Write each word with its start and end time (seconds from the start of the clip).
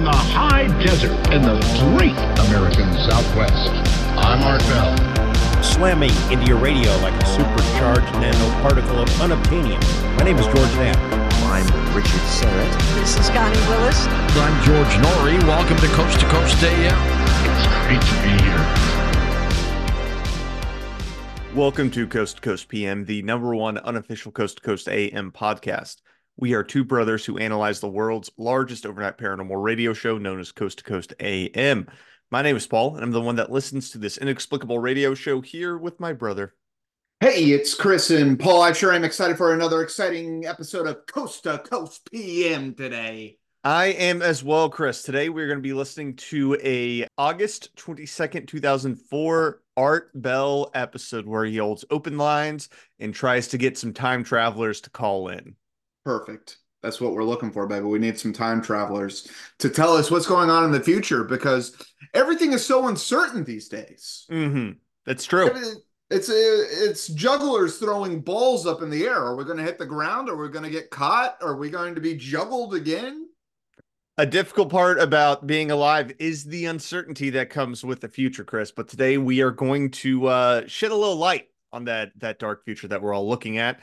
from 0.00 0.06
the 0.06 0.16
high 0.32 0.66
desert 0.82 1.12
in 1.28 1.42
the 1.42 1.60
great 1.92 2.16
American 2.48 2.88
Southwest. 3.04 3.68
I'm 4.16 4.40
Art 4.44 4.62
Bell. 4.72 4.96
Slamming 5.62 6.08
into 6.32 6.46
your 6.46 6.56
radio 6.56 6.90
like 7.04 7.12
a 7.22 7.26
supercharged 7.26 8.08
nanoparticle 8.16 8.96
of 8.96 9.08
unobtainium. 9.20 9.78
My 10.16 10.24
name 10.24 10.38
is 10.38 10.46
George 10.46 10.72
Knapp. 10.80 10.96
I'm 11.52 11.66
Richard 11.94 12.24
Syrett. 12.32 12.94
This 12.94 13.18
is 13.18 13.28
Connie 13.28 13.60
Willis. 13.68 14.06
I'm 14.40 14.64
George 14.64 14.88
Noory. 15.04 15.38
Welcome 15.46 15.76
to 15.76 15.88
Coast 15.88 16.18
to 16.20 16.26
Coast 16.30 16.62
AM. 16.62 16.96
It's 17.44 17.66
great 17.84 18.00
to 18.00 18.14
be 18.24 18.32
here. 18.42 18.64
Welcome 21.54 21.90
to 21.90 22.06
Coast 22.06 22.36
to 22.36 22.40
Coast 22.40 22.68
PM, 22.68 23.04
the 23.04 23.20
number 23.20 23.54
one 23.54 23.76
unofficial 23.76 24.32
Coast 24.32 24.56
to 24.56 24.62
Coast 24.62 24.88
AM 24.88 25.30
podcast. 25.30 25.96
We 26.40 26.54
are 26.54 26.64
two 26.64 26.84
brothers 26.84 27.26
who 27.26 27.36
analyze 27.36 27.80
the 27.80 27.88
world's 27.90 28.30
largest 28.38 28.86
overnight 28.86 29.18
paranormal 29.18 29.62
radio 29.62 29.92
show 29.92 30.16
known 30.16 30.40
as 30.40 30.52
Coast 30.52 30.78
to 30.78 30.84
Coast 30.84 31.12
AM. 31.20 31.86
My 32.30 32.40
name 32.40 32.56
is 32.56 32.66
Paul, 32.66 32.94
and 32.94 33.04
I'm 33.04 33.10
the 33.10 33.20
one 33.20 33.36
that 33.36 33.52
listens 33.52 33.90
to 33.90 33.98
this 33.98 34.16
inexplicable 34.16 34.78
radio 34.78 35.12
show 35.12 35.42
here 35.42 35.76
with 35.76 36.00
my 36.00 36.14
brother. 36.14 36.54
Hey, 37.20 37.50
it's 37.50 37.74
Chris 37.74 38.08
and 38.08 38.40
Paul. 38.40 38.62
I'm 38.62 38.72
sure 38.72 38.90
I'm 38.90 39.04
excited 39.04 39.36
for 39.36 39.52
another 39.52 39.82
exciting 39.82 40.46
episode 40.46 40.86
of 40.86 41.04
Coast 41.04 41.42
to 41.42 41.58
Coast 41.58 42.10
PM 42.10 42.72
today. 42.72 43.36
I 43.62 43.88
am 43.88 44.22
as 44.22 44.42
well, 44.42 44.70
Chris. 44.70 45.02
Today 45.02 45.28
we're 45.28 45.46
going 45.46 45.58
to 45.58 45.62
be 45.62 45.74
listening 45.74 46.16
to 46.16 46.56
a 46.64 47.06
August 47.18 47.76
22nd, 47.76 48.46
2004 48.46 49.60
Art 49.76 50.10
Bell 50.14 50.70
episode 50.72 51.26
where 51.26 51.44
he 51.44 51.58
holds 51.58 51.84
open 51.90 52.16
lines 52.16 52.70
and 52.98 53.12
tries 53.12 53.48
to 53.48 53.58
get 53.58 53.76
some 53.76 53.92
time 53.92 54.24
travelers 54.24 54.80
to 54.80 54.90
call 54.90 55.28
in. 55.28 55.54
Perfect. 56.04 56.58
That's 56.82 57.00
what 57.00 57.12
we're 57.12 57.24
looking 57.24 57.52
for, 57.52 57.66
baby. 57.66 57.84
We 57.84 57.98
need 57.98 58.18
some 58.18 58.32
time 58.32 58.62
travelers 58.62 59.28
to 59.58 59.68
tell 59.68 59.94
us 59.94 60.10
what's 60.10 60.26
going 60.26 60.48
on 60.48 60.64
in 60.64 60.70
the 60.70 60.80
future 60.80 61.24
because 61.24 61.76
everything 62.14 62.52
is 62.52 62.64
so 62.64 62.88
uncertain 62.88 63.44
these 63.44 63.68
days. 63.68 64.26
Mm-hmm. 64.30 64.72
That's 65.04 65.26
true. 65.26 65.50
It's 66.10 66.28
it's 66.28 67.06
jugglers 67.08 67.78
throwing 67.78 68.20
balls 68.20 68.66
up 68.66 68.82
in 68.82 68.90
the 68.90 69.04
air. 69.04 69.16
Are 69.16 69.36
we 69.36 69.44
going 69.44 69.58
to 69.58 69.62
hit 69.62 69.78
the 69.78 69.86
ground? 69.86 70.28
Are 70.28 70.36
we 70.36 70.48
going 70.48 70.64
to 70.64 70.70
get 70.70 70.90
caught? 70.90 71.36
Are 71.40 71.54
we 71.54 71.70
going 71.70 71.94
to 71.94 72.00
be 72.00 72.16
juggled 72.16 72.74
again? 72.74 73.28
A 74.18 74.26
difficult 74.26 74.70
part 74.70 74.98
about 74.98 75.46
being 75.46 75.70
alive 75.70 76.12
is 76.18 76.44
the 76.44 76.66
uncertainty 76.66 77.30
that 77.30 77.48
comes 77.48 77.84
with 77.84 78.00
the 78.00 78.08
future, 78.08 78.44
Chris. 78.44 78.72
But 78.72 78.88
today 78.88 79.18
we 79.18 79.40
are 79.40 79.52
going 79.52 79.92
to 79.92 80.26
uh, 80.26 80.66
shed 80.66 80.90
a 80.90 80.96
little 80.96 81.16
light 81.16 81.46
on 81.72 81.84
that 81.84 82.12
that 82.18 82.38
dark 82.38 82.64
future 82.64 82.88
that 82.88 83.02
we're 83.02 83.14
all 83.14 83.28
looking 83.28 83.58
at. 83.58 83.80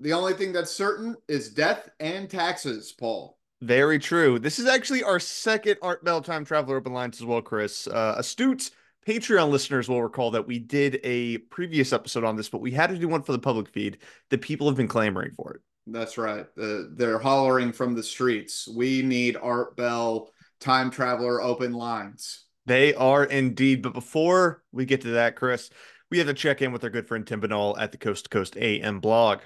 The 0.00 0.14
only 0.14 0.32
thing 0.32 0.52
that's 0.52 0.70
certain 0.70 1.16
is 1.28 1.50
death 1.50 1.90
and 2.00 2.28
taxes, 2.28 2.92
Paul. 2.92 3.38
Very 3.60 3.98
true. 3.98 4.38
This 4.38 4.58
is 4.58 4.66
actually 4.66 5.02
our 5.02 5.20
second 5.20 5.76
Art 5.82 6.02
Bell 6.02 6.22
Time 6.22 6.44
Traveler 6.44 6.78
Open 6.78 6.94
Lines 6.94 7.20
as 7.20 7.26
well, 7.26 7.42
Chris. 7.42 7.86
Uh, 7.86 8.14
astute 8.16 8.70
Patreon 9.06 9.50
listeners 9.50 9.88
will 9.88 10.02
recall 10.02 10.30
that 10.30 10.46
we 10.46 10.58
did 10.58 11.00
a 11.04 11.38
previous 11.38 11.92
episode 11.92 12.24
on 12.24 12.36
this, 12.36 12.48
but 12.48 12.60
we 12.60 12.70
had 12.70 12.90
to 12.90 12.98
do 12.98 13.08
one 13.08 13.22
for 13.22 13.32
the 13.32 13.38
public 13.38 13.68
feed. 13.68 13.98
The 14.30 14.38
people 14.38 14.66
have 14.68 14.76
been 14.76 14.88
clamoring 14.88 15.32
for 15.36 15.54
it. 15.54 15.60
That's 15.86 16.16
right. 16.16 16.46
Uh, 16.60 16.82
they're 16.92 17.18
hollering 17.18 17.72
from 17.72 17.94
the 17.94 18.02
streets. 18.02 18.68
We 18.68 19.02
need 19.02 19.36
Art 19.36 19.76
Bell 19.76 20.30
time 20.60 20.90
traveler 20.90 21.42
open 21.42 21.72
lines. 21.72 22.44
They 22.66 22.94
are 22.94 23.24
indeed. 23.24 23.82
But 23.82 23.94
before 23.94 24.62
we 24.72 24.84
get 24.84 25.00
to 25.02 25.12
that, 25.12 25.36
Chris, 25.36 25.70
we 26.10 26.18
have 26.18 26.26
to 26.26 26.34
check 26.34 26.62
in 26.62 26.72
with 26.72 26.84
our 26.84 26.90
good 26.90 27.08
friend 27.08 27.26
Tim 27.26 27.40
Binnall 27.40 27.78
at 27.78 27.92
the 27.92 27.98
Coast 27.98 28.24
to 28.24 28.30
Coast 28.30 28.56
AM 28.56 29.00
blog. 29.00 29.40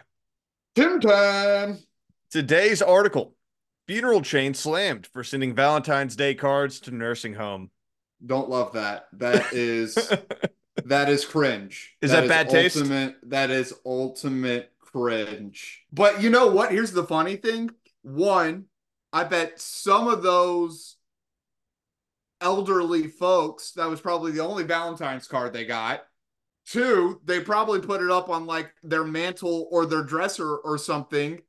Tim 0.74 1.00
time. 1.00 1.78
Today's 2.30 2.82
article 2.82 3.34
Funeral 3.86 4.22
chain 4.22 4.54
slammed 4.54 5.06
for 5.06 5.22
sending 5.22 5.54
Valentine's 5.54 6.16
Day 6.16 6.34
cards 6.34 6.80
to 6.80 6.90
nursing 6.90 7.34
home. 7.34 7.70
Don't 8.24 8.48
love 8.48 8.72
that. 8.72 9.08
That 9.12 9.52
is 9.52 9.94
that 10.84 11.08
is 11.08 11.24
cringe. 11.24 11.94
Is 12.00 12.10
that 12.10 12.28
bad 12.28 12.48
taste? 12.48 12.76
ultimate, 12.76 13.16
That 13.24 13.50
is 13.50 13.74
ultimate 13.84 14.72
cringe. 14.80 15.84
But 15.92 16.22
you 16.22 16.30
know 16.30 16.48
what? 16.48 16.72
Here's 16.72 16.92
the 16.92 17.04
funny 17.04 17.36
thing. 17.36 17.70
One, 18.02 18.64
I 19.12 19.24
bet 19.24 19.60
some 19.60 20.08
of 20.08 20.22
those 20.22 20.96
elderly 22.40 23.06
folks, 23.06 23.72
that 23.72 23.88
was 23.88 24.00
probably 24.00 24.32
the 24.32 24.44
only 24.44 24.64
Valentine's 24.64 25.28
card 25.28 25.52
they 25.52 25.66
got. 25.66 26.04
Two, 26.66 27.20
they 27.24 27.40
probably 27.40 27.80
put 27.80 28.02
it 28.02 28.10
up 28.10 28.30
on 28.30 28.46
like 28.46 28.72
their 28.82 29.04
mantle 29.04 29.68
or 29.70 29.86
their 29.86 30.02
dresser 30.02 30.56
or 30.56 30.78
something. 30.78 31.40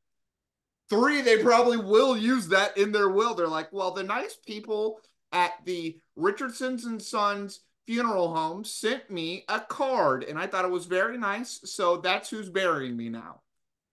Three, 0.89 1.21
they 1.21 1.41
probably 1.41 1.77
will 1.77 2.15
use 2.15 2.47
that 2.49 2.77
in 2.77 2.91
their 2.91 3.09
will. 3.09 3.33
They're 3.33 3.47
like, 3.47 3.71
well, 3.71 3.91
the 3.91 4.03
nice 4.03 4.37
people 4.45 4.99
at 5.31 5.53
the 5.65 5.97
Richardsons 6.15 6.85
and 6.85 7.01
Sons 7.01 7.61
funeral 7.87 8.35
home 8.35 8.63
sent 8.63 9.09
me 9.09 9.45
a 9.47 9.59
card 9.59 10.23
and 10.23 10.37
I 10.37 10.47
thought 10.47 10.65
it 10.65 10.71
was 10.71 10.85
very 10.85 11.17
nice. 11.17 11.59
So 11.63 11.97
that's 11.97 12.29
who's 12.29 12.49
burying 12.49 12.97
me 12.97 13.09
now. 13.09 13.41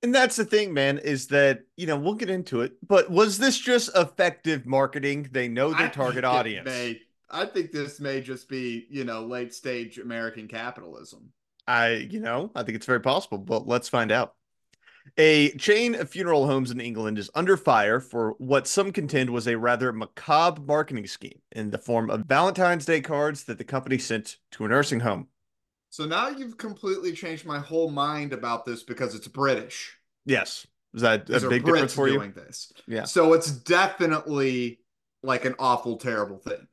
And 0.03 0.13
that's 0.15 0.35
the 0.35 0.45
thing, 0.45 0.75
man, 0.75 0.99
is 0.99 1.29
that, 1.29 1.61
you 1.77 1.87
know, 1.87 1.97
we'll 1.97 2.15
get 2.15 2.29
into 2.31 2.63
it, 2.63 2.73
but 2.87 3.09
was 3.09 3.39
this 3.39 3.57
just 3.57 3.89
effective 3.95 4.67
marketing? 4.67 5.29
They 5.31 5.47
know 5.47 5.73
their 5.73 5.87
I 5.87 5.91
target 5.91 6.25
audience. 6.25 6.67
may- 6.67 7.01
I 7.33 7.47
think 7.47 7.73
this 7.73 7.99
may 7.99 8.21
just 8.21 8.49
be, 8.49 8.87
you 8.91 9.05
know, 9.05 9.25
late 9.25 9.55
stage 9.55 9.99
American 9.99 10.47
capitalism. 10.47 11.33
I, 11.67 12.09
you 12.11 12.21
know, 12.21 12.51
I 12.55 12.63
think 12.63 12.77
it's 12.77 12.87
very 12.87 13.01
possible, 13.01 13.39
but 13.39 13.67
let's 13.67 13.89
find 13.89 14.13
out. 14.13 14.35
A 15.19 15.51
chain 15.57 15.97
of 15.97 16.11
funeral 16.11 16.47
homes 16.47 16.71
in 16.71 16.81
England 16.81 17.19
is 17.19 17.31
under 17.35 17.57
fire 17.57 17.99
for 17.99 18.35
what 18.39 18.69
some 18.69 18.93
contend 18.93 19.31
was 19.31 19.49
a 19.49 19.57
rather 19.57 19.93
macabre 19.93 20.61
marketing 20.61 21.07
scheme 21.07 21.41
in 21.51 21.71
the 21.71 21.79
form 21.79 22.09
of 22.09 22.25
Valentine's 22.27 22.85
Day 22.85 23.01
cards 23.01 23.45
that 23.45 23.59
the 23.59 23.65
company 23.65 23.99
sent 23.99 24.37
to 24.53 24.65
a 24.65 24.69
nursing 24.69 25.01
home. 25.01 25.27
So 25.91 26.07
now 26.07 26.29
you've 26.29 26.57
completely 26.57 27.13
changed 27.13 27.45
my 27.45 27.59
whole 27.59 27.91
mind 27.91 28.33
about 28.33 28.65
this 28.65 28.83
because 28.83 29.15
it's 29.15 29.29
British. 29.29 29.97
Yes. 30.25 30.67
Is 30.95 31.03
that 31.03 31.29
a 31.29 31.49
big 31.49 31.63
Brits 31.63 31.67
difference 31.67 31.95
for 31.95 32.09
you? 32.09 32.15
doing 32.15 32.33
this. 32.33 32.73
Yeah. 32.87 33.05
So 33.05 33.33
it's 33.33 33.51
definitely 33.51 34.81
like 35.23 35.45
an 35.45 35.55
awful, 35.59 35.97
terrible 35.97 36.39
thing. 36.39 36.67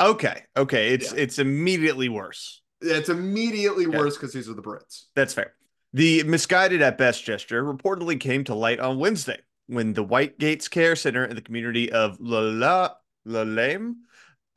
Okay. 0.00 0.42
Okay. 0.56 0.90
It's 0.94 1.12
Yeah. 1.12 1.18
it's 1.18 1.38
immediately 1.38 2.08
worse. 2.08 2.62
It's 2.80 3.08
immediately 3.08 3.86
Okay. 3.86 3.98
worse 3.98 4.16
because 4.16 4.32
these 4.32 4.48
are 4.48 4.54
the 4.54 4.62
Brits. 4.62 5.04
That's 5.14 5.34
fair. 5.34 5.54
The 5.92 6.22
misguided 6.24 6.82
at 6.82 6.98
best 6.98 7.24
gesture 7.24 7.64
reportedly 7.64 8.20
came 8.20 8.44
to 8.44 8.54
light 8.54 8.78
on 8.78 8.98
Wednesday 8.98 9.40
when 9.66 9.94
the 9.94 10.02
White 10.02 10.38
Gates 10.38 10.68
Care 10.68 10.94
Center 10.94 11.24
in 11.24 11.34
the 11.34 11.42
community 11.42 11.90
of 11.90 12.18
La 12.20 12.90
La 13.24 13.42
Lame 13.42 13.96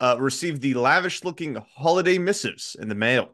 uh, 0.00 0.16
received 0.18 0.62
the 0.62 0.74
lavish 0.74 1.24
looking 1.24 1.56
holiday 1.76 2.18
missives 2.18 2.76
in 2.80 2.88
the 2.88 2.94
mail. 2.94 3.30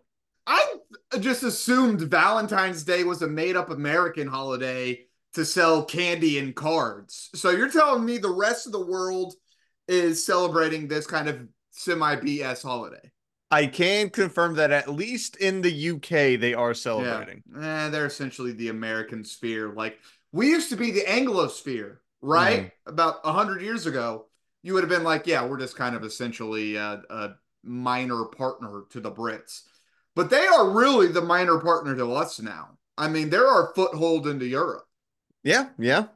I 0.47 0.77
just 1.21 1.43
assumed 1.43 2.01
Valentine's 2.01 2.83
Day 2.83 3.05
was 3.05 3.23
a 3.23 3.29
made 3.29 3.57
up 3.57 3.71
American 3.71 4.27
holiday 4.29 5.07
to 5.35 5.45
sell 5.45 5.85
candy 5.85 6.39
and 6.39 6.55
cards. 6.55 7.29
So 7.35 7.51
you're 7.51 7.71
telling 7.71 8.05
me 8.05 8.19
the 8.19 8.31
rest 8.33 8.67
of 8.67 8.73
the 8.73 8.85
world 8.85 9.35
is 9.87 10.25
celebrating 10.25 10.89
this 10.89 11.07
kind 11.07 11.29
of 11.29 11.41
semi 11.78 12.16
BS 12.16 12.62
holiday? 12.62 13.11
I 13.50 13.66
can 13.66 14.11
confirm 14.11 14.55
that 14.56 14.72
at 14.72 14.91
least 14.91 15.37
in 15.37 15.62
the 15.62 15.91
UK 15.91 16.39
they 16.39 16.53
are 16.53 16.75
celebrating. 16.75 17.43
Yeah. 17.59 17.87
Eh, 17.87 17.89
they're 17.89 18.06
essentially 18.06 18.53
the 18.53 18.69
American 18.69 19.25
sphere. 19.25 19.72
Like 19.72 19.99
we 20.33 20.49
used 20.49 20.69
to 20.71 20.77
be 20.77 20.91
the 20.91 21.00
Anglosphere, 21.03 21.99
right? 22.21 22.67
Mm-hmm. 22.67 22.91
About 22.91 23.17
a 23.25 23.33
hundred 23.33 23.62
years 23.62 23.87
ago, 23.87 24.27
you 24.62 24.75
would 24.75 24.83
have 24.83 24.91
been 24.91 25.05
like, 25.05 25.27
yeah, 25.27 25.47
we're 25.47 25.59
just 25.59 25.77
kind 25.77 25.97
of 25.97 26.05
essentially 26.05 26.77
a, 26.77 27.03
a 27.09 27.31
minor 27.62 28.25
partner 28.27 28.83
to 28.91 29.00
the 29.00 29.11
Brits. 29.11 29.62
But 30.15 30.31
they 30.31 30.47
are 30.47 30.71
really 30.71 31.09
the 31.09 31.22
minor 31.22 31.59
partner 31.59 31.97
to 31.97 32.12
us 32.12 32.41
now. 32.41 32.78
I 32.99 33.09
mean, 33.09 33.31
they're 33.31 33.47
our 33.47 33.72
foothold 33.75 34.27
into 34.27 34.47
Europe. 34.47 34.84
Yeah, 35.44 35.69
yeah. 35.78 36.06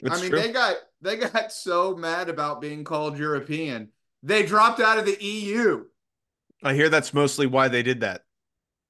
It's 0.00 0.18
I 0.18 0.20
mean, 0.20 0.30
true. 0.30 0.40
they 0.40 0.52
got 0.52 0.76
they 1.00 1.16
got 1.16 1.50
so 1.52 1.96
mad 1.96 2.28
about 2.28 2.60
being 2.60 2.84
called 2.84 3.18
European. 3.18 3.88
They 4.24 4.44
dropped 4.44 4.80
out 4.80 4.98
of 4.98 5.04
the 5.04 5.22
EU. 5.22 5.84
I 6.62 6.72
hear 6.74 6.88
that's 6.88 7.12
mostly 7.14 7.46
why 7.46 7.68
they 7.68 7.82
did 7.82 8.00
that. 8.00 8.22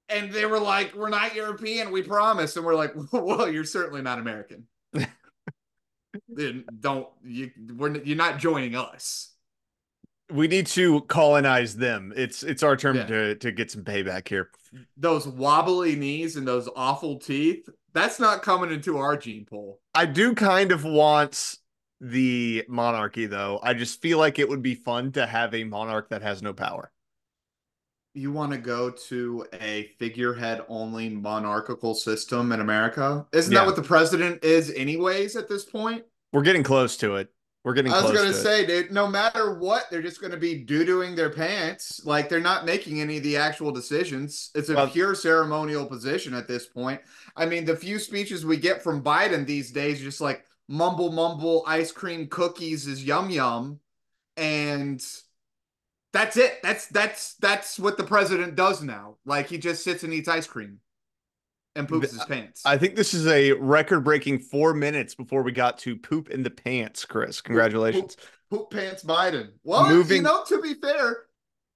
and 0.09 0.31
they 0.33 0.47
were 0.47 0.61
like, 0.61 0.95
"We're 0.95 1.09
not 1.09 1.35
European, 1.35 1.91
we 1.91 2.03
promise." 2.03 2.57
And 2.57 2.65
we're 2.65 2.77
like, 2.77 2.95
"Well, 3.13 3.51
you're 3.51 3.65
certainly 3.65 4.01
not 4.01 4.19
American." 4.21 4.67
then 6.29 6.65
don't 6.81 7.09
you? 7.25 7.51
We're 7.77 7.97
you're 8.03 8.17
not 8.17 8.39
joining 8.39 8.77
us. 8.77 9.33
We 10.33 10.49
need 10.49 10.67
to 10.69 11.01
colonize 11.03 11.77
them. 11.77 12.13
It's 12.17 12.43
it's 12.43 12.63
our 12.63 12.77
turn 12.77 12.97
Yeah. 12.97 13.07
to 13.07 13.35
to 13.37 13.53
get 13.53 13.71
some 13.71 13.83
payback 13.83 14.29
here. 14.29 14.51
Those 14.97 15.27
wobbly 15.27 15.97
knees 15.97 16.37
and 16.37 16.47
those 16.47 16.69
awful 16.77 17.19
teeth. 17.19 17.69
That's 17.93 18.19
not 18.19 18.43
coming 18.43 18.73
into 18.73 18.99
our 18.99 19.17
gene 19.17 19.45
pool. 19.45 19.81
I 19.95 20.07
do 20.07 20.35
kind 20.35 20.73
of 20.73 20.85
want 20.85 21.57
the 22.11 22.65
monarchy 22.69 23.25
though. 23.27 23.59
I 23.63 23.73
just 23.75 24.03
feel 24.03 24.19
like 24.19 24.39
it 24.39 24.49
would 24.49 24.63
be 24.63 24.75
fun 24.75 25.13
to 25.13 25.27
have 25.27 25.55
a 25.55 25.65
monarch 25.65 26.11
that 26.11 26.21
has 26.23 26.43
no 26.43 26.53
power. 26.53 26.93
You 28.13 28.31
want 28.31 28.53
to 28.53 28.59
go 28.59 28.91
to 28.91 29.47
a 29.61 29.91
figurehead 29.99 30.63
only 30.69 31.09
monarchical 31.09 31.95
system 31.95 32.53
in 32.53 32.61
America? 32.61 33.27
Isn't 33.33 33.53
Yeah. 33.53 33.61
that 33.61 33.67
what 33.67 33.77
the 33.77 33.83
president 33.83 34.45
is, 34.45 34.71
anyways, 34.71 35.35
at 35.35 35.49
this 35.49 35.65
point? 35.65 36.05
We're 36.33 36.43
getting 36.43 36.63
close 36.63 36.97
to 36.99 37.17
it. 37.17 37.31
We're 37.65 37.73
getting 37.73 37.93
I 37.93 38.03
was 38.03 38.13
gonna 38.13 38.29
to 38.29 38.35
say, 38.35 38.67
dude, 38.67 38.93
no 38.93 39.07
matter 39.09 39.55
what, 39.59 39.87
they're 39.91 40.03
just 40.03 40.21
gonna 40.21 40.37
be 40.37 40.63
doo-dooing 40.63 41.17
their 41.17 41.31
pants. 41.31 42.03
Like 42.05 42.29
they're 42.29 42.39
not 42.39 42.67
making 42.67 43.01
any 43.01 43.17
of 43.17 43.23
the 43.23 43.39
actual 43.39 43.73
decisions. 43.73 44.51
It's 44.55 44.69
a 44.69 44.75
Well- 44.75 44.91
pure 44.91 45.15
ceremonial 45.15 45.87
position 45.87 46.35
at 46.35 46.47
this 46.47 46.67
point. 46.67 47.01
I 47.35 47.47
mean, 47.47 47.65
the 47.65 47.75
few 47.75 47.99
speeches 47.99 48.45
we 48.45 48.59
get 48.59 48.83
from 48.83 49.03
Biden 49.03 49.47
these 49.47 49.73
days, 49.73 50.01
just 50.01 50.21
like 50.21 50.45
mumble 50.69 51.13
mumble, 51.13 51.65
ice 51.67 51.93
cream 51.93 52.27
cookies 52.29 52.87
is 52.87 53.05
yum 53.05 53.31
yum, 53.31 53.81
and 54.37 55.05
that's 56.13 56.37
it. 56.37 56.61
That's 56.63 56.87
that's 56.89 57.35
that's 57.35 57.79
what 57.79 57.97
the 57.97 58.05
president 58.05 58.55
does 58.55 58.83
now. 58.83 59.17
Like 59.25 59.49
he 59.49 59.59
just 59.59 59.85
sits 59.85 60.03
and 60.05 60.13
eats 60.13 60.29
ice 60.29 60.47
cream 60.47 60.79
and 61.77 61.89
poops 61.89 62.13
his 62.13 62.25
pants. 62.25 62.63
I 62.65 62.79
think 62.79 62.95
this 62.95 63.15
is 63.15 63.27
a 63.27 63.53
record-breaking 63.53 64.39
four 64.39 64.75
minutes 64.75 65.15
before 65.15 65.43
we 65.43 65.53
got 65.53 65.79
to 65.79 65.97
poop 65.97 66.31
in 66.31 66.43
the 66.43 66.51
pants, 66.51 67.05
Chris. 67.05 67.41
Congratulations. 67.41 68.17
poop 68.49 68.71
pants 68.71 69.03
Biden. 69.03 69.51
Well, 69.65 69.89
Moving- 69.89 70.19
you 70.19 70.23
know, 70.23 70.45
to 70.47 70.61
be 70.63 70.75
fair, 70.75 71.25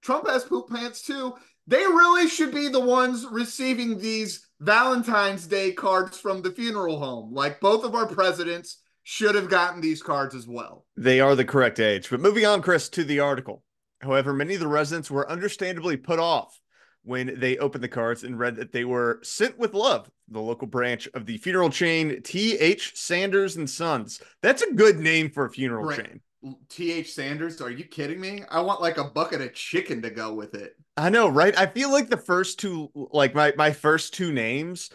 Trump 0.01 0.27
has 0.29 0.45
poop 0.45 0.69
pants 0.69 1.01
too. 1.01 1.35
They 1.69 1.85
really 1.85 2.27
should 2.27 2.51
be 2.51 2.67
the 2.67 2.79
ones 2.79 3.27
receiving 3.29 3.99
these 3.99 4.47
Valentine's 4.59 5.45
Day 5.45 5.71
cards 5.71 6.17
from 6.17 6.41
the 6.41 6.49
funeral 6.49 6.99
home. 6.99 7.31
Like 7.31 7.59
both 7.59 7.85
of 7.85 7.93
our 7.93 8.07
presidents 8.07 8.81
should 9.03 9.35
have 9.35 9.51
gotten 9.51 9.79
these 9.79 10.01
cards 10.01 10.33
as 10.33 10.47
well. 10.47 10.87
They 10.97 11.19
are 11.19 11.35
the 11.35 11.45
correct 11.45 11.79
age. 11.79 12.09
But 12.09 12.21
moving 12.21 12.43
on, 12.43 12.63
Chris, 12.63 12.89
to 12.89 13.03
the 13.03 13.19
article. 13.19 13.63
However, 14.01 14.33
many 14.33 14.55
of 14.55 14.61
the 14.61 14.67
residents 14.67 15.11
were 15.11 15.29
understandably 15.29 15.95
put 15.95 16.17
off 16.17 16.59
when 17.03 17.39
they 17.39 17.59
opened 17.59 17.83
the 17.83 17.87
cards 17.87 18.23
and 18.23 18.39
read 18.39 18.55
that 18.55 18.71
they 18.71 18.83
were 18.83 19.19
sent 19.21 19.59
with 19.59 19.75
love, 19.75 20.09
the 20.27 20.41
local 20.41 20.67
branch 20.67 21.07
of 21.13 21.27
the 21.27 21.37
funeral 21.37 21.69
chain 21.69 22.19
T.H. 22.23 22.93
Sanders 22.95 23.57
and 23.57 23.69
Sons. 23.69 24.19
That's 24.41 24.63
a 24.63 24.73
good 24.73 24.97
name 24.97 25.29
for 25.29 25.45
a 25.45 25.51
funeral 25.51 25.95
chain. 25.95 26.21
T.H. 26.69 27.13
Sanders, 27.13 27.59
are 27.61 27.69
you 27.69 27.83
kidding 27.83 28.19
me? 28.19 28.43
I 28.49 28.61
want 28.61 28.81
like 28.81 28.97
a 28.97 29.03
bucket 29.03 29.41
of 29.41 29.53
chicken 29.53 30.01
to 30.03 30.09
go 30.09 30.33
with 30.33 30.53
it. 30.53 30.75
I 30.95 31.09
know, 31.09 31.27
right? 31.27 31.57
I 31.57 31.65
feel 31.65 31.91
like 31.91 32.09
the 32.09 32.17
first 32.17 32.59
two, 32.59 32.89
like 33.11 33.35
my 33.35 33.53
my 33.57 33.71
first 33.71 34.13
two 34.13 34.31
names, 34.31 34.89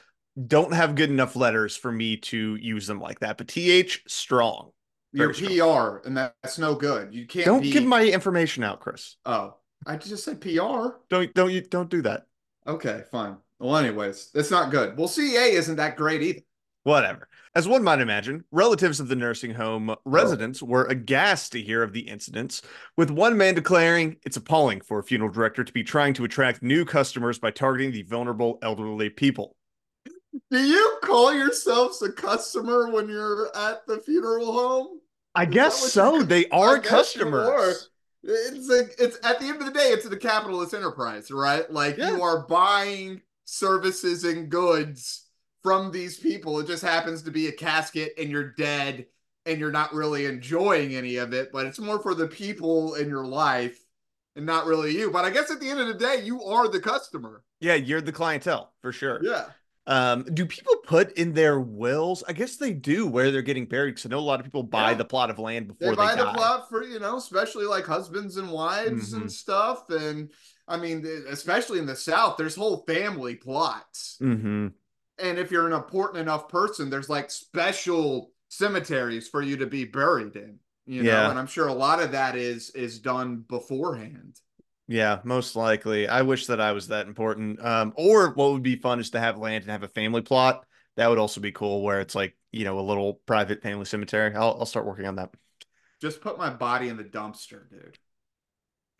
don't 0.46 0.73
have 0.73 0.94
good 0.94 1.11
enough 1.11 1.37
letters 1.37 1.76
for 1.76 1.93
me 1.93 2.17
to 2.19 2.56
use 2.56 2.87
them 2.87 3.00
like 3.00 3.20
that. 3.20 3.38
But 3.38 3.49
T.H. 3.49 4.05
Strong. 4.06 4.70
You're 5.12 5.32
Very 5.32 5.58
PR, 5.58 5.99
and 6.06 6.17
that's 6.17 6.58
no 6.58 6.75
good. 6.75 7.14
You 7.14 7.26
can't 7.26 7.47
Don't 7.47 7.62
be. 7.62 7.70
give 7.70 7.85
my 7.85 8.05
information 8.05 8.64
out, 8.64 8.81
Chris. 8.81 9.17
Oh, 9.25 9.55
I 9.87 9.97
just 9.97 10.25
said 10.25 10.40
PR. 10.40 10.97
Don't 11.08 11.32
don't 11.35 11.52
you 11.52 11.61
don't 11.61 11.88
do 11.88 12.02
that. 12.02 12.26
Okay, 12.67 13.02
fine. 13.12 13.37
Well, 13.61 13.76
anyways, 13.76 14.31
it's 14.35 14.50
not 14.50 14.70
good. 14.73 14.97
Well, 14.97 15.06
CA 15.06 15.52
isn't 15.52 15.76
that 15.76 15.97
great 15.97 16.23
either. 16.23 16.40
Whatever. 16.82 17.29
As 17.56 17.69
one 17.69 17.85
might 17.85 18.01
imagine, 18.01 18.45
relatives 18.51 18.99
of 18.99 19.06
the 19.06 19.15
nursing 19.15 19.55
home 19.55 19.95
residents 20.05 20.61
were 20.61 20.87
aghast 20.87 21.53
to 21.53 21.62
hear 21.62 21.85
of 21.85 21.93
the 21.93 22.01
incidents, 22.01 22.62
with 22.97 23.12
one 23.12 23.37
man 23.37 23.55
declaring 23.55 24.17
it's 24.25 24.37
appalling 24.37 24.81
for 24.81 24.99
a 24.99 25.05
funeral 25.05 25.31
director 25.31 25.62
to 25.62 25.73
be 25.73 25.85
trying 25.85 26.15
to 26.15 26.25
attract 26.25 26.65
new 26.65 26.85
customers 26.85 27.39
by 27.39 27.53
targeting 27.53 27.93
the 27.93 28.03
vulnerable 28.03 28.59
elderly 28.61 29.09
people. 29.09 29.55
Do 30.51 30.59
you 30.65 30.99
call 31.05 31.33
yourselves 31.33 32.03
a 32.03 32.11
customer 32.11 32.91
when 32.91 33.09
you're 33.09 33.57
at 33.57 33.87
the 33.87 33.99
funeral 33.99 34.53
home? 34.53 35.00
I 35.37 35.45
guess 35.45 35.93
so. 35.93 36.17
you- 36.17 36.25
They 36.25 36.49
are 36.49 36.79
I 36.79 36.81
guess 36.81 37.15
you 37.15 37.23
customers. 37.23 37.91
It's 38.25 38.69
like 38.69 38.95
it's 38.99 39.19
at 39.25 39.39
the 39.39 39.47
end 39.47 39.61
of 39.61 39.67
the 39.67 39.73
day, 39.73 39.91
it's 39.91 40.07
a 40.07 40.17
capitalist 40.17 40.75
enterprise, 40.75 41.31
right? 41.31 41.71
Like 41.71 41.99
Yeah. 41.99 42.17
you 42.17 42.23
are 42.23 42.47
buying 42.49 43.21
services 43.45 44.25
and 44.25 44.49
goods 44.50 45.24
from 45.64 45.90
these 45.90 46.19
people. 46.19 46.61
It 46.61 46.66
just 46.69 46.84
happens 46.84 47.22
to 47.22 47.31
be 47.32 47.49
a 47.49 47.52
casket 47.52 48.12
and 48.19 48.31
you're 48.31 48.52
dead 48.52 49.06
and 49.46 49.58
you're 49.58 49.72
not 49.72 49.93
really 49.94 50.26
enjoying 50.26 50.94
any 50.94 51.16
of 51.16 51.32
it, 51.32 51.50
but 51.52 51.66
it's 51.66 51.78
more 51.81 51.99
for 52.00 52.14
the 52.14 52.28
people 52.28 52.94
in 52.94 53.08
your 53.08 53.25
life 53.26 53.78
and 54.37 54.44
not 54.46 54.66
really 54.66 54.94
you. 54.96 55.11
But 55.11 55.25
I 55.25 55.31
guess 55.31 55.50
at 55.50 55.61
the 55.61 55.69
end 55.70 55.81
of 55.81 55.88
the 55.88 55.94
day, 55.94 56.20
you 56.22 56.44
are 56.44 56.69
the 56.69 56.81
customer. 56.81 57.43
Yeah, 57.61 57.75
you're 57.75 58.02
the 58.02 58.12
clientele 58.12 58.72
for 58.82 58.93
sure. 58.93 59.20
Yeah. 59.22 59.46
Um, 59.87 60.25
do 60.25 60.46
people 60.46 60.76
put 60.84 61.12
in 61.19 61.32
their 61.34 61.61
wills? 61.61 62.22
I 62.28 62.32
guess 62.34 62.56
they 62.56 62.72
do 62.72 63.06
where 63.06 63.31
they're 63.31 63.43
getting 63.43 63.66
buried 63.66 63.93
because 63.96 64.06
I 64.06 64.11
know 64.11 64.19
a 64.19 64.20
lot 64.20 64.40
of 64.40 64.44
people 64.44 64.62
buy 64.62 64.90
Yeah. 64.90 64.96
the 64.99 65.05
plot 65.06 65.31
of 65.31 65.38
land 65.38 65.66
They 65.69 65.72
before 65.75 65.90
they, 65.90 65.96
buy 65.96 66.14
the 66.14 66.25
die. 66.25 66.34
plot 66.34 66.69
for, 66.69 66.82
you 66.84 66.99
know, 66.99 67.16
especially 67.16 67.64
like 67.66 67.84
husbands 67.87 68.37
and 68.37 68.50
wives 68.50 69.12
Mhm. 69.14 69.22
and 69.22 69.32
stuff. 69.32 69.88
And 69.90 70.31
I 70.69 70.76
mean, 70.78 71.06
especially 71.28 71.78
in 71.78 71.87
the 71.87 71.96
South, 71.96 72.37
there's 72.38 72.55
whole 72.55 72.84
family 72.87 73.34
plots. 73.34 74.16
Mm-hmm. 74.22 74.69
And 75.19 75.38
if 75.38 75.50
you're 75.50 75.66
an 75.66 75.72
important 75.72 76.19
enough 76.20 76.49
person, 76.49 76.90
there's 76.90 77.08
like 77.08 77.31
special 77.31 78.32
cemeteries 78.49 79.28
for 79.28 79.43
you 79.43 79.56
to 79.58 79.66
be 79.66 79.84
buried 79.84 80.37
in. 80.37 80.58
You 80.87 81.05
know, 81.05 81.06
Yeah. 81.06 81.31
and 81.31 81.38
I'm 81.38 81.46
sure 81.46 81.69
a 81.69 81.75
lot 81.75 82.02
of 82.02 82.12
that 82.12 82.37
is 82.37 82.70
is 82.70 82.99
done 82.99 83.38
beforehand. 83.38 84.40
Yeah, 84.87 85.20
most 85.25 85.56
likely. 85.56 86.08
I 86.08 86.22
wish 86.22 86.46
that 86.46 86.61
I 86.61 86.72
was 86.72 86.88
that 86.88 87.06
important. 87.06 87.64
Um, 87.64 87.93
or 87.96 88.31
what 88.34 88.52
would 88.52 88.62
be 88.62 88.76
fun 88.76 89.00
is 89.00 89.11
to 89.11 89.20
have 89.20 89.38
land 89.38 89.62
and 89.62 89.70
have 89.70 89.82
a 89.82 89.88
family 89.88 90.20
plot. 90.20 90.66
That 90.96 91.08
would 91.08 91.19
also 91.19 91.40
be 91.40 91.52
cool, 91.52 91.82
where 91.82 92.00
it's 92.00 92.14
like 92.14 92.37
you 92.52 92.64
know 92.64 92.78
a 92.78 92.82
little 92.82 93.14
private 93.26 93.62
family 93.62 93.87
cemetery. 93.87 94.34
I'll 94.34 94.56
I'll 94.61 94.66
start 94.66 94.87
working 94.87 95.06
on 95.06 95.16
that. 95.16 95.31
Just 96.00 96.20
put 96.20 96.38
my 96.38 96.50
body 96.50 96.88
in 96.88 96.96
the 96.96 97.05
dumpster, 97.05 97.69
dude. 97.69 97.99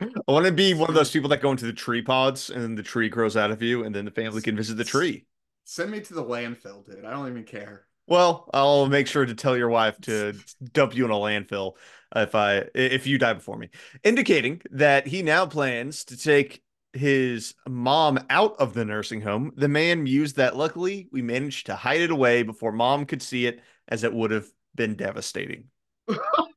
I 0.01 0.31
want 0.31 0.45
to 0.45 0.51
be 0.51 0.73
one 0.73 0.89
of 0.89 0.95
those 0.95 1.11
people 1.11 1.29
that 1.29 1.41
go 1.41 1.51
into 1.51 1.65
the 1.65 1.73
tree 1.73 2.01
pods 2.01 2.49
and 2.49 2.61
then 2.61 2.75
the 2.75 2.83
tree 2.83 3.09
grows 3.09 3.37
out 3.37 3.51
of 3.51 3.61
you, 3.61 3.83
and 3.83 3.95
then 3.95 4.05
the 4.05 4.11
family 4.11 4.41
can 4.41 4.55
visit 4.55 4.75
the 4.75 4.83
tree. 4.83 5.25
Send 5.65 5.91
me 5.91 5.99
to 5.99 6.13
the 6.13 6.23
landfill, 6.23 6.85
dude. 6.85 7.03
I 7.03 7.11
don't 7.11 7.27
even 7.27 7.43
care. 7.43 7.87
Well, 8.07 8.47
I'll 8.53 8.87
make 8.87 9.07
sure 9.07 9.25
to 9.25 9.33
tell 9.33 9.57
your 9.57 9.69
wife 9.69 9.99
to 10.01 10.33
dump 10.73 10.95
you 10.95 11.05
in 11.05 11.11
a 11.11 11.15
landfill 11.15 11.73
if 12.15 12.35
I 12.35 12.67
if 12.75 13.07
you 13.07 13.17
die 13.17 13.33
before 13.33 13.57
me, 13.57 13.69
indicating 14.03 14.61
that 14.69 15.07
he 15.07 15.23
now 15.23 15.47
plans 15.47 16.05
to 16.05 16.17
take 16.17 16.61
his 16.93 17.55
mom 17.67 18.19
out 18.29 18.55
of 18.57 18.73
the 18.75 18.85
nursing 18.85 19.21
home. 19.21 19.51
The 19.55 19.67
man 19.67 20.03
mused 20.03 20.35
that 20.35 20.55
luckily 20.55 21.09
we 21.11 21.23
managed 21.23 21.65
to 21.65 21.75
hide 21.75 22.01
it 22.01 22.11
away 22.11 22.43
before 22.43 22.71
mom 22.71 23.05
could 23.05 23.23
see 23.23 23.47
it, 23.47 23.59
as 23.87 24.03
it 24.03 24.13
would 24.13 24.29
have 24.29 24.47
been 24.75 24.95
devastating. 24.95 25.65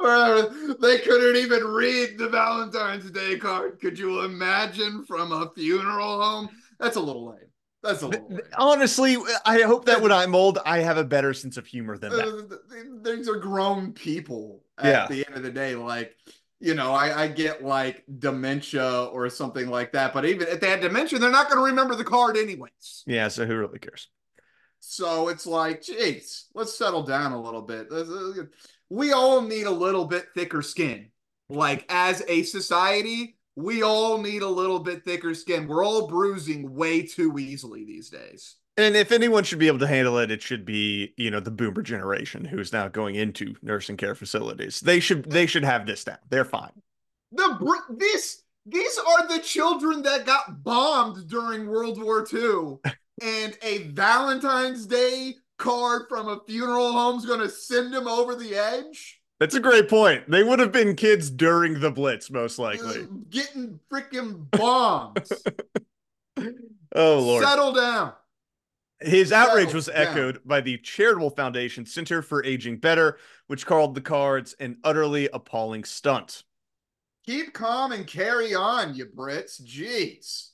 Or 0.00 0.74
they 0.80 0.98
couldn't 0.98 1.36
even 1.36 1.64
read 1.64 2.18
the 2.18 2.28
Valentine's 2.28 3.10
Day 3.10 3.38
card. 3.38 3.80
Could 3.80 3.98
you 3.98 4.22
imagine 4.24 5.04
from 5.04 5.32
a 5.32 5.50
funeral 5.54 6.22
home? 6.22 6.48
That's 6.78 6.96
a 6.96 7.00
little 7.00 7.26
lame. 7.26 7.38
That's 7.82 8.02
a 8.02 8.08
little 8.08 8.28
lame. 8.28 8.40
Honestly, 8.56 9.16
I 9.44 9.62
hope 9.62 9.84
that 9.86 10.00
when 10.00 10.12
I'm 10.12 10.34
old, 10.34 10.58
I 10.64 10.80
have 10.80 10.98
a 10.98 11.04
better 11.04 11.34
sense 11.34 11.56
of 11.56 11.66
humor 11.66 11.98
than 11.98 12.12
that. 12.12 12.28
Uh, 12.28 13.14
these 13.16 13.28
are 13.28 13.36
grown 13.36 13.92
people 13.92 14.62
at 14.78 14.84
Yeah. 14.86 15.06
the 15.08 15.26
end 15.26 15.36
of 15.36 15.42
the 15.42 15.50
day. 15.50 15.74
Like, 15.74 16.16
you 16.60 16.74
know, 16.74 16.92
I, 16.92 17.22
I 17.24 17.28
get 17.28 17.64
like 17.64 18.04
dementia 18.18 19.04
or 19.06 19.28
something 19.30 19.68
like 19.68 19.92
that. 19.92 20.12
But 20.14 20.24
even 20.26 20.46
if 20.48 20.60
they 20.60 20.70
had 20.70 20.80
dementia, 20.80 21.18
they're 21.18 21.30
not 21.30 21.48
going 21.48 21.58
to 21.58 21.64
remember 21.66 21.96
the 21.96 22.04
card 22.04 22.36
anyways. 22.36 23.02
Yeah, 23.06 23.28
so 23.28 23.46
who 23.46 23.56
really 23.56 23.80
cares? 23.80 24.08
So 24.84 25.28
it's 25.28 25.46
like, 25.46 25.82
geez, 25.82 26.46
let's 26.54 26.76
settle 26.76 27.02
down 27.04 27.32
a 27.32 27.40
little 27.40 27.62
bit. 27.62 27.88
We 28.92 29.12
all 29.12 29.40
need 29.40 29.64
a 29.64 29.70
little 29.70 30.04
bit 30.04 30.26
thicker 30.34 30.60
skin. 30.60 31.08
Like, 31.48 31.86
as 31.88 32.22
a 32.28 32.42
society, 32.42 33.38
we 33.56 33.82
all 33.82 34.18
need 34.18 34.42
a 34.42 34.48
little 34.48 34.80
bit 34.80 35.02
thicker 35.02 35.32
skin. 35.34 35.66
We're 35.66 35.82
all 35.82 36.08
bruising 36.08 36.74
way 36.74 37.00
too 37.00 37.38
easily 37.38 37.86
these 37.86 38.10
days. 38.10 38.56
And 38.76 38.94
if 38.94 39.10
anyone 39.10 39.44
should 39.44 39.58
be 39.58 39.66
able 39.66 39.78
to 39.78 39.86
handle 39.86 40.18
it, 40.18 40.30
it 40.30 40.42
should 40.42 40.66
be, 40.66 41.14
you 41.16 41.30
know, 41.30 41.40
the 41.40 41.50
boomer 41.50 41.80
generation 41.80 42.44
who's 42.44 42.74
now 42.74 42.88
going 42.88 43.14
into 43.14 43.54
nursing 43.62 43.96
care 43.96 44.14
facilities. 44.14 44.80
They 44.80 45.00
should 45.00 45.24
they 45.30 45.46
should 45.46 45.64
have 45.64 45.86
this 45.86 46.04
down. 46.04 46.18
They're 46.28 46.44
fine. 46.44 46.72
The 47.32 47.56
br- 47.58 47.94
this 47.96 48.42
these 48.66 48.98
are 48.98 49.26
the 49.26 49.40
children 49.42 50.02
that 50.02 50.26
got 50.26 50.62
bombed 50.62 51.28
during 51.28 51.66
World 51.66 51.98
War 51.98 52.26
II, 52.30 52.76
and 53.22 53.56
a 53.62 53.88
Valentine's 53.88 54.84
Day 54.84 55.36
card 55.62 56.02
from 56.08 56.28
a 56.28 56.40
funeral 56.46 56.92
home's 56.92 57.24
going 57.24 57.40
to 57.40 57.48
send 57.48 57.94
him 57.94 58.08
over 58.08 58.34
the 58.34 58.54
edge. 58.54 59.20
That's 59.40 59.54
a 59.54 59.60
great 59.60 59.88
point. 59.88 60.30
They 60.30 60.42
would 60.42 60.58
have 60.58 60.72
been 60.72 60.94
kids 60.94 61.30
during 61.30 61.80
the 61.80 61.90
Blitz, 61.90 62.30
most 62.30 62.58
likely. 62.58 63.02
Uh, 63.02 63.06
getting 63.30 63.80
freaking 63.90 64.50
bombs. 64.50 65.32
Oh 66.94 67.20
Lord. 67.20 67.42
Settle 67.42 67.72
down. 67.72 68.12
His 69.00 69.32
outrage 69.32 69.72
was 69.72 69.88
echoed 69.88 70.40
by 70.44 70.60
the 70.60 70.78
charitable 70.78 71.30
foundation 71.30 71.86
Center 71.86 72.20
for 72.22 72.44
Aging 72.44 72.76
Better, 72.78 73.18
which 73.46 73.64
called 73.66 73.94
the 73.94 74.00
cards 74.00 74.54
an 74.60 74.76
utterly 74.84 75.28
appalling 75.32 75.84
stunt. 75.84 76.44
Keep 77.26 77.54
calm 77.54 77.92
and 77.92 78.06
carry 78.06 78.54
on, 78.54 78.94
you 78.94 79.06
Brits. 79.06 79.62
Jeez. 79.62 80.50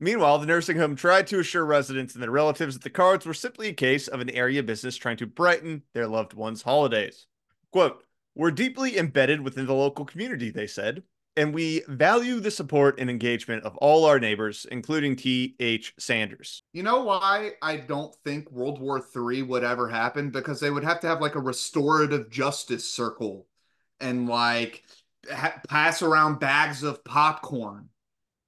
Meanwhile, 0.00 0.38
the 0.38 0.46
nursing 0.46 0.76
home 0.78 0.94
tried 0.94 1.26
to 1.28 1.40
assure 1.40 1.64
residents 1.64 2.14
and 2.14 2.22
their 2.22 2.30
relatives 2.30 2.74
that 2.74 2.84
the 2.84 2.90
cards 2.90 3.26
were 3.26 3.34
simply 3.34 3.68
a 3.68 3.72
case 3.72 4.06
of 4.08 4.20
an 4.20 4.30
area 4.30 4.62
business 4.62 4.96
trying 4.96 5.16
to 5.18 5.26
brighten 5.26 5.82
their 5.92 6.06
loved 6.06 6.34
ones' 6.34 6.62
holidays. 6.62 7.26
Quote, 7.72 8.04
We're 8.34 8.52
deeply 8.52 8.96
embedded 8.96 9.40
within 9.40 9.66
the 9.66 9.74
local 9.74 10.04
community, 10.04 10.50
they 10.50 10.66
said. 10.68 11.02
and 11.36 11.54
we 11.54 11.82
value 11.88 12.40
the 12.40 12.50
support 12.50 12.98
and 12.98 13.08
engagement 13.08 13.62
of 13.64 13.76
all 13.76 14.04
our 14.04 14.18
neighbors, 14.18 14.66
including 14.72 15.14
T.H. 15.14 15.94
Sanders. 15.98 16.62
You 16.72 16.82
know 16.82 17.04
why 17.04 17.52
I 17.62 17.76
don't 17.76 18.12
think 18.24 18.50
World 18.50 18.80
War 18.80 19.00
III 19.14 19.42
would 19.42 19.62
ever 19.62 19.88
happen? 19.88 20.30
Because 20.30 20.58
they 20.58 20.70
would 20.70 20.82
have 20.82 20.98
to 21.00 21.06
have 21.06 21.20
like 21.20 21.36
a 21.36 21.40
restorative 21.40 22.28
justice 22.30 22.88
circle 22.88 23.46
and 24.00 24.28
like 24.28 24.82
ha- 25.32 25.60
pass 25.68 26.02
around 26.02 26.40
bags 26.40 26.82
of 26.82 27.04
popcorn 27.04 27.88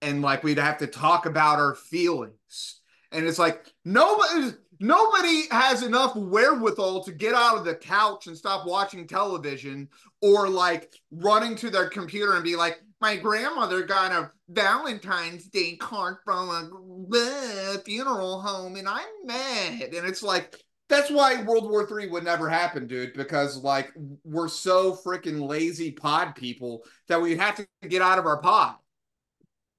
and 0.02 0.22
like 0.22 0.42
we'd 0.42 0.58
have 0.58 0.78
to 0.78 0.86
talk 0.86 1.26
about 1.26 1.58
our 1.58 1.74
feelings. 1.74 2.80
And 3.12 3.26
it's 3.26 3.38
like 3.38 3.72
nobody 3.84 4.52
nobody 4.80 5.42
has 5.50 5.82
enough 5.82 6.16
wherewithal 6.16 7.04
to 7.04 7.12
get 7.12 7.34
out 7.34 7.58
of 7.58 7.64
the 7.64 7.74
couch 7.74 8.26
and 8.26 8.36
stop 8.36 8.66
watching 8.66 9.06
television 9.06 9.88
or 10.22 10.48
like 10.48 10.92
running 11.10 11.54
to 11.56 11.70
their 11.70 11.88
computer 11.88 12.34
and 12.34 12.44
be 12.44 12.56
like, 12.56 12.80
my 13.00 13.16
grandmother 13.16 13.82
got 13.82 14.12
a 14.12 14.30
Valentine's 14.48 15.46
Day 15.46 15.76
card 15.76 16.16
from 16.24 16.48
a 16.48 17.16
uh, 17.16 17.78
funeral 17.84 18.40
home 18.40 18.76
and 18.76 18.88
I'm 18.88 19.06
mad. 19.24 19.94
And 19.94 20.06
it's 20.06 20.22
like, 20.22 20.56
that's 20.88 21.10
why 21.10 21.42
World 21.42 21.70
War 21.70 21.88
III 21.88 22.08
would 22.08 22.24
never 22.24 22.48
happen, 22.48 22.86
dude, 22.86 23.14
because 23.14 23.58
like 23.58 23.92
we're 24.24 24.48
so 24.48 24.94
freaking 24.94 25.46
lazy 25.46 25.92
pod 25.92 26.34
people 26.34 26.82
that 27.08 27.20
we'd 27.20 27.38
have 27.38 27.54
to 27.56 27.66
get 27.88 28.02
out 28.02 28.18
of 28.18 28.26
our 28.26 28.40
pod. 28.40 28.74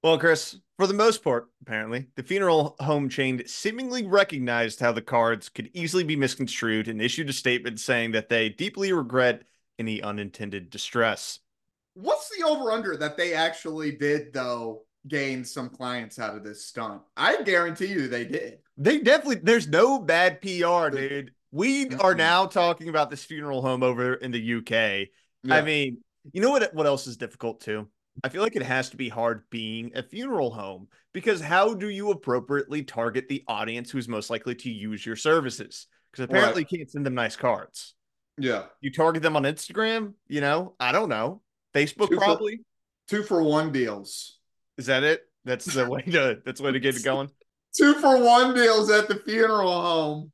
Well, 0.02 0.18
Chris, 0.18 0.58
for 0.78 0.88
the 0.88 0.94
most 0.94 1.22
part, 1.22 1.48
apparently, 1.62 2.08
the 2.16 2.24
funeral 2.24 2.74
home 2.80 3.08
chain 3.08 3.46
seemingly 3.46 4.04
recognized 4.04 4.80
how 4.80 4.90
the 4.90 5.00
cards 5.00 5.48
could 5.48 5.70
easily 5.74 6.02
be 6.02 6.16
misconstrued 6.16 6.88
and 6.88 7.00
issued 7.00 7.28
a 7.28 7.32
statement 7.32 7.78
saying 7.78 8.10
that 8.12 8.28
they 8.28 8.48
deeply 8.48 8.92
regret 8.92 9.44
any 9.78 10.02
unintended 10.02 10.70
distress. 10.70 11.38
What's 11.94 12.36
the 12.36 12.44
over 12.44 12.72
under 12.72 12.96
that 12.96 13.16
they 13.16 13.34
actually 13.34 13.92
did, 13.92 14.32
though, 14.32 14.82
gain 15.06 15.44
some 15.44 15.68
clients 15.68 16.18
out 16.18 16.36
of 16.36 16.42
this 16.42 16.64
stunt? 16.64 17.02
I 17.16 17.42
guarantee 17.42 17.86
you 17.86 18.08
they 18.08 18.24
did. 18.24 18.58
They 18.76 18.98
definitely, 18.98 19.36
there's 19.36 19.68
no 19.68 20.00
bad 20.00 20.40
PR, 20.40 20.88
dude. 20.88 21.32
We 21.52 21.90
are 21.96 22.14
now 22.14 22.46
talking 22.46 22.88
about 22.88 23.08
this 23.10 23.24
funeral 23.24 23.62
home 23.62 23.84
over 23.84 24.14
in 24.14 24.32
the 24.32 24.54
UK. 24.54 25.08
Yeah. 25.44 25.54
I 25.54 25.60
mean, 25.60 25.98
you 26.32 26.40
know 26.40 26.50
what 26.50 26.72
what 26.74 26.86
else 26.86 27.06
is 27.06 27.16
difficult 27.16 27.60
too? 27.60 27.88
I 28.24 28.28
feel 28.28 28.42
like 28.42 28.56
it 28.56 28.62
has 28.62 28.90
to 28.90 28.96
be 28.96 29.08
hard 29.08 29.44
being 29.50 29.92
a 29.94 30.02
funeral 30.02 30.52
home 30.52 30.88
because 31.12 31.40
how 31.40 31.74
do 31.74 31.88
you 31.88 32.10
appropriately 32.10 32.82
target 32.82 33.28
the 33.28 33.42
audience 33.48 33.90
who's 33.90 34.08
most 34.08 34.30
likely 34.30 34.54
to 34.56 34.70
use 34.70 35.04
your 35.04 35.16
services? 35.16 35.86
Because 36.10 36.24
apparently 36.24 36.66
you 36.68 36.78
can't 36.78 36.90
send 36.90 37.06
them 37.06 37.14
nice 37.14 37.36
cards. 37.36 37.94
Yeah. 38.38 38.64
You 38.80 38.92
target 38.92 39.22
them 39.22 39.36
on 39.36 39.44
Instagram, 39.44 40.14
you 40.28 40.40
know, 40.40 40.74
I 40.78 40.92
don't 40.92 41.08
know. 41.08 41.42
Facebook 41.74 42.08
Two 42.10 42.16
for- 42.16 42.24
probably. 42.24 42.60
Two 43.08 43.22
for 43.22 43.42
one 43.42 43.72
deals. 43.72 44.38
Is 44.78 44.86
that 44.86 45.02
it? 45.02 45.22
That's 45.44 45.64
the 45.66 45.88
way 45.88 46.02
to 46.02 46.38
that's 46.44 46.60
the 46.60 46.66
way 46.66 46.72
to 46.72 46.80
get 46.80 46.96
it 46.96 47.04
going. 47.04 47.28
Two 47.76 47.94
for 47.94 48.22
one 48.22 48.54
deals 48.54 48.90
at 48.90 49.08
the 49.08 49.16
funeral 49.16 49.82
home. 49.82 50.32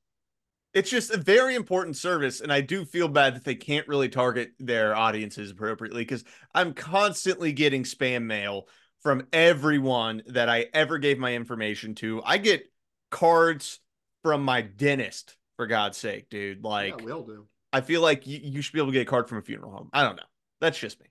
It's 0.78 0.90
just 0.90 1.10
a 1.10 1.16
very 1.16 1.56
important 1.56 1.96
service, 1.96 2.40
and 2.40 2.52
I 2.52 2.60
do 2.60 2.84
feel 2.84 3.08
bad 3.08 3.34
that 3.34 3.42
they 3.42 3.56
can't 3.56 3.88
really 3.88 4.08
target 4.08 4.52
their 4.60 4.94
audiences 4.94 5.50
appropriately 5.50 6.02
because 6.02 6.22
I'm 6.54 6.72
constantly 6.72 7.50
getting 7.50 7.82
spam 7.82 8.22
mail 8.22 8.68
from 9.02 9.26
everyone 9.32 10.22
that 10.26 10.48
I 10.48 10.66
ever 10.72 10.98
gave 10.98 11.18
my 11.18 11.34
information 11.34 11.96
to. 11.96 12.22
I 12.24 12.38
get 12.38 12.70
cards 13.10 13.80
from 14.22 14.44
my 14.44 14.62
dentist, 14.62 15.36
for 15.56 15.66
God's 15.66 15.98
sake, 15.98 16.30
dude. 16.30 16.62
Like, 16.62 16.94
yeah, 16.96 17.04
we'll 17.04 17.24
do. 17.24 17.46
I 17.72 17.80
feel 17.80 18.00
like 18.00 18.28
you, 18.28 18.38
you 18.40 18.62
should 18.62 18.72
be 18.72 18.78
able 18.78 18.92
to 18.92 18.92
get 18.92 19.02
a 19.02 19.10
card 19.10 19.28
from 19.28 19.38
a 19.38 19.42
funeral 19.42 19.72
home. 19.72 19.90
I 19.92 20.04
don't 20.04 20.14
know. 20.14 20.22
That's 20.60 20.78
just 20.78 21.00
me. 21.00 21.08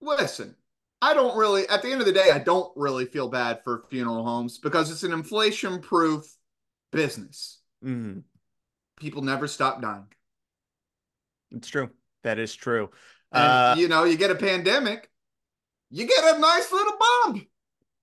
Listen, 0.00 0.56
I 1.00 1.14
don't 1.14 1.38
really, 1.38 1.68
at 1.68 1.82
the 1.82 1.92
end 1.92 2.00
of 2.00 2.08
the 2.08 2.12
day, 2.12 2.32
I 2.32 2.40
don't 2.40 2.72
really 2.74 3.06
feel 3.06 3.28
bad 3.28 3.60
for 3.62 3.84
funeral 3.88 4.24
homes 4.24 4.58
because 4.58 4.90
it's 4.90 5.04
an 5.04 5.12
inflation 5.12 5.80
proof 5.80 6.24
business. 6.90 7.60
Mhm. 7.84 8.24
People 8.98 9.22
never 9.22 9.46
stop 9.46 9.80
dying. 9.80 10.06
It's 11.50 11.68
true. 11.68 11.90
That 12.24 12.38
is 12.38 12.54
true. 12.54 12.90
And, 13.32 13.42
Uh, 13.44 13.74
you 13.78 13.88
know, 13.88 14.04
you 14.04 14.16
get 14.16 14.30
a 14.30 14.34
pandemic, 14.34 15.10
you 15.90 16.06
get 16.06 16.36
a 16.36 16.38
nice 16.38 16.70
little 16.72 16.94
bump. 17.24 17.46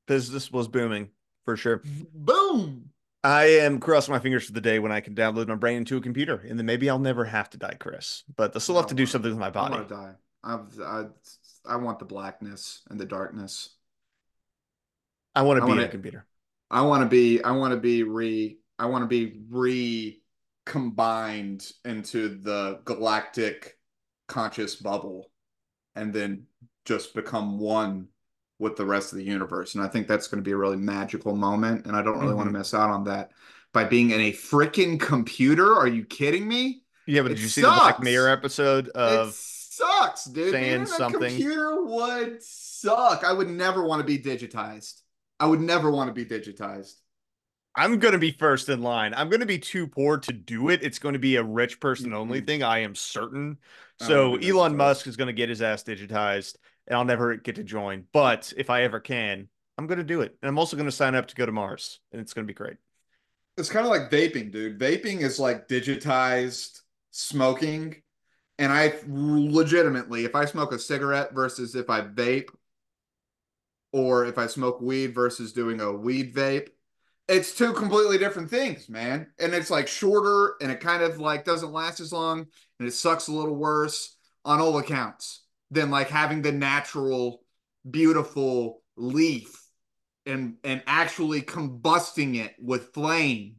business 0.07 0.51
was 0.51 0.67
booming 0.67 1.09
for 1.45 1.57
sure. 1.57 1.81
Boom. 2.13 2.89
I 3.23 3.45
am 3.45 3.79
crossing 3.79 4.11
my 4.13 4.19
fingers 4.19 4.45
for 4.45 4.51
the 4.53 4.61
day 4.61 4.77
when 4.77 4.91
I 4.91 4.99
can 5.01 5.15
download 5.15 5.47
my 5.47 5.55
brain 5.55 5.77
into 5.77 5.97
a 5.97 6.01
computer, 6.01 6.35
and 6.47 6.59
then 6.59 6.65
maybe 6.67 6.89
I'll 6.91 6.99
never 6.99 7.25
have 7.25 7.49
to 7.51 7.57
die, 7.57 7.75
Chris. 7.79 8.23
But 8.35 8.55
I 8.55 8.59
still 8.59 8.75
have 8.75 8.87
to 8.87 8.93
do 8.95 9.07
something 9.07 9.31
with 9.31 9.39
my 9.39 9.49
body. 9.49 9.73
I 9.73 9.77
want 9.77 9.89
to 9.89 9.95
die. 9.95 10.13
I, 10.43 10.59
I, 10.83 11.05
I 11.67 11.75
want 11.77 11.97
the 11.97 12.05
blackness 12.05 12.83
and 12.89 12.99
the 12.99 13.05
darkness. 13.05 13.69
I 15.33 15.41
want 15.41 15.57
I 15.57 15.59
to 15.61 15.65
be 15.65 15.69
wanna- 15.71 15.85
a 15.85 15.89
computer. 15.89 16.25
I 16.69 16.81
want 16.81 17.01
to 17.03 17.09
be 17.09 17.43
I 17.43 17.51
want 17.51 17.73
to 17.73 17.79
be 17.79 18.03
re 18.03 18.57
I 18.77 18.85
want 18.87 19.03
to 19.03 19.07
be 19.07 19.39
re 19.49 20.21
combined 20.65 21.72
into 21.84 22.39
the 22.41 22.79
galactic 22.86 23.77
conscious 24.27 24.75
bubble 24.75 25.31
and 25.95 26.13
then 26.13 26.45
just 26.86 27.13
become 27.13 27.60
one 27.60 28.07
with 28.60 28.75
the 28.75 28.86
rest 28.86 29.12
of 29.12 29.17
the 29.17 29.24
universe. 29.24 29.75
And 29.75 29.84
I 29.84 29.88
think 29.88 30.07
that's 30.07 30.27
going 30.27 30.43
to 30.43 30.48
be 30.48 30.53
a 30.53 30.57
really 30.57 30.77
magical 30.77 31.36
moment 31.36 31.86
and 31.86 31.95
I 31.95 32.01
don't 32.01 32.19
really 32.19 32.34
want 32.34 32.48
to 32.48 32.51
mm-hmm. 32.51 32.60
miss 32.60 32.74
out 32.74 32.89
on 32.89 33.03
that. 33.05 33.31
By 33.74 33.84
being 33.84 34.12
in 34.12 34.22
a 34.22 34.31
freaking 34.31 35.00
computer? 35.00 35.75
Are 35.75 35.88
you 35.88 36.05
kidding 36.05 36.48
me? 36.48 36.84
Yeah, 37.05 37.22
but 37.22 37.31
It 37.31 37.36
did 37.36 37.43
you 37.43 37.50
see 37.50 37.62
the 37.62 37.67
Black 37.67 37.95
sucks. 37.95 38.03
Mirror 38.03 38.29
episode 38.29 38.88
it 38.88 38.95
of? 38.95 39.34
sucks 39.34 40.25
dude. 40.25 40.51
Saying 40.51 40.63
Being 40.63 40.75
in 40.75 40.81
a 40.84 40.88
something. 40.88 41.19
computer 41.19 41.84
would 41.84 42.41
suck. 42.41 43.24
I 43.25 43.34
would 43.34 43.50
never 43.50 43.84
want 43.84 44.00
to 44.00 44.05
be 44.05 44.17
digitized. 44.17 45.01
I 45.39 45.48
would 45.48 45.60
never 45.60 45.91
want 45.91 46.07
to 46.07 46.13
be 46.13 46.25
digitized 46.25 46.93
I'm 47.75 48.00
going 48.00 48.13
to 48.13 48.20
be 48.20 48.32
first 48.32 48.70
in 48.70 48.82
line. 48.82 49.13
I'm 49.13 49.29
going 49.29 49.41
to 49.41 49.46
be 49.46 49.60
too 49.60 49.88
poor 49.88 50.17
to 50.17 50.32
do 50.34 50.70
it. 50.70 50.82
It's 50.84 51.00
going 51.00 51.13
to 51.13 51.20
be 51.20 51.36
a 51.36 51.44
rich 51.44 51.79
person 51.79 52.13
only 52.13 52.41
Mhm. 52.41 52.46
thing. 52.46 52.63
I 52.63 52.79
am 52.79 52.96
certain. 52.96 53.58
So 54.00 54.36
Elon. 54.38 54.75
Musk 54.77 55.08
is 55.08 55.17
going 55.17 55.27
to 55.27 55.34
get 55.34 55.50
his 55.50 55.62
ass 55.62 55.84
digitized, 55.84 56.58
and 56.88 56.98
I'll 56.98 57.05
never 57.05 57.36
get 57.36 57.55
to 57.55 57.63
join. 57.63 58.05
But 58.13 58.53
if 58.58 58.70
I 58.70 58.84
ever 58.84 59.00
can, 59.00 59.50
I'm 59.77 59.88
going 59.88 59.98
to 59.98 60.03
do 60.05 60.22
it. 60.22 60.38
And 60.41 60.50
I'm 60.50 60.58
also 60.58 60.77
going 60.77 60.88
to 60.88 60.91
sign 60.91 61.15
up 61.15 61.27
to 61.27 61.36
go 61.36 61.46
to 61.46 61.51
Mars, 61.51 62.00
and 62.12 62.22
it's 62.22 62.34
going 62.34 62.46
to 62.46 62.51
be 62.51 62.55
great. 62.55 62.77
It's 63.58 63.70
kind 63.70 63.86
of 63.86 63.89
like 63.89 64.10
vaping, 64.12 64.51
dude. 64.51 64.79
Vaping 64.79 65.22
is 65.22 65.39
like 65.39 65.67
digitized 65.67 66.82
smoking. 67.12 68.01
And 68.58 68.72
I 68.72 68.94
legitimately, 69.05 70.24
if 70.24 70.34
I 70.34 70.46
smoke 70.46 70.72
a 70.72 70.79
cigarette 70.79 71.34
versus 71.34 71.75
if 71.75 71.89
I 71.89 72.01
vape, 72.01 72.50
or 73.91 74.25
if 74.25 74.38
I 74.38 74.48
smoke 74.48 74.82
weed 74.82 75.13
versus 75.15 75.53
doing 75.53 75.82
a 75.82 75.91
weed 75.91 76.34
vape, 76.34 76.70
it's 77.27 77.55
two 77.55 77.74
completely 77.74 78.17
different 78.17 78.50
things, 78.50 78.88
man. 78.88 79.27
And 79.39 79.53
it's 79.53 79.72
like 79.72 79.88
shorter 79.88 80.55
and 80.62 80.72
it 80.72 80.79
kind 80.79 81.01
of 81.01 81.20
like 81.20 81.44
doesn't 81.44 81.72
last 81.72 82.00
as 82.00 82.13
long 82.13 82.46
and 82.79 82.88
it 82.88 82.94
sucks 82.94 83.27
a 83.27 83.34
little 83.34 83.55
worse 83.55 84.17
on 84.44 84.60
all 84.60 84.77
accounts 84.77 85.44
than 85.72 85.89
like 85.89 86.10
having 86.10 86.41
the 86.41 86.51
natural, 86.51 87.41
beautiful 87.89 88.82
leaf 88.96 89.62
and 90.25 90.55
and 90.63 90.82
actually 90.88 91.41
combusting 91.41 92.36
it 92.36 92.55
with 92.60 92.94
flame 92.94 93.55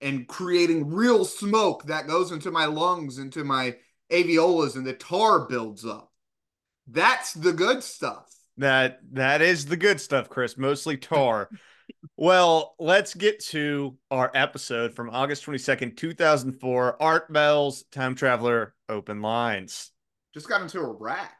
and 0.00 0.26
creating 0.26 0.90
real 0.90 1.24
smoke 1.24 1.84
that 1.84 2.06
goes 2.06 2.32
into 2.32 2.50
my 2.50 2.64
lungs, 2.64 3.18
into 3.18 3.44
my 3.44 3.76
alveolus, 4.10 4.76
and 4.76 4.86
the 4.86 4.92
tar 4.92 5.46
builds 5.46 5.84
up. 5.84 6.10
That's 6.86 7.32
the 7.34 7.52
good 7.52 7.82
stuff. 7.82 8.26
That 8.56 9.00
that 9.12 9.42
is 9.42 9.66
the 9.66 9.76
good 9.76 10.00
stuff, 10.00 10.28
Chris. 10.28 10.56
Mostly 10.56 10.96
tar. 10.96 11.48
well, 12.16 12.74
let's 12.78 13.14
get 13.14 13.40
to 13.46 13.96
our 14.10 14.30
episode 14.34 14.94
from 14.94 15.10
August 15.10 15.44
22nd, 15.46 15.96
2004. 15.96 17.02
Art 17.02 17.32
Bell's 17.32 17.84
Time 17.92 18.14
Traveler 18.14 18.74
Open 18.88 19.22
Lines. 19.22 19.90
Just 20.34 20.48
got 20.48 20.62
into 20.62 20.80
Iraq. 20.80 21.30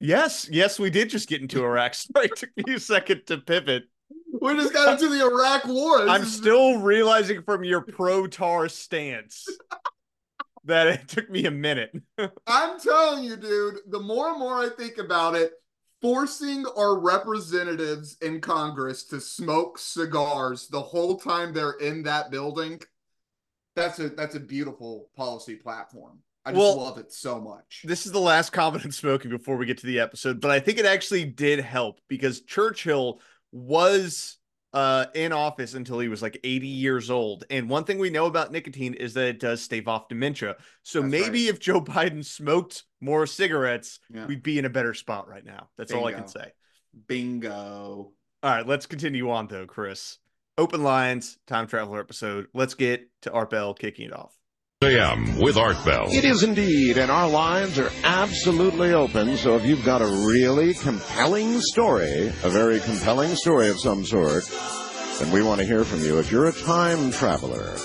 Yes, 0.00 0.48
yes, 0.50 0.78
we 0.78 0.90
did 0.90 1.10
just 1.10 1.28
get 1.28 1.40
into 1.40 1.64
Iraq. 1.64 1.94
Sorry, 1.94 2.26
it 2.26 2.36
took 2.36 2.50
me 2.66 2.74
a 2.74 2.80
second 2.80 3.22
to 3.26 3.38
pivot. 3.38 3.84
We 4.40 4.54
just 4.54 4.72
got 4.72 4.94
into 5.00 5.08
the 5.08 5.24
Iraq 5.24 5.64
War. 5.66 6.00
This 6.00 6.10
I'm 6.10 6.22
is- 6.22 6.34
still 6.34 6.78
realizing 6.78 7.42
from 7.42 7.64
your 7.64 7.80
pro 7.80 8.26
tar 8.26 8.68
stance 8.68 9.46
that 10.64 10.86
it 10.88 11.08
took 11.08 11.30
me 11.30 11.46
a 11.46 11.50
minute. 11.50 11.92
I'm 12.46 12.80
telling 12.80 13.24
you, 13.24 13.36
dude, 13.36 13.76
the 13.88 14.00
more 14.00 14.30
and 14.30 14.38
more 14.38 14.58
I 14.60 14.68
think 14.76 14.98
about 14.98 15.34
it, 15.34 15.52
forcing 16.04 16.66
our 16.76 16.98
representatives 16.98 18.18
in 18.20 18.38
Congress 18.38 19.04
to 19.04 19.18
smoke 19.18 19.78
cigars 19.78 20.68
the 20.68 20.80
whole 20.80 21.16
time 21.16 21.50
they're 21.54 21.78
in 21.80 22.02
that 22.02 22.30
building, 22.30 22.78
that's 23.74 23.98
a 24.00 24.10
that's 24.10 24.34
a 24.34 24.40
beautiful 24.40 25.08
policy 25.16 25.56
platform. 25.56 26.18
I 26.44 26.50
just 26.50 26.60
Well, 26.60 26.76
love 26.76 26.98
it 26.98 27.10
so 27.10 27.40
much. 27.40 27.80
This 27.84 28.04
is 28.04 28.12
the 28.12 28.20
last 28.20 28.50
comment 28.50 28.92
smoking 28.92 29.30
before 29.30 29.56
we 29.56 29.64
get 29.64 29.78
to 29.78 29.86
the 29.86 29.98
episode, 29.98 30.42
but 30.42 30.50
I 30.50 30.60
think 30.60 30.78
it 30.78 30.84
actually 30.84 31.24
did 31.24 31.60
help 31.60 32.00
because 32.06 32.42
Churchill 32.42 33.22
was 33.50 34.36
uh, 34.74 35.06
in 35.14 35.32
office 35.32 35.74
until 35.74 36.00
he 36.00 36.08
was 36.08 36.20
like 36.20 36.38
80 36.42 36.66
years 36.66 37.08
old. 37.08 37.44
And 37.48 37.70
one 37.70 37.84
thing 37.84 37.98
we 37.98 38.10
know 38.10 38.26
about 38.26 38.50
nicotine 38.52 38.92
is 38.94 39.14
that 39.14 39.26
it 39.26 39.40
does 39.40 39.62
stave 39.62 39.86
off 39.86 40.08
dementia. 40.08 40.56
So 40.82 41.00
That's 41.00 41.12
maybe 41.12 41.46
if 41.46 41.60
Joe 41.60 41.80
Biden 41.80 42.24
smoked 42.24 42.82
more 43.04 43.26
cigarettes, 43.26 44.00
Yeah. 44.12 44.26
we'd 44.26 44.42
be 44.42 44.58
in 44.58 44.64
a 44.64 44.70
better 44.70 44.94
spot 44.94 45.28
right 45.28 45.44
now. 45.44 45.68
That's 45.76 45.92
all 45.92 46.06
I 46.06 46.12
can 46.12 46.26
say. 46.28 46.52
Bingo. 47.08 48.12
All 48.42 48.50
right, 48.50 48.66
let's 48.66 48.86
continue 48.86 49.30
on 49.30 49.46
though, 49.48 49.66
Chris. 49.66 50.18
Open 50.56 50.82
lines, 50.82 51.38
time 51.46 51.66
traveler 51.66 52.00
episode. 52.00 52.46
Let's 52.54 52.74
get 52.74 53.08
to 53.22 53.32
Art 53.32 53.50
Bell 53.50 53.74
kicking 53.74 54.06
it 54.06 54.12
off. 54.12 54.32
AM 54.82 55.38
with 55.40 55.56
Art 55.56 55.82
Bell. 55.84 56.06
It 56.10 56.24
is 56.24 56.42
indeed, 56.42 56.98
and 56.98 57.10
our 57.10 57.28
lines 57.28 57.78
are 57.78 57.90
absolutely 58.04 58.92
open. 58.92 59.36
So 59.38 59.56
if 59.56 59.64
you've 59.64 59.84
got 59.84 60.02
a 60.02 60.06
really 60.06 60.74
compelling 60.74 61.60
story, 61.60 62.26
a 62.42 62.50
very 62.50 62.80
compelling 62.80 63.34
story 63.34 63.68
of 63.68 63.80
some 63.80 64.04
sort, 64.04 64.44
then 65.20 65.32
we 65.32 65.42
want 65.42 65.60
to 65.60 65.66
hear 65.66 65.84
from 65.84 66.00
you. 66.04 66.18
If 66.18 66.30
you're 66.30 66.46
a 66.48 66.52
time 66.52 67.10
traveler, 67.12 67.76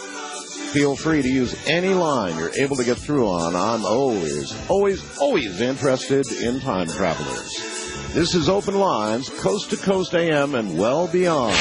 feel 0.71 0.95
free 0.95 1.21
to 1.21 1.27
use 1.27 1.55
any 1.67 1.93
line 1.93 2.38
you're 2.38 2.53
able 2.55 2.75
to 2.75 2.83
get 2.83 2.97
through 2.97 3.27
on. 3.27 3.55
I'm 3.55 3.85
always, 3.85 4.53
always, 4.69 5.17
always 5.17 5.59
interested 5.61 6.27
in 6.43 6.59
time 6.59 6.88
travelers. 6.88 7.53
This 8.13 8.33
is 8.35 8.49
Open 8.49 8.75
Lines, 8.75 9.29
Coast 9.41 9.69
to 9.71 9.77
Coast 9.77 10.13
AM, 10.13 10.55
and 10.55 10.77
well 10.77 11.07
beyond. 11.07 11.55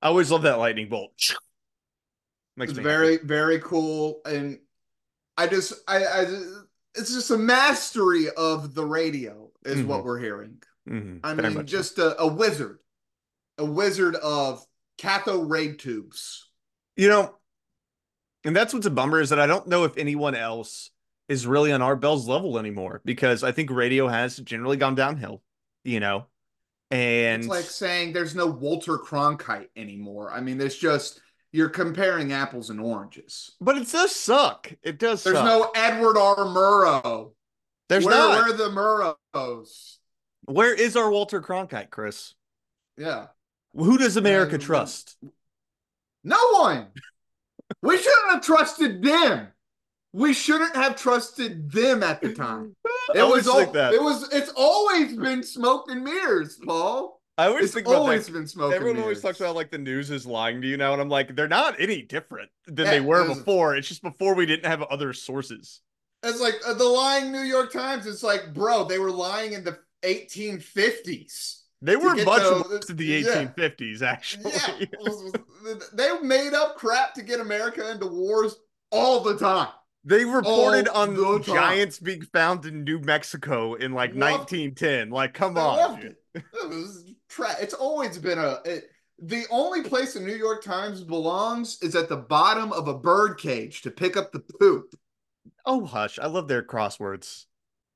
I 0.00 0.08
always 0.08 0.30
love 0.30 0.42
that 0.42 0.58
lightning 0.58 0.88
bolt. 0.88 1.12
Makes 2.56 2.72
It's 2.72 2.78
me 2.78 2.84
very, 2.84 3.12
happy. 3.12 3.26
very 3.26 3.58
cool. 3.60 4.20
And 4.26 4.58
I 5.36 5.46
just, 5.46 5.72
I, 5.88 6.04
I, 6.04 6.20
it's 6.94 7.12
just 7.14 7.30
a 7.30 7.38
mastery 7.38 8.28
of 8.36 8.74
the 8.74 8.84
radio, 8.84 9.50
is 9.64 9.78
Mhm. 9.80 9.86
what 9.86 10.04
we're 10.04 10.18
hearing. 10.18 10.62
Mhm, 10.88 11.20
I 11.24 11.32
very 11.34 11.54
mean, 11.54 11.66
just 11.66 11.98
a, 11.98 12.20
a 12.20 12.26
wizard, 12.26 12.80
a 13.56 13.64
wizard 13.64 14.16
of 14.16 14.66
cathode 14.98 15.50
ray 15.50 15.74
tubes. 15.74 16.48
You 16.96 17.08
know, 17.08 17.34
and 18.44 18.54
that's 18.54 18.74
what's 18.74 18.86
a 18.86 18.90
bummer 18.90 19.20
is 19.20 19.30
that 19.30 19.40
I 19.40 19.46
don't 19.46 19.66
know 19.66 19.84
if 19.84 19.96
anyone 19.96 20.34
else 20.34 20.90
is 21.28 21.46
really 21.46 21.72
on 21.72 21.80
Art 21.82 22.00
Bell's 22.00 22.28
level 22.28 22.58
anymore 22.58 23.00
because 23.04 23.42
I 23.42 23.52
think 23.52 23.70
radio 23.70 24.08
has 24.08 24.36
generally 24.36 24.76
gone 24.76 24.94
downhill, 24.94 25.42
you 25.84 26.00
know. 26.00 26.26
And 26.90 27.42
It's 27.42 27.48
like 27.50 27.64
saying 27.64 28.12
there's 28.12 28.34
no 28.34 28.46
Walter 28.46 28.98
Cronkite 28.98 29.68
anymore. 29.76 30.30
I 30.30 30.40
mean, 30.40 30.58
there's 30.58 30.76
just 30.76 31.20
you're 31.52 31.70
comparing 31.70 32.32
apples 32.32 32.70
and 32.70 32.80
oranges. 32.80 33.52
but 33.60 33.76
it 33.76 33.90
does 33.90 34.14
suck. 34.14 34.72
It 34.82 34.98
does 34.98 35.22
There's 35.22 35.36
suck. 35.36 35.46
no 35.46 35.70
Edward 35.74 36.18
R. 36.18 36.36
Murrow. 36.36 37.32
There's 37.88 38.04
where, 38.04 38.14
not. 38.14 38.30
Where 38.30 38.54
are 38.54 38.56
the 38.56 38.70
Murrows? 39.34 39.96
Where 40.46 40.74
is 40.74 40.96
our 40.96 41.10
Walter 41.10 41.40
Cronkite, 41.40 41.90
Chris? 41.90 42.34
Yeah. 42.96 43.26
Who 43.74 43.98
does 43.98 44.16
America 44.16 44.58
trust? 44.58 45.16
No 46.24 46.38
one. 46.52 46.88
We 47.82 47.96
shouldn't 47.96 48.30
have 48.32 48.42
trusted 48.42 49.02
them. 49.02 49.48
We 50.12 50.34
shouldn't 50.34 50.76
have 50.76 50.96
trusted 50.96 51.70
them 51.72 52.02
at 52.02 52.20
the 52.20 52.34
time. 52.34 52.76
It 53.14 53.22
was 53.28 53.48
all, 53.48 53.66
that. 53.72 53.92
it 53.92 54.00
was 54.00 54.32
it's 54.32 54.52
always 54.56 55.16
been 55.16 55.42
smoke 55.42 55.90
and 55.90 56.04
mirrors, 56.04 56.56
Paul. 56.64 57.20
I 57.36 57.46
always 57.46 57.64
It's 57.64 57.74
think 57.74 57.86
about 57.88 57.96
always 57.96 58.26
that. 58.26 58.32
been 58.32 58.46
smoke 58.46 58.72
Everyone 58.72 58.94
and 58.96 59.02
always 59.02 59.20
talks 59.20 59.40
about 59.40 59.56
like 59.56 59.70
the 59.72 59.76
news 59.78 60.10
is 60.10 60.24
lying 60.24 60.62
to 60.62 60.68
you 60.68 60.76
now, 60.76 60.92
and 60.92 61.02
I'm 61.02 61.08
like, 61.08 61.34
they're 61.34 61.48
not 61.48 61.74
any 61.80 62.02
different 62.02 62.48
than 62.66 62.84
Yeah, 62.86 62.92
they 62.92 63.00
were 63.00 63.24
there's- 63.24 63.38
before. 63.38 63.74
It's 63.74 63.88
just 63.88 64.02
before 64.02 64.34
we 64.34 64.46
didn't 64.46 64.66
have 64.66 64.82
other 64.82 65.12
sources. 65.12 65.80
It's 66.22 66.40
like 66.40 66.54
uh, 66.64 66.74
the 66.74 66.84
lying 66.84 67.32
New 67.32 67.40
York 67.42 67.72
Times. 67.72 68.06
It's 68.06 68.22
like, 68.22 68.54
bro, 68.54 68.84
they 68.84 69.00
were 69.00 69.10
lying 69.10 69.52
in 69.54 69.64
the 69.64 69.78
1850s. 70.04 71.61
They 71.82 71.96
were 71.96 72.14
much 72.14 72.42
worse 72.42 72.88
in 72.88 72.96
the 72.96 73.04
yeah. 73.04 73.44
1850s, 73.44 74.02
actually. 74.02 74.52
Yeah, 74.52 75.76
they 75.92 76.20
made 76.22 76.54
up 76.54 76.76
crap 76.76 77.12
to 77.14 77.22
get 77.22 77.40
America 77.40 77.90
into 77.90 78.06
wars 78.06 78.56
all 78.92 79.20
the 79.20 79.36
time. 79.36 79.68
They 80.04 80.24
reported 80.24 80.88
All 80.88 81.02
on 81.02 81.14
the 81.14 81.38
time. 81.40 81.54
giants 81.54 81.98
being 81.98 82.22
found 82.22 82.66
in 82.66 82.84
New 82.84 83.00
Mexico 83.00 83.74
in 83.74 83.92
like 83.92 84.10
Loved 84.10 84.52
1910. 84.52 85.10
Like, 85.10 85.34
come 85.34 85.56
I 85.56 85.60
on. 85.60 86.02
it. 86.02 86.16
It 86.34 87.16
tra- 87.28 87.56
It's 87.60 87.74
always 87.74 88.18
been 88.18 88.38
a. 88.38 88.58
It, 88.64 88.90
the 89.18 89.44
only 89.50 89.82
place 89.82 90.14
the 90.14 90.20
New 90.20 90.34
York 90.34 90.64
Times 90.64 91.02
belongs 91.02 91.78
is 91.82 91.94
at 91.94 92.08
the 92.08 92.16
bottom 92.16 92.72
of 92.72 92.88
a 92.88 92.98
bird 92.98 93.38
cage 93.38 93.82
to 93.82 93.90
pick 93.92 94.16
up 94.16 94.32
the 94.32 94.40
poop. 94.40 94.94
Oh, 95.64 95.84
hush. 95.84 96.18
I 96.18 96.26
love 96.26 96.48
their 96.48 96.62
crosswords. 96.62 97.46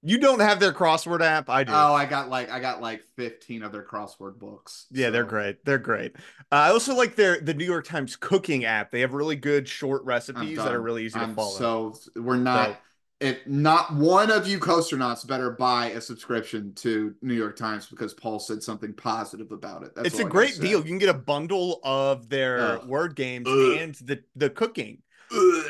You 0.02 0.18
don't 0.18 0.40
have 0.40 0.61
their 0.61 0.72
crossword 0.72 1.20
app? 1.20 1.50
I 1.50 1.64
do. 1.64 1.72
Oh, 1.72 1.94
I 1.94 2.04
got 2.04 2.28
like 2.28 2.50
I 2.50 2.61
got 2.61 2.80
like 2.80 3.02
fifteen 3.16 3.62
other 3.62 3.82
crossword 3.82 4.38
books. 4.38 4.87
Yeah, 4.90 5.11
they're 5.11 5.24
great. 5.24 5.64
They're 5.64 5.78
great. 5.78 6.14
Uh, 6.52 6.54
I 6.54 6.68
also 6.70 6.94
like 6.94 7.16
their 7.16 7.40
the 7.40 7.54
New 7.54 7.64
York 7.64 7.87
Times 7.87 8.14
cooking 8.14 8.64
app. 8.64 8.92
They 8.92 9.00
have 9.00 9.14
really 9.14 9.37
good 9.37 9.66
short 9.68 10.04
recipes 10.04 10.59
that 10.59 10.72
are 10.72 10.80
really 10.80 11.04
easy 11.04 11.18
to 11.18 11.24
I'm 11.24 11.35
follow. 11.35 11.56
So 11.56 11.94
we're 12.14 12.37
not. 12.37 12.80
It 13.18 13.48
not 13.48 13.94
one 13.94 14.30
of 14.30 14.46
you 14.46 14.59
coasternauts 14.59 15.24
better 15.24 15.50
buy 15.50 15.87
a 15.87 16.02
subscription 16.02 16.74
to 16.74 17.14
New 17.22 17.32
York 17.32 17.56
Times 17.56 17.87
because 17.87 18.12
Paul 18.12 18.38
said 18.38 18.62
something 18.62 18.92
positive 18.92 19.52
about 19.52 19.85
it. 19.85 19.94
That's 19.96 20.09
it's 20.09 20.18
a 20.20 20.26
I 20.26 20.28
great 20.28 20.61
deal. 20.61 20.80
You 20.80 20.85
can 20.85 20.98
get 20.98 21.09
a 21.09 21.14
bundle 21.14 21.80
of 21.82 22.28
their 22.28 22.59
Ugh. 22.59 22.87
word 22.87 23.16
games 23.16 23.48
Ugh. 23.48 23.78
and 23.80 23.94
the 23.94 24.22
the 24.37 24.50
cooking. 24.50 24.98
Ugh. 25.32 25.64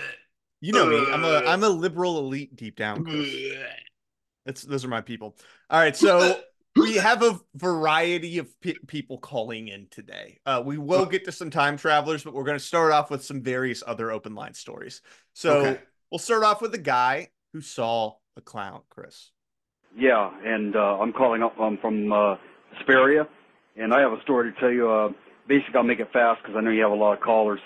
You 0.60 0.72
know 0.72 0.86
me. 0.86 0.98
I'm 1.12 1.24
a. 1.24 1.48
I'm 1.48 1.62
a 1.62 1.68
liberal 1.68 2.18
elite 2.18 2.56
deep 2.56 2.74
down. 2.76 3.06
Chris. 4.46 4.62
It's 4.62 4.62
those 4.62 4.84
are 4.84 4.88
my 4.88 5.00
people. 5.00 5.36
All 5.70 5.80
right, 5.80 5.96
so 5.96 6.38
we 6.76 6.94
have 6.96 7.22
a 7.22 7.40
variety 7.54 8.38
of 8.38 8.60
pe- 8.60 8.74
people 8.86 9.18
calling 9.18 9.68
in 9.68 9.86
today. 9.90 10.38
Uh, 10.46 10.62
we 10.64 10.78
will 10.78 11.06
get 11.06 11.24
to 11.24 11.32
some 11.32 11.50
time 11.50 11.76
travelers, 11.76 12.24
but 12.24 12.34
we're 12.34 12.44
going 12.44 12.58
to 12.58 12.64
start 12.64 12.92
off 12.92 13.10
with 13.10 13.24
some 13.24 13.42
various 13.42 13.82
other 13.86 14.10
open 14.10 14.34
line 14.34 14.54
stories. 14.54 15.02
So 15.32 15.58
Okay. 15.58 15.80
we'll 16.10 16.18
start 16.18 16.44
off 16.44 16.60
with 16.62 16.72
the 16.72 16.78
guy 16.78 17.28
who 17.52 17.60
saw 17.60 18.14
a 18.36 18.40
clown, 18.40 18.82
Chris. 18.90 19.30
Yeah, 19.98 20.30
and 20.44 20.76
uh, 20.76 20.98
I'm 21.00 21.12
calling 21.12 21.42
up. 21.42 21.58
I'm 21.58 21.78
from 21.78 22.12
uh, 22.12 22.36
Hesperia, 22.74 23.26
and 23.76 23.94
I 23.94 24.00
have 24.00 24.12
a 24.12 24.20
story 24.22 24.52
to 24.52 24.60
tell 24.60 24.70
you. 24.70 24.90
Uh, 24.90 25.08
basically, 25.48 25.76
I'll 25.76 25.84
make 25.84 26.00
it 26.00 26.12
fast 26.12 26.42
because 26.42 26.54
I 26.56 26.60
know 26.60 26.70
you 26.70 26.82
have 26.82 26.92
a 26.92 26.96
lot 26.96 27.14
of 27.14 27.20
callers. 27.20 27.60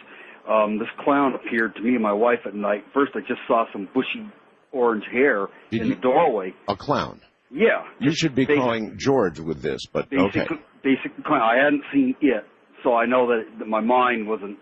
Um, 0.48 0.78
this 0.78 0.88
clown 1.00 1.34
appeared 1.34 1.74
to 1.76 1.82
me 1.82 1.94
and 1.94 2.02
my 2.02 2.12
wife 2.12 2.40
at 2.46 2.54
night. 2.54 2.84
First, 2.94 3.12
I 3.14 3.20
just 3.20 3.40
saw 3.48 3.66
some 3.72 3.88
bushy 3.92 4.26
orange 4.72 5.04
hair 5.10 5.48
Did 5.70 5.82
in 5.82 5.88
you- 5.88 5.94
the 5.94 6.00
doorway. 6.00 6.54
A 6.68 6.76
clown. 6.76 7.20
Yeah, 7.52 7.82
You 7.98 8.12
should 8.12 8.34
be 8.36 8.44
basic- 8.44 8.60
calling 8.62 8.94
George 8.96 9.40
with 9.40 9.60
this, 9.60 9.84
but 9.92 10.08
basic, 10.08 10.50
okay. 10.52 10.62
basic 10.84 11.24
clown. 11.24 11.42
I 11.42 11.56
hadn't 11.56 11.82
seen 11.92 12.14
it, 12.20 12.44
so 12.84 12.94
I 12.94 13.06
know 13.06 13.26
that, 13.26 13.44
that 13.58 13.66
my 13.66 13.80
mind 13.80 14.28
wasn't 14.28 14.56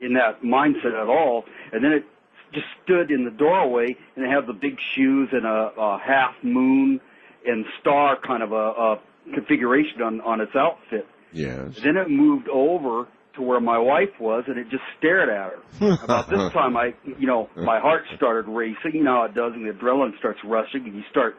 in 0.00 0.12
that 0.14 0.42
mindset 0.42 0.92
at 1.00 1.08
all. 1.08 1.46
And 1.72 1.82
then 1.82 1.92
it 1.92 2.04
just 2.52 2.66
stood 2.84 3.10
in 3.10 3.24
the 3.24 3.30
doorway, 3.30 3.96
and 4.14 4.24
it 4.26 4.28
had 4.28 4.46
the 4.46 4.52
big 4.52 4.76
shoes 4.94 5.30
and 5.32 5.46
a, 5.46 5.72
a 5.78 5.98
half 5.98 6.34
moon 6.42 7.00
and 7.46 7.64
star 7.80 8.16
kind 8.20 8.42
of 8.42 8.52
a, 8.52 8.54
a 8.56 9.00
configuration 9.34 10.02
on 10.02 10.20
on 10.20 10.40
its 10.42 10.54
outfit. 10.54 11.06
Yes. 11.32 11.80
Then 11.82 11.96
it 11.96 12.10
moved 12.10 12.48
over 12.48 13.08
to 13.36 13.42
where 13.42 13.60
my 13.60 13.78
wife 13.78 14.10
was, 14.20 14.44
and 14.46 14.58
it 14.58 14.68
just 14.70 14.82
stared 14.98 15.28
at 15.28 15.52
her. 15.52 15.98
About 16.04 16.28
this 16.28 16.52
time, 16.52 16.76
I, 16.76 16.94
you 17.18 17.26
know, 17.26 17.48
my 17.56 17.80
heart 17.80 18.02
started 18.16 18.50
racing. 18.50 18.92
You 18.94 19.04
know 19.04 19.16
how 19.16 19.24
it 19.24 19.34
does, 19.34 19.52
and 19.54 19.66
the 19.66 19.72
adrenaline 19.72 20.16
starts 20.18 20.40
rushing, 20.44 20.84
and 20.84 20.94
you 20.94 21.02
start 21.10 21.36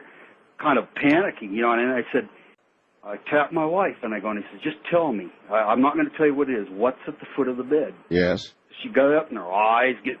kind 0.60 0.78
of 0.78 0.84
panicking. 0.94 1.52
You 1.52 1.62
know, 1.62 1.72
and 1.72 1.92
I 1.92 2.02
said, 2.12 2.28
I 3.04 3.16
tapped 3.30 3.52
my 3.52 3.64
wife, 3.64 3.96
and 4.02 4.14
I 4.14 4.20
go, 4.20 4.30
and 4.30 4.38
he 4.38 4.44
said, 4.50 4.60
just 4.62 4.76
tell 4.90 5.12
me. 5.12 5.28
I, 5.50 5.56
I'm 5.56 5.80
not 5.80 5.94
going 5.94 6.10
to 6.10 6.16
tell 6.16 6.26
you 6.26 6.34
what 6.34 6.50
it 6.50 6.58
is. 6.58 6.68
What's 6.70 6.98
at 7.06 7.18
the 7.20 7.26
foot 7.36 7.48
of 7.48 7.56
the 7.56 7.64
bed? 7.64 7.94
Yes. 8.08 8.52
She 8.82 8.88
got 8.88 9.14
up, 9.14 9.28
and 9.28 9.38
her 9.38 9.52
eyes 9.52 9.94
get 10.04 10.16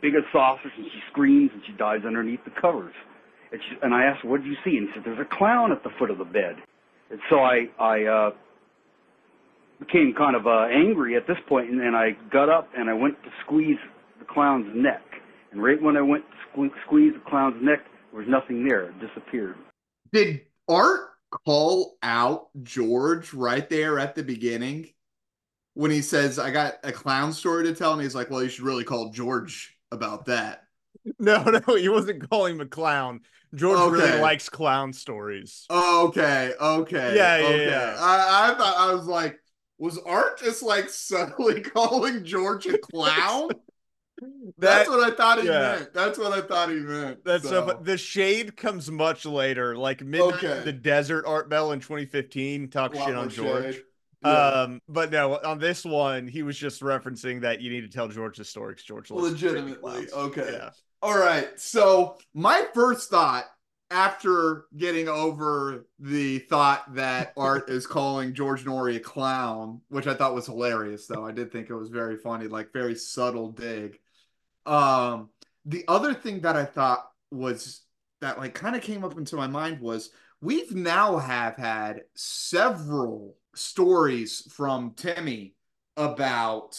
big 0.00 0.14
as 0.14 0.22
saucers, 0.32 0.72
and 0.76 0.86
she 0.86 1.00
screams, 1.10 1.50
and 1.52 1.62
she 1.66 1.72
dives 1.72 2.04
underneath 2.04 2.44
the 2.44 2.52
covers. 2.60 2.94
And, 3.52 3.60
she, 3.68 3.76
and 3.82 3.94
I 3.94 4.04
asked 4.04 4.24
what 4.24 4.42
did 4.42 4.46
you 4.46 4.56
see? 4.64 4.76
And 4.76 4.88
he 4.88 4.94
said, 4.94 5.02
there's 5.04 5.18
a 5.18 5.36
clown 5.36 5.72
at 5.72 5.82
the 5.82 5.90
foot 5.98 6.10
of 6.10 6.18
the 6.18 6.24
bed. 6.24 6.56
And 7.10 7.20
so 7.30 7.38
I, 7.38 7.68
I 7.78 8.04
uh, 8.04 8.30
became 9.78 10.14
kind 10.16 10.36
of 10.36 10.46
uh, 10.46 10.66
angry 10.72 11.16
at 11.16 11.26
this 11.26 11.38
point, 11.48 11.70
and, 11.70 11.80
and 11.80 11.96
I 11.96 12.10
got 12.30 12.48
up 12.48 12.68
and 12.76 12.88
I 12.88 12.94
went 12.94 13.22
to 13.24 13.30
squeeze 13.44 13.78
the 14.18 14.24
clown's 14.24 14.70
neck. 14.74 15.02
And 15.52 15.62
right 15.62 15.80
when 15.80 15.96
I 15.96 16.02
went 16.02 16.24
to 16.30 16.60
sque- 16.60 16.70
squeeze 16.86 17.12
the 17.14 17.30
clown's 17.30 17.62
neck, 17.62 17.80
there 18.10 18.20
was 18.20 18.28
nothing 18.28 18.66
there. 18.66 18.84
It 18.84 18.94
disappeared. 19.00 19.56
Did 20.12 20.42
Art 20.68 21.10
call 21.44 21.96
out 22.02 22.48
George 22.62 23.34
right 23.34 23.68
there 23.68 23.98
at 23.98 24.14
the 24.14 24.22
beginning 24.22 24.90
when 25.74 25.90
he 25.90 26.02
says, 26.02 26.38
I 26.38 26.50
got 26.50 26.74
a 26.84 26.92
clown 26.92 27.32
story 27.32 27.64
to 27.64 27.74
tell? 27.74 27.92
And 27.92 28.02
he's 28.02 28.14
like, 28.14 28.30
Well, 28.30 28.42
you 28.42 28.48
should 28.48 28.64
really 28.64 28.84
call 28.84 29.10
George 29.10 29.76
about 29.90 30.26
that. 30.26 30.60
No, 31.18 31.42
no, 31.42 31.74
he 31.74 31.90
wasn't 31.90 32.30
calling 32.30 32.54
him 32.54 32.62
a 32.62 32.66
clown. 32.66 33.20
George 33.54 33.92
really 33.92 34.20
likes 34.20 34.48
clown 34.48 34.92
stories. 34.92 35.66
Okay, 35.70 36.52
okay. 36.58 37.16
Yeah, 37.16 37.36
yeah, 37.36 37.46
okay. 37.46 37.66
yeah. 37.66 37.96
I, 37.98 38.50
I 38.50 38.54
thought 38.54 38.74
I 38.76 38.94
was 38.94 39.06
like, 39.06 39.38
was 39.84 39.98
Art 39.98 40.38
just 40.38 40.62
like 40.62 40.88
subtly 40.88 41.60
calling 41.60 42.24
George 42.24 42.66
a 42.66 42.78
clown? 42.92 43.50
That's 44.56 44.88
what 44.88 45.00
I 45.00 45.14
thought 45.14 45.42
he 45.42 45.46
yeah. 45.46 45.76
meant. 45.76 45.92
That's 45.92 46.18
what 46.18 46.32
I 46.32 46.40
thought 46.40 46.70
he 46.70 46.76
meant. 46.76 47.22
That's 47.22 47.46
so. 47.46 47.66
but 47.66 47.84
the 47.84 47.98
shade 47.98 48.56
comes 48.56 48.90
much 48.90 49.26
later, 49.26 49.76
like 49.76 50.02
midnight 50.02 50.42
Okay. 50.42 50.62
the 50.64 50.72
desert. 50.72 51.26
Art 51.26 51.50
Bell 51.50 51.72
in 51.72 51.80
2015 51.80 52.70
talk 52.70 52.94
shit 52.94 53.14
on 53.14 53.28
George. 53.28 53.82
Yeah. 54.24 54.30
Um, 54.30 54.80
but 54.88 55.10
no, 55.10 55.38
on 55.44 55.58
this 55.58 55.84
one, 55.84 56.26
he 56.28 56.42
was 56.42 56.56
just 56.56 56.80
referencing 56.80 57.42
that 57.42 57.60
you 57.60 57.70
need 57.70 57.82
to 57.82 57.88
tell 57.88 58.08
George 58.08 58.38
the 58.38 58.44
story. 58.44 58.76
George 58.82 59.10
Legitimately. 59.10 60.06
Okay. 60.10 60.50
Yeah. 60.50 60.70
All 61.02 61.18
right. 61.18 61.60
So 61.60 62.16
my 62.32 62.64
first 62.72 63.10
thought 63.10 63.44
after 63.94 64.64
getting 64.76 65.08
over 65.08 65.86
the 66.00 66.40
thought 66.40 66.96
that 66.96 67.32
Art 67.36 67.68
is 67.70 67.86
calling 67.86 68.34
George 68.34 68.64
Noory 68.64 68.96
a 68.96 69.00
clown, 69.00 69.80
which 69.88 70.08
I 70.08 70.14
thought 70.14 70.34
was 70.34 70.46
hilarious, 70.46 71.06
though 71.06 71.24
I 71.24 71.30
did 71.30 71.52
think 71.52 71.70
it 71.70 71.76
was 71.76 71.90
very 71.90 72.16
funny, 72.16 72.48
like 72.48 72.72
very 72.72 72.96
subtle 72.96 73.52
dig. 73.52 74.00
Um, 74.66 75.30
the 75.64 75.84
other 75.86 76.12
thing 76.12 76.40
that 76.40 76.56
I 76.56 76.64
thought 76.64 77.08
was 77.30 77.82
that 78.20 78.36
like 78.36 78.52
kind 78.54 78.74
of 78.74 78.82
came 78.82 79.04
up 79.04 79.16
into 79.16 79.36
my 79.36 79.46
mind 79.46 79.80
was 79.80 80.10
we've 80.40 80.74
now 80.74 81.18
have 81.18 81.56
had 81.56 82.00
several 82.16 83.36
stories 83.54 84.42
from 84.52 84.94
Timmy 84.96 85.54
about 85.96 86.76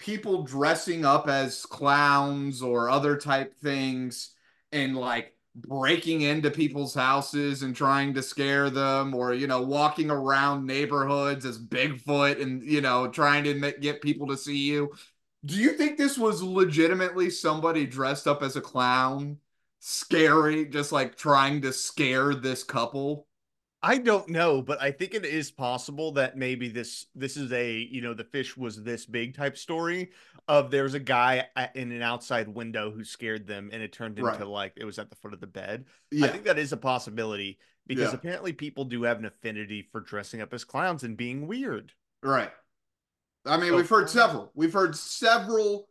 people 0.00 0.42
dressing 0.42 1.04
up 1.04 1.28
as 1.28 1.64
clowns 1.66 2.62
or 2.62 2.90
other 2.90 3.16
type 3.16 3.54
things 3.54 4.34
and 4.72 4.96
like 4.96 5.37
breaking 5.66 6.22
into 6.22 6.50
people's 6.50 6.94
houses 6.94 7.62
and 7.62 7.74
trying 7.74 8.14
to 8.14 8.22
scare 8.22 8.70
them 8.70 9.14
or 9.14 9.34
you 9.34 9.46
know 9.46 9.62
walking 9.62 10.10
around 10.10 10.66
neighborhoods 10.66 11.44
as 11.44 11.58
bigfoot 11.58 12.40
and 12.40 12.62
you 12.62 12.80
know 12.80 13.08
trying 13.08 13.44
to 13.44 13.72
get 13.80 14.02
people 14.02 14.26
to 14.28 14.36
see 14.36 14.58
you. 14.58 14.90
Do 15.44 15.54
you 15.54 15.72
think 15.72 15.96
this 15.96 16.18
was 16.18 16.42
legitimately 16.42 17.30
somebody 17.30 17.86
dressed 17.86 18.26
up 18.26 18.42
as 18.42 18.56
a 18.56 18.60
clown 18.60 19.38
scary 19.80 20.66
just 20.66 20.92
like 20.92 21.16
trying 21.16 21.62
to 21.62 21.72
scare 21.72 22.34
this 22.34 22.64
couple? 22.64 23.26
I 23.80 23.98
don't 23.98 24.28
know, 24.28 24.60
but 24.60 24.82
I 24.82 24.90
think 24.90 25.14
it 25.14 25.24
is 25.24 25.52
possible 25.52 26.12
that 26.12 26.36
maybe 26.36 26.68
this 26.68 27.06
this 27.14 27.36
is 27.36 27.52
a 27.52 27.72
you 27.72 28.00
know 28.00 28.14
the 28.14 28.24
fish 28.24 28.56
was 28.56 28.82
this 28.82 29.06
big 29.06 29.36
type 29.36 29.56
story 29.56 30.10
of 30.48 30.70
there's 30.70 30.94
a 30.94 30.98
guy 31.00 31.46
at, 31.54 31.76
in 31.76 31.92
an 31.92 32.02
outside 32.02 32.48
window 32.48 32.90
who 32.90 33.04
scared 33.04 33.46
them 33.46 33.68
and 33.72 33.82
it 33.82 33.92
turned 33.92 34.18
into 34.18 34.28
Right. 34.30 34.46
like 34.46 34.72
it 34.76 34.84
was 34.84 34.98
at 34.98 35.10
the 35.10 35.16
foot 35.16 35.34
of 35.34 35.40
the 35.40 35.46
bed. 35.46 35.84
yeah 36.10 36.26
I 36.26 36.28
think 36.30 36.44
that 36.44 36.58
is 36.58 36.72
a 36.72 36.76
possibility 36.78 37.58
because 37.86 38.10
Yeah. 38.12 38.14
apparently 38.18 38.52
people 38.52 38.84
do 38.86 39.02
have 39.04 39.18
an 39.18 39.26
affinity 39.26 39.88
for 39.92 40.00
dressing 40.00 40.40
up 40.40 40.52
as 40.54 40.64
clowns 40.64 41.04
and 41.04 41.16
being 41.16 41.46
weird. 41.46 41.92
Right. 42.22 42.50
I 43.46 43.56
mean, 43.58 43.70
So- 43.70 43.76
we've 43.76 43.88
heard 43.88 44.10
several. 44.10 44.50
We've 44.54 44.72
heard 44.72 44.96
several 44.96 45.88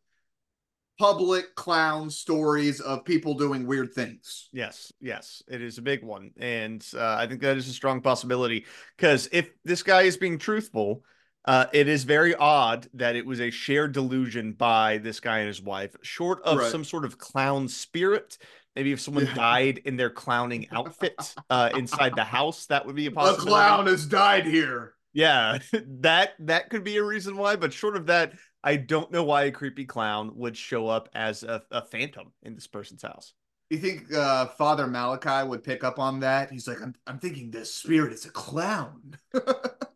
public 1.00 1.54
clown 1.54 2.10
stories 2.10 2.82
of 2.82 3.06
people 3.06 3.36
doing 3.36 3.68
weird 3.68 3.94
things. 3.94 4.50
Yes, 4.52 4.92
yes, 5.00 5.44
it 5.48 5.62
is 5.62 5.78
a 5.78 5.82
big 5.84 6.04
one, 6.04 6.32
and 6.38 6.84
uh, 6.96 7.16
I 7.20 7.28
think 7.28 7.42
that 7.42 7.56
is 7.56 7.68
a 7.68 7.74
strong 7.74 8.02
possibility 8.02 8.66
because 8.98 9.30
if 9.32 9.52
this 9.64 9.84
guy 9.84 10.04
is 10.04 10.18
being 10.18 10.40
truthful, 10.40 11.04
uh, 11.48 11.66
it 11.74 11.88
is 11.88 12.04
very 12.04 12.36
odd 12.36 12.88
that 12.94 13.16
it 13.16 13.26
was 13.26 13.40
a 13.40 13.50
shared 13.50 13.94
delusion 13.94 14.52
by 14.54 14.98
this 15.00 15.20
guy 15.20 15.40
and 15.40 15.48
his 15.48 15.62
wife, 15.62 15.96
short 16.04 16.42
of 16.44 16.60
Right. 16.60 16.72
some 16.72 16.84
sort 16.84 17.06
of 17.06 17.18
clown 17.18 17.68
spirit. 17.68 18.38
Maybe 18.76 18.92
if 18.92 19.02
someone 19.02 19.26
died 19.34 19.80
in 19.86 19.96
their 19.98 20.12
clowning 20.12 20.68
outfit 20.72 21.34
uh, 21.50 21.72
inside 21.74 22.16
the 22.16 22.24
house, 22.24 22.68
that 22.68 22.86
would 22.86 22.96
be 22.96 23.08
a 23.08 23.10
A 23.10 23.14
possibility. 23.14 23.50
clown 23.50 23.88
has 23.88 24.06
died 24.06 24.46
here. 24.46 24.94
Yeah, 25.14 25.58
that 26.02 26.34
that 26.40 26.70
could 26.70 26.84
be 26.84 26.98
a 26.98 27.04
reason 27.04 27.38
why, 27.38 27.56
but 27.56 27.74
short 27.74 27.96
of 27.96 28.06
that, 28.06 28.34
I 28.64 28.76
don't 28.76 29.12
know 29.12 29.24
why 29.24 29.44
a 29.46 29.52
creepy 29.52 29.86
clown 29.86 30.32
would 30.36 30.56
show 30.56 30.88
up 30.88 31.10
as 31.16 31.42
a, 31.42 31.64
a 31.72 31.82
phantom 31.82 32.34
in 32.44 32.54
this 32.54 32.68
person's 32.68 33.02
house. 33.02 33.34
You 33.72 33.80
think 33.80 34.14
uh, 34.14 34.46
Father 34.46 34.86
Malachi 34.86 35.48
would 35.48 35.64
pick 35.64 35.84
up 35.84 35.98
on 35.98 36.20
that? 36.20 36.52
He's 36.52 36.68
like, 36.68 36.82
I'm, 36.82 36.94
I'm 37.08 37.20
thinking 37.20 37.50
this 37.50 37.74
spirit 37.74 38.14
is 38.14 38.26
a 38.26 38.30
clown. 38.30 39.18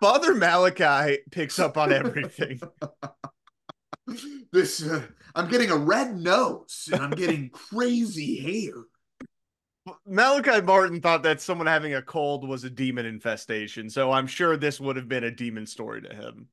Father 0.00 0.34
Malachi 0.34 1.18
picks 1.30 1.58
up 1.58 1.76
on 1.76 1.92
everything. 1.92 2.60
this, 4.52 4.82
uh, 4.82 5.02
I'm 5.34 5.48
getting 5.48 5.70
a 5.70 5.76
red 5.76 6.16
nose 6.16 6.88
and 6.90 7.02
I'm 7.02 7.10
getting 7.10 7.50
crazy 7.52 8.38
hair. 8.38 8.72
Malachi 10.06 10.60
Martin 10.62 11.00
thought 11.00 11.22
that 11.24 11.40
someone 11.40 11.66
having 11.66 11.94
a 11.94 12.02
cold 12.02 12.48
was 12.48 12.64
a 12.64 12.70
demon 12.70 13.06
infestation, 13.06 13.90
so 13.90 14.12
I'm 14.12 14.26
sure 14.26 14.56
this 14.56 14.80
would 14.80 14.96
have 14.96 15.08
been 15.08 15.24
a 15.24 15.30
demon 15.30 15.66
story 15.66 16.02
to 16.02 16.14
him. 16.14 16.48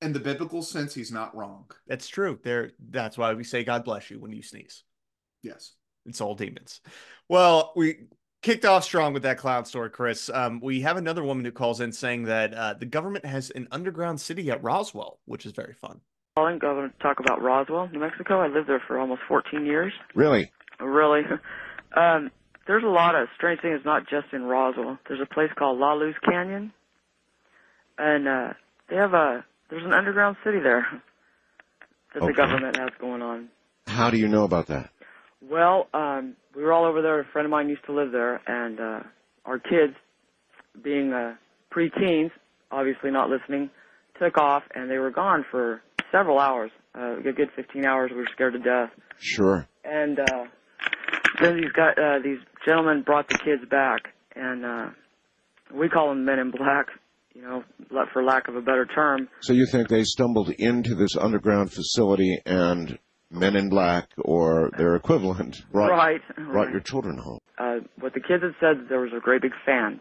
In 0.00 0.12
the 0.12 0.20
biblical 0.20 0.62
sense, 0.62 0.94
he's 0.94 1.12
not 1.12 1.36
wrong. 1.36 1.70
That's 1.86 2.08
true. 2.08 2.38
There 2.42 2.70
that's 2.90 3.18
why 3.18 3.34
we 3.34 3.44
say 3.44 3.64
God 3.64 3.84
bless 3.84 4.10
you 4.10 4.18
when 4.18 4.32
you 4.32 4.42
sneeze. 4.42 4.84
Yes. 5.42 5.72
It's 6.06 6.20
all 6.20 6.34
demons. 6.34 6.80
Well, 7.28 7.72
we 7.76 8.06
kicked 8.42 8.64
off 8.64 8.84
strong 8.84 9.12
with 9.12 9.22
that 9.22 9.38
clown 9.38 9.64
story, 9.64 9.90
Chris. 9.90 10.30
Um, 10.32 10.60
we 10.60 10.80
have 10.82 10.96
another 10.96 11.22
woman 11.22 11.44
who 11.44 11.52
calls 11.52 11.80
in 11.80 11.92
saying 11.92 12.24
that 12.24 12.54
uh, 12.54 12.74
the 12.74 12.86
government 12.86 13.24
has 13.24 13.50
an 13.50 13.68
underground 13.70 14.20
city 14.20 14.50
at 14.50 14.62
Roswell, 14.62 15.18
which 15.26 15.44
is 15.46 15.52
very 15.52 15.74
fun. 15.74 16.00
calling. 16.36 16.54
I'm 16.54 16.58
going 16.58 16.90
to 16.90 16.98
talk 16.98 17.20
about 17.20 17.42
Roswell, 17.42 17.88
New 17.92 18.00
Mexico. 18.00 18.40
I 18.40 18.48
lived 18.48 18.68
there 18.68 18.82
for 18.86 18.98
almost 18.98 19.22
14 19.28 19.66
years. 19.66 19.92
Really? 20.14 20.52
Really. 20.80 21.22
Um, 21.96 22.30
there's 22.68 22.84
a 22.84 22.88
lot 22.88 23.16
of 23.16 23.26
strange 23.34 23.60
things, 23.62 23.80
not 23.84 24.08
just 24.08 24.26
in 24.32 24.44
Roswell. 24.44 24.96
There's 25.08 25.20
a 25.20 25.26
place 25.26 25.50
called 25.58 25.80
La 25.80 25.94
Luz 25.94 26.14
Canyon, 26.24 26.72
and 27.98 28.28
uh, 28.28 28.52
they 28.88 28.94
have 28.94 29.12
a 29.12 29.44
there's 29.70 29.84
an 29.84 29.92
underground 29.92 30.36
city 30.44 30.60
there 30.60 30.86
that 32.14 32.22
Okay. 32.22 32.28
the 32.28 32.32
government 32.32 32.76
has 32.76 32.90
going 33.00 33.22
on. 33.22 33.48
How 33.88 34.08
do 34.10 34.18
you 34.18 34.28
know 34.28 34.44
about 34.44 34.68
that? 34.68 34.90
Well, 35.42 35.88
um, 35.92 36.36
we 36.54 36.62
were 36.62 36.72
all 36.72 36.84
over 36.84 37.02
there. 37.02 37.20
A 37.20 37.24
friend 37.32 37.46
of 37.46 37.50
mine 37.50 37.68
used 37.68 37.84
to 37.86 37.92
live 37.92 38.12
there, 38.12 38.40
and 38.46 38.80
uh, 38.80 39.00
our 39.44 39.58
kids, 39.58 39.94
being 40.82 41.12
uh, 41.12 41.34
preteens, 41.74 42.30
obviously 42.70 43.10
not 43.10 43.28
listening, 43.28 43.70
took 44.18 44.38
off, 44.38 44.62
and 44.74 44.90
they 44.90 44.98
were 44.98 45.10
gone 45.10 45.44
for 45.50 45.82
several 46.12 46.38
hours. 46.38 46.70
Uh, 46.96 47.18
a 47.18 47.22
good 47.22 47.50
15 47.54 47.86
hours. 47.86 48.10
We 48.10 48.18
were 48.18 48.28
scared 48.32 48.54
to 48.54 48.58
death. 48.58 48.90
Sure. 49.18 49.68
And 49.84 50.18
uh, 50.18 50.44
then 51.40 51.56
these 51.56 51.72
guys, 51.72 51.94
uh, 51.96 52.18
these 52.22 52.38
gentlemen 52.66 53.02
brought 53.02 53.28
the 53.28 53.38
kids 53.38 53.62
back, 53.70 54.12
and 54.34 54.64
uh, 54.64 54.86
we 55.72 55.88
call 55.88 56.08
them 56.08 56.24
Men 56.24 56.38
in 56.38 56.50
Black. 56.50 56.86
You 57.32 57.42
know, 57.42 57.64
for 58.12 58.24
lack 58.24 58.48
of 58.48 58.56
a 58.56 58.60
better 58.60 58.84
term. 58.84 59.28
So 59.42 59.52
you 59.52 59.64
think 59.70 59.88
they 59.88 60.02
stumbled 60.02 60.50
into 60.58 60.96
this 60.96 61.16
underground 61.16 61.72
facility 61.72 62.36
and 62.44 62.98
Men 63.30 63.56
in 63.56 63.68
Black 63.68 64.08
or 64.18 64.70
their 64.76 64.96
equivalent 64.96 65.62
brought, 65.72 65.90
right. 65.90 66.20
brought 66.36 66.70
your 66.70 66.80
children 66.80 67.16
home? 67.18 67.38
uh, 67.58 67.76
what 67.98 68.14
the 68.14 68.20
kids 68.20 68.42
had 68.42 68.54
said 68.60 68.88
there 68.88 69.00
was 69.00 69.12
a 69.16 69.20
great 69.20 69.42
big 69.42 69.52
fan, 69.64 70.00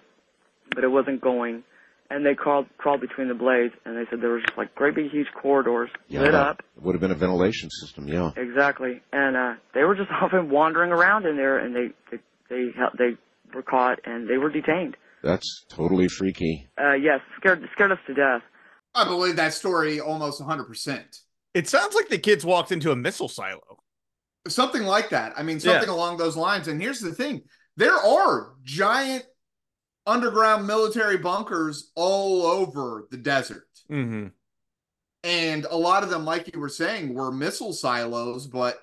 but 0.74 0.84
it 0.84 0.88
wasn't 0.88 1.22
going, 1.22 1.64
and 2.10 2.26
they 2.26 2.34
crawled 2.34 2.66
crawled 2.78 3.02
between 3.02 3.28
the 3.28 3.34
blades, 3.34 3.74
and 3.86 3.96
they 3.98 4.10
said 4.10 4.22
there 4.22 4.32
was 4.32 4.44
just 4.44 4.58
like 4.58 4.74
great 4.76 4.96
big 4.96 5.12
huge 5.12 5.28
corridors 5.40 5.90
lit 6.10 6.32
that 6.32 6.34
up 6.34 6.64
would 6.82 6.94
have 6.94 7.02
been 7.02 7.12
a 7.12 7.16
ventilation 7.16 7.70
system, 7.70 8.08
yeah. 8.08 8.32
exactly, 8.38 9.02
and 9.12 9.36
uh, 9.36 9.54
they 9.74 9.84
were 9.84 9.96
just 9.96 10.10
often 10.22 10.50
wandering 10.50 10.92
around 10.92 11.26
in 11.26 11.36
there, 11.36 11.60
and 11.60 11.76
they 11.76 11.90
they 12.12 12.18
they, 12.50 12.68
hel- 12.76 12.92
they 12.98 13.18
were 13.54 13.62
caught 13.62 14.00
and 14.06 14.30
they 14.30 14.38
were 14.38 14.50
detained. 14.50 14.96
That's 15.22 15.66
totally 15.70 16.08
freaky. 16.08 16.70
Uh, 16.82 16.94
yes, 16.94 17.20
scared 17.38 17.68
scared 17.74 17.92
us 17.92 18.00
to 18.08 18.14
death. 18.14 18.42
I 18.96 19.04
believe 19.04 19.36
that 19.36 19.54
story 19.54 20.00
almost 20.00 20.42
100%. 20.42 21.20
It 21.54 21.68
sounds 21.68 21.96
like 21.96 22.10
the 22.10 22.18
kids 22.18 22.46
walked 22.46 22.72
into 22.72 22.92
a 22.92 22.96
missile 22.96 23.28
silo. 23.30 23.80
Something 24.48 24.84
like 24.84 25.10
that. 25.10 25.34
I 25.38 25.44
mean, 25.44 25.60
something 25.60 25.90
Yeah. 25.90 25.96
along 25.96 26.18
those 26.18 26.38
lines. 26.38 26.68
And 26.68 26.82
here's 26.82 27.00
the 27.00 27.14
thing 27.14 27.44
there 27.76 27.96
are 27.96 28.56
giant 28.64 29.26
underground 30.06 30.68
military 30.68 31.18
bunkers 31.18 31.92
all 31.96 32.46
over 32.46 33.08
the 33.12 33.18
desert. 33.18 33.68
Mm-hmm. 33.90 34.28
And 35.24 35.66
a 35.66 35.76
lot 35.76 36.04
of 36.04 36.10
them, 36.10 36.26
like 36.26 36.54
you 36.54 36.60
were 36.60 36.70
saying, 36.70 37.14
were 37.14 37.32
missile 37.32 37.74
silos, 37.74 38.48
but 38.48 38.80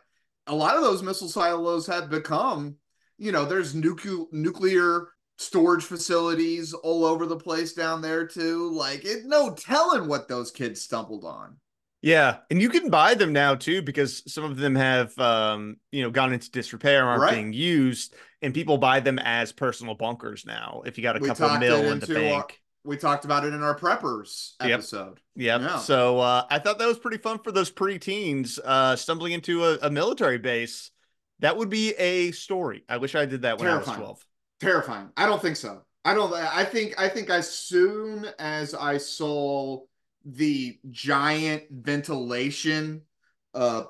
a 0.47 0.55
lot 0.55 0.77
of 0.77 0.83
those 0.83 1.03
missile 1.03 1.29
silos 1.29 1.87
have 1.87 2.11
become, 2.11 2.77
you 3.19 3.33
know, 3.33 3.45
there's 3.45 3.75
nuclear 3.75 4.27
nuclear 4.33 5.09
storage 5.39 5.85
facilities 5.85 6.73
all 6.73 7.05
over 7.05 7.27
the 7.27 7.37
place 7.37 7.73
down 7.75 8.01
there 8.01 8.27
too. 8.27 8.71
Like 8.71 9.05
it 9.05 9.25
no 9.25 9.55
telling 9.55 10.09
what 10.09 10.29
those 10.29 10.51
kids 10.51 10.81
stumbled 10.81 11.25
on. 11.25 11.57
Yeah, 12.03 12.39
and 12.51 12.61
you 12.63 12.69
can 12.69 12.91
buy 12.91 13.15
them 13.15 13.33
now 13.33 13.55
too 13.55 13.83
because 13.83 14.23
some 14.33 14.45
of 14.45 14.57
them 14.57 14.75
have 14.75 15.17
um, 15.19 15.77
you 15.91 16.03
know, 16.03 16.11
gone 16.11 16.33
into 16.33 16.51
disrepair 16.51 17.01
and 17.01 17.09
aren't 17.09 17.23
Right. 17.23 17.35
being 17.35 17.53
used, 17.53 18.15
and 18.43 18.55
people 18.55 18.79
buy 18.79 19.01
them 19.01 19.19
as 19.19 19.51
personal 19.53 19.95
bunkers 19.95 20.45
now. 20.47 20.83
If 20.87 20.99
you 20.99 21.03
got 21.03 21.17
a 21.17 21.21
We 21.21 21.29
couple 21.29 21.59
mil 21.59 21.77
in 21.79 21.85
the 21.87 21.93
into 21.93 22.15
our- 22.17 22.41
bank. 22.43 22.61
We 22.85 22.97
talked 22.97 23.25
about 23.25 23.45
it 23.45 23.53
in 23.53 23.65
our 23.65 23.77
preppers 23.77 24.53
episode. 24.61 25.19
Yep. 25.35 25.61
Yeah. 25.61 25.79
So 25.79 26.21
uh, 26.21 26.45
I 26.49 26.61
thought 26.61 26.79
that 26.79 26.87
was 26.87 27.01
pretty 27.01 27.19
fun 27.19 27.41
for 27.43 27.51
those 27.51 27.69
preteens 27.73 28.61
uh, 28.65 28.95
stumbling 28.95 29.33
into 29.33 29.65
a, 29.65 29.79
a 29.83 29.91
military 29.91 30.39
base. 30.39 30.93
That 31.41 31.57
would 31.57 31.69
be 31.69 31.95
a 31.95 32.31
story. 32.31 32.85
I 32.89 32.99
wish 32.99 33.17
I 33.17 33.27
did 33.27 33.43
that 33.43 33.59
when 33.59 33.67
I 33.67 33.79
was 33.79 33.87
twelve. 33.89 34.25
Terrifying. 34.61 35.09
I 35.17 35.27
don't 35.27 35.43
think 35.43 35.57
so. 35.57 35.83
I 36.05 36.15
don't 36.15 36.33
I 36.33 36.65
think 36.65 36.95
I 36.97 37.09
think 37.09 37.29
as 37.29 37.51
soon 37.53 38.25
as 38.39 38.73
I 38.73 38.99
saw 38.99 39.81
the 40.27 40.79
giant 40.91 41.65
ventilation 41.71 43.03
uh 43.55 43.85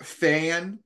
fan 0.00 0.78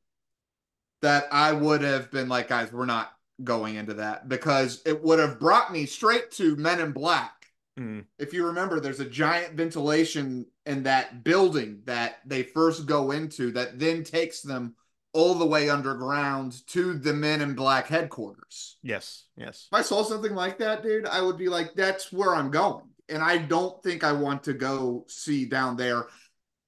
that 1.03 1.27
I 1.31 1.53
would 1.53 1.83
have 1.83 2.11
been 2.11 2.29
like, 2.31 2.49
guys, 2.49 2.73
we're 2.73 2.87
not 2.87 3.13
going 3.43 3.77
into 3.77 3.95
that 3.95 4.29
because 4.29 4.81
it 4.87 5.03
would 5.03 5.19
have 5.19 5.39
brought 5.39 5.73
me 5.73 5.87
straight 5.87 6.31
to 6.33 6.57
Men 6.57 6.81
in 6.81 6.93
Black. 6.93 7.33
Mm. 7.79 8.07
If 8.19 8.33
you 8.33 8.47
remember, 8.47 8.81
there's 8.81 9.01
a 9.01 9.05
giant 9.05 9.55
ventilation 9.55 10.47
in 10.65 10.85
that 10.85 11.25
building 11.25 11.83
that 11.85 12.21
they 12.25 12.43
first 12.43 12.87
go 12.87 13.11
into 13.11 13.51
that 13.53 13.79
then 13.79 14.03
takes 14.03 14.41
them 14.41 14.77
all 15.13 15.35
the 15.35 15.47
way 15.47 15.69
underground 15.69 16.67
to 16.69 16.95
the 16.95 17.13
Men 17.13 17.41
in 17.41 17.55
Black 17.55 17.87
headquarters. 17.87 18.79
Yes, 18.83 19.25
yes. 19.37 19.69
If 19.71 19.79
I 19.79 19.83
saw 19.83 20.05
something 20.05 20.35
like 20.35 20.59
that, 20.59 20.83
dude, 20.83 21.07
I 21.07 21.21
would 21.21 21.37
be 21.37 21.49
like, 21.49 21.75
that's 21.75 22.13
where 22.13 22.35
I'm 22.35 22.51
going. 22.51 22.85
And 23.09 23.23
I 23.23 23.39
don't 23.39 23.83
think 23.83 24.03
I 24.03 24.13
want 24.13 24.45
to 24.45 24.55
go 24.55 25.05
see 25.09 25.45
down 25.45 25.77
there 25.77 26.07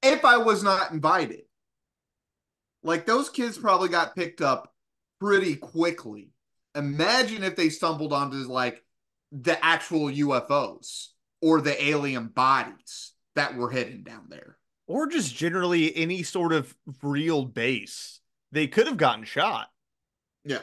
if 0.03 0.23
I 0.23 0.37
was 0.37 0.63
not 0.63 0.91
invited. 0.91 1.41
Like 2.83 3.05
those 3.05 3.29
kids 3.29 3.57
probably 3.57 3.89
got 3.89 4.15
picked 4.15 4.41
up 4.41 4.73
pretty 5.19 5.55
quickly. 5.55 6.31
Imagine 6.75 7.43
if 7.43 7.55
they 7.55 7.69
stumbled 7.69 8.13
onto 8.13 8.37
like 8.37 8.83
the 9.31 9.63
actual 9.65 10.09
UFOs 10.09 11.07
or 11.41 11.61
the 11.61 11.83
alien 11.83 12.27
bodies 12.27 13.13
that 13.35 13.55
were 13.55 13.69
hidden 13.69 14.03
down 14.03 14.25
there. 14.29 14.57
Or 14.87 15.07
just 15.07 15.35
generally 15.35 15.95
any 15.95 16.23
sort 16.23 16.53
of 16.53 16.73
real 17.01 17.45
base. 17.45 18.21
They 18.51 18.67
could 18.67 18.87
have 18.87 18.97
gotten 18.97 19.25
shot. 19.25 19.67
Yeah. 20.45 20.61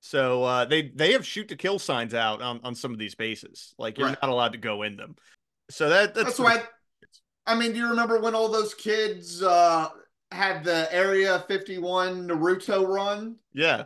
So 0.00 0.44
uh, 0.44 0.64
they 0.64 0.88
they 0.94 1.12
have 1.12 1.26
shoot 1.26 1.48
to 1.48 1.56
kill 1.56 1.78
signs 1.78 2.14
out 2.14 2.40
on, 2.40 2.60
on 2.62 2.74
some 2.74 2.92
of 2.92 2.98
these 2.98 3.14
bases. 3.14 3.74
Like 3.78 3.98
you're 3.98 4.08
Right. 4.08 4.18
not 4.22 4.30
allowed 4.30 4.52
to 4.52 4.58
go 4.58 4.82
in 4.82 4.96
them. 4.96 5.16
So 5.70 5.88
that 5.88 6.14
that's, 6.14 6.36
That's 6.36 6.40
why. 6.40 6.62
I 7.46 7.54
mean, 7.54 7.72
do 7.72 7.78
you 7.78 7.88
remember 7.88 8.20
when 8.20 8.34
all 8.34 8.48
those 8.48 8.74
kids 8.74 9.42
uh, 9.42 9.88
had 10.30 10.64
the 10.64 10.86
Area 10.94 11.44
51 11.48 12.28
Naruto 12.28 12.86
run? 12.86 13.36
yeah. 13.52 13.84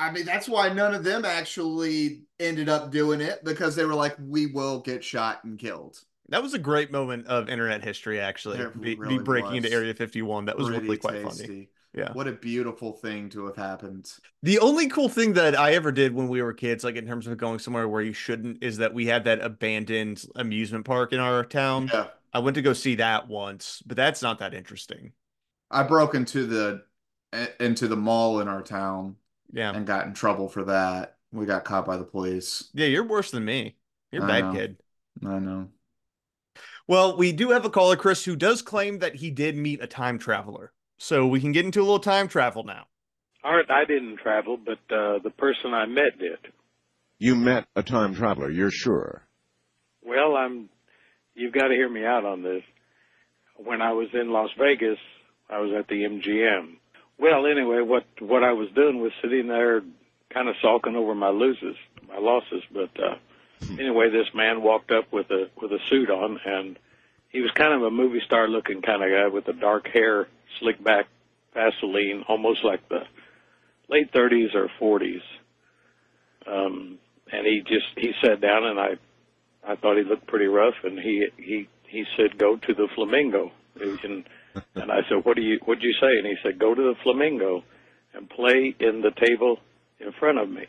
I 0.00 0.12
mean, 0.12 0.24
that's 0.24 0.48
why 0.48 0.68
none 0.68 0.94
of 0.94 1.02
them 1.02 1.24
actually 1.24 2.22
ended 2.38 2.68
up 2.68 2.92
doing 2.92 3.20
it 3.20 3.42
because 3.44 3.74
they 3.74 3.84
were 3.84 3.96
like, 3.96 4.14
we 4.20 4.46
will 4.46 4.78
get 4.78 5.02
shot 5.02 5.42
and 5.42 5.58
killed. 5.58 5.98
That 6.28 6.40
was 6.40 6.54
a 6.54 6.58
great 6.58 6.92
moment 6.92 7.26
of 7.26 7.48
internet 7.48 7.82
history, 7.82 8.20
actually. 8.20 8.58
It 8.60 8.80
Be, 8.80 8.94
be 8.94 9.00
really 9.00 9.18
breaking 9.18 9.56
into. 9.56 9.72
Area 9.72 9.92
51. 9.92 10.44
That 10.44 10.56
was 10.56 10.68
Pretty 10.68 10.84
really 10.84 10.98
quite 10.98 11.22
funny. 11.24 11.68
Yeah. 11.94 12.12
What 12.12 12.28
a 12.28 12.32
beautiful 12.32 12.92
thing 12.92 13.30
to 13.30 13.46
have 13.46 13.56
happened. 13.56 14.12
The 14.42 14.58
only 14.58 14.88
cool 14.88 15.08
thing 15.08 15.32
that 15.34 15.58
I 15.58 15.72
ever 15.72 15.90
did 15.90 16.14
when 16.14 16.28
we 16.28 16.42
were 16.42 16.52
kids, 16.52 16.84
like 16.84 16.96
in 16.96 17.06
terms 17.06 17.26
of 17.26 17.36
going 17.38 17.58
somewhere 17.58 17.88
where 17.88 18.02
you 18.02 18.12
shouldn't, 18.12 18.62
is 18.62 18.76
that 18.78 18.92
we 18.94 19.06
had 19.06 19.24
that 19.24 19.40
abandoned 19.40 20.22
amusement 20.36 20.84
park 20.84 21.12
in 21.12 21.20
our 21.20 21.44
town. 21.44 21.90
Yeah. 21.92 22.08
I 22.32 22.40
went 22.40 22.56
to 22.56 22.62
go 22.62 22.74
see 22.74 22.96
that 22.96 23.26
once, 23.26 23.82
but 23.86 23.96
that's 23.96 24.20
not 24.22 24.38
that 24.40 24.52
interesting. 24.54 25.12
I 25.70 25.82
broke 25.82 26.14
into 26.14 26.46
the 26.46 26.82
eh, 27.32 27.46
into 27.58 27.88
the 27.88 27.96
mall 27.96 28.40
in 28.40 28.48
our 28.48 28.62
town 28.62 29.16
Yeah. 29.52 29.72
and 29.74 29.86
got 29.86 30.06
in 30.06 30.14
trouble 30.14 30.48
for 30.48 30.64
that. 30.64 31.16
We 31.32 31.46
got 31.46 31.64
caught 31.64 31.86
by 31.86 31.96
the 31.96 32.04
police. 32.04 32.70
Yeah, 32.74 32.86
you're 32.86 33.06
worse 33.06 33.30
than 33.30 33.44
me. 33.44 33.76
You're 34.12 34.24
a 34.24 34.26
bad 34.26 34.44
know. 34.44 34.52
kid. 34.52 34.76
I 35.24 35.38
know. 35.38 35.68
Well, 36.86 37.18
we 37.18 37.32
do 37.32 37.50
have 37.50 37.64
a 37.66 37.70
caller, 37.70 37.96
Chris, 37.96 38.24
who 38.24 38.34
does 38.36 38.62
claim 38.62 38.98
that 39.00 39.14
he 39.14 39.30
did 39.30 39.56
meet 39.56 39.82
a 39.82 39.86
time 39.86 40.18
traveler. 40.18 40.72
So 40.98 41.26
we 41.26 41.40
can 41.40 41.52
get 41.52 41.64
into 41.64 41.80
a 41.80 41.82
little 41.82 42.00
time 42.00 42.28
travel 42.28 42.64
now. 42.64 42.86
Art, 43.44 43.70
I 43.70 43.84
didn't 43.84 44.18
travel, 44.18 44.56
but 44.56 44.78
uh, 44.94 45.20
the 45.20 45.30
person 45.30 45.72
I 45.72 45.86
met 45.86 46.18
did. 46.18 46.38
You 47.18 47.34
met 47.34 47.66
a 47.74 47.82
time 47.82 48.14
traveler, 48.14 48.50
you're 48.50 48.70
sure? 48.70 49.22
Well, 50.04 50.36
I'm. 50.36 50.68
You've 51.34 51.52
got 51.52 51.68
to 51.68 51.74
hear 51.74 51.88
me 51.88 52.04
out 52.04 52.24
on 52.24 52.42
this. 52.42 52.62
When 53.56 53.80
I 53.80 53.92
was 53.92 54.08
in 54.12 54.30
Las 54.30 54.50
Vegas, 54.58 54.98
I 55.48 55.60
was 55.60 55.72
at 55.72 55.88
the 55.88 56.02
MGM. 56.02 56.76
Well, 57.18 57.46
anyway, 57.46 57.80
what 57.80 58.04
what 58.20 58.42
I 58.44 58.52
was 58.52 58.68
doing 58.74 59.00
was 59.00 59.12
sitting 59.22 59.48
there, 59.48 59.82
kind 60.30 60.48
of 60.48 60.56
sulking 60.60 60.96
over 60.96 61.14
my 61.14 61.30
loses, 61.30 61.76
my 62.08 62.18
losses. 62.18 62.62
But 62.72 62.90
uh, 63.00 63.16
anyway, 63.78 64.10
this 64.10 64.28
man 64.34 64.62
walked 64.62 64.90
up 64.90 65.12
with 65.12 65.30
a 65.30 65.48
with 65.60 65.72
a 65.72 65.78
suit 65.88 66.10
on, 66.10 66.40
and 66.44 66.78
he 67.30 67.40
was 67.40 67.50
kind 67.52 67.72
of 67.72 67.82
a 67.82 67.90
movie 67.90 68.22
star 68.24 68.48
looking 68.48 68.82
kind 68.82 69.02
of 69.02 69.10
guy 69.10 69.28
with 69.28 69.44
the 69.44 69.52
dark 69.52 69.88
hair, 69.88 70.28
slick 70.60 70.82
back, 70.82 71.06
Vaseline, 71.54 72.24
almost 72.28 72.64
like 72.64 72.88
the 72.88 73.00
late 73.88 74.12
30s 74.12 74.54
or 74.54 74.68
40s. 74.80 75.22
Um, 76.46 76.98
and 77.30 77.46
he 77.46 77.60
just 77.66 77.86
he 77.96 78.12
sat 78.24 78.40
down, 78.40 78.64
and 78.64 78.78
I 78.80 78.90
I 79.66 79.76
thought 79.76 79.96
he 79.98 80.04
looked 80.04 80.26
pretty 80.26 80.46
rough, 80.46 80.74
and 80.84 80.98
he 80.98 81.26
he 81.36 81.68
he 81.86 82.04
said, 82.16 82.38
"Go 82.38 82.56
to 82.56 82.74
the 82.74 82.88
Flamingo." 82.94 83.52
And, 83.80 84.24
and 84.74 84.90
I 84.90 85.00
said, 85.08 85.24
"What 85.24 85.36
do 85.36 85.42
you 85.42 85.58
what'd 85.64 85.82
you 85.82 85.92
say?" 86.00 86.16
And 86.18 86.26
he 86.26 86.36
said, 86.42 86.58
"Go 86.58 86.74
to 86.74 86.80
the 86.82 86.94
Flamingo 87.02 87.62
and 88.14 88.28
play 88.30 88.74
in 88.80 89.02
the 89.02 89.10
table 89.26 89.58
in 90.00 90.12
front 90.18 90.38
of 90.38 90.48
me." 90.48 90.64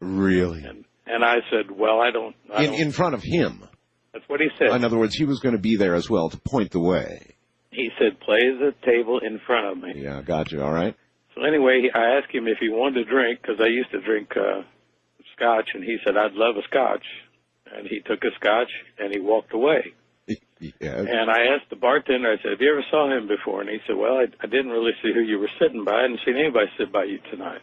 Really? 0.00 0.62
And 0.64 0.84
and 1.06 1.24
I 1.24 1.36
said, 1.50 1.70
"Well, 1.70 2.00
I 2.00 2.10
don't." 2.10 2.36
I 2.52 2.64
In, 2.64 2.70
don't. 2.72 2.80
in 2.80 2.92
front 2.92 3.14
of 3.14 3.22
him. 3.22 3.64
That's 4.12 4.28
what 4.28 4.40
he 4.40 4.48
said. 4.58 4.68
In 4.76 4.84
other 4.84 4.98
words, 4.98 5.14
he 5.14 5.24
was 5.24 5.40
going 5.40 5.54
to 5.56 5.60
be 5.60 5.76
there 5.76 5.94
as 5.94 6.08
well 6.10 6.28
to 6.28 6.36
point 6.38 6.70
the 6.70 6.80
way. 6.80 7.33
Said, 8.04 8.20
"Play 8.20 8.50
the 8.50 8.74
table 8.84 9.18
in 9.18 9.40
front 9.46 9.66
of 9.66 9.82
me." 9.82 10.02
Yeah, 10.02 10.20
got 10.22 10.52
you. 10.52 10.62
All 10.62 10.72
right. 10.72 10.94
So 11.34 11.42
anyway, 11.42 11.90
I 11.94 12.18
asked 12.18 12.32
him 12.32 12.46
if 12.46 12.58
he 12.58 12.68
wanted 12.68 13.04
to 13.04 13.10
drink 13.10 13.40
because 13.42 13.60
I 13.60 13.66
used 13.66 13.90
to 13.90 14.00
drink 14.00 14.36
uh, 14.36 14.62
scotch, 15.34 15.70
and 15.74 15.82
he 15.82 15.98
said, 16.04 16.16
"I'd 16.16 16.34
love 16.34 16.56
a 16.56 16.62
scotch." 16.68 17.04
And 17.76 17.88
he 17.88 18.00
took 18.00 18.22
a 18.22 18.30
scotch 18.36 18.70
and 18.98 19.12
he 19.12 19.20
walked 19.20 19.52
away. 19.52 19.94
Yeah. 20.80 20.96
And 20.96 21.30
I 21.30 21.54
asked 21.54 21.68
the 21.68 21.76
bartender, 21.76 22.32
I 22.32 22.36
said, 22.42 22.52
Have 22.52 22.60
you 22.60 22.70
ever 22.70 22.84
saw 22.90 23.14
him 23.14 23.28
before? 23.28 23.60
And 23.60 23.68
he 23.68 23.78
said, 23.86 23.96
Well, 23.96 24.14
I, 24.14 24.26
I 24.40 24.46
didn't 24.46 24.70
really 24.70 24.92
see 25.02 25.12
who 25.12 25.20
you 25.20 25.38
were 25.38 25.50
sitting 25.60 25.84
by. 25.84 25.92
I 25.92 26.02
hadn't 26.02 26.20
seen 26.24 26.36
anybody 26.36 26.66
sit 26.78 26.90
by 26.90 27.04
you 27.04 27.18
tonight. 27.30 27.60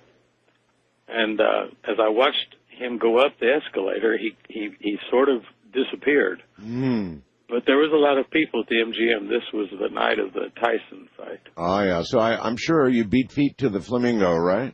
And 1.08 1.42
uh, 1.42 1.64
as 1.84 1.98
I 2.00 2.10
watched 2.10 2.56
him 2.70 3.00
go 3.00 3.18
up 3.18 3.40
the 3.40 3.54
escalator, 3.54 4.18
he, 4.18 4.36
he, 4.48 4.70
he 4.80 4.98
sort 5.10 5.30
of 5.30 5.44
disappeared. 5.74 6.44
Hmm. 6.60 7.18
But 7.52 7.64
there 7.68 7.76
was 7.78 7.92
a 7.94 7.98
lot 7.98 8.18
of 8.18 8.32
people 8.32 8.62
at 8.62 8.68
the 8.70 8.76
MGM. 8.78 9.28
This 9.28 9.44
was 9.54 9.68
the 9.78 9.90
night 9.94 10.20
of 10.20 10.32
the 10.34 10.48
Tyson 10.60 11.10
fight. 11.18 11.42
Oh, 11.58 11.82
yeah. 11.84 12.02
So 12.04 12.18
I, 12.18 12.42
I'm 12.42 12.56
sure 12.58 12.88
you 12.88 13.04
beat 13.04 13.30
feet 13.32 13.58
to 13.58 13.70
the 13.70 13.82
flamingo, 13.82 14.34
right? 14.38 14.74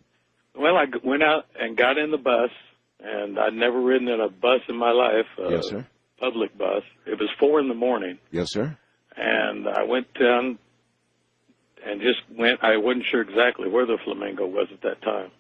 Well, 0.55 0.75
I 0.77 0.85
went 1.03 1.23
out 1.23 1.45
and 1.59 1.75
got 1.75 1.97
in 1.97 2.11
the 2.11 2.17
bus, 2.19 2.51
and 3.03 3.39
I'd 3.39 3.53
never 3.53 3.81
ridden 3.81 4.07
in 4.07 4.21
a 4.21 4.29
bus 4.29 4.61
in 4.69 4.77
my 4.77 4.91
life, 4.91 5.25
uh, 5.39 5.49
Yes, 5.49 5.67
sir. 5.69 5.87
public 6.19 6.55
bus. 6.57 6.83
It 7.07 7.19
was 7.19 7.29
four 7.39 7.59
in 7.59 7.67
the 7.67 7.73
morning. 7.75 8.19
Yes, 8.31 8.51
sir. 8.51 8.77
and 9.15 9.67
I 9.67 9.83
went 9.83 10.07
down 10.13 10.59
and 11.85 11.99
just 12.01 12.19
went. 12.37 12.63
I 12.63 12.77
wasn't 12.77 13.05
sure 13.09 13.21
exactly 13.21 13.69
where 13.69 13.85
the 13.87 13.97
flamingo 14.03 14.45
was 14.45 14.67
at 14.71 14.81
that 14.83 15.01
time, 15.01 15.31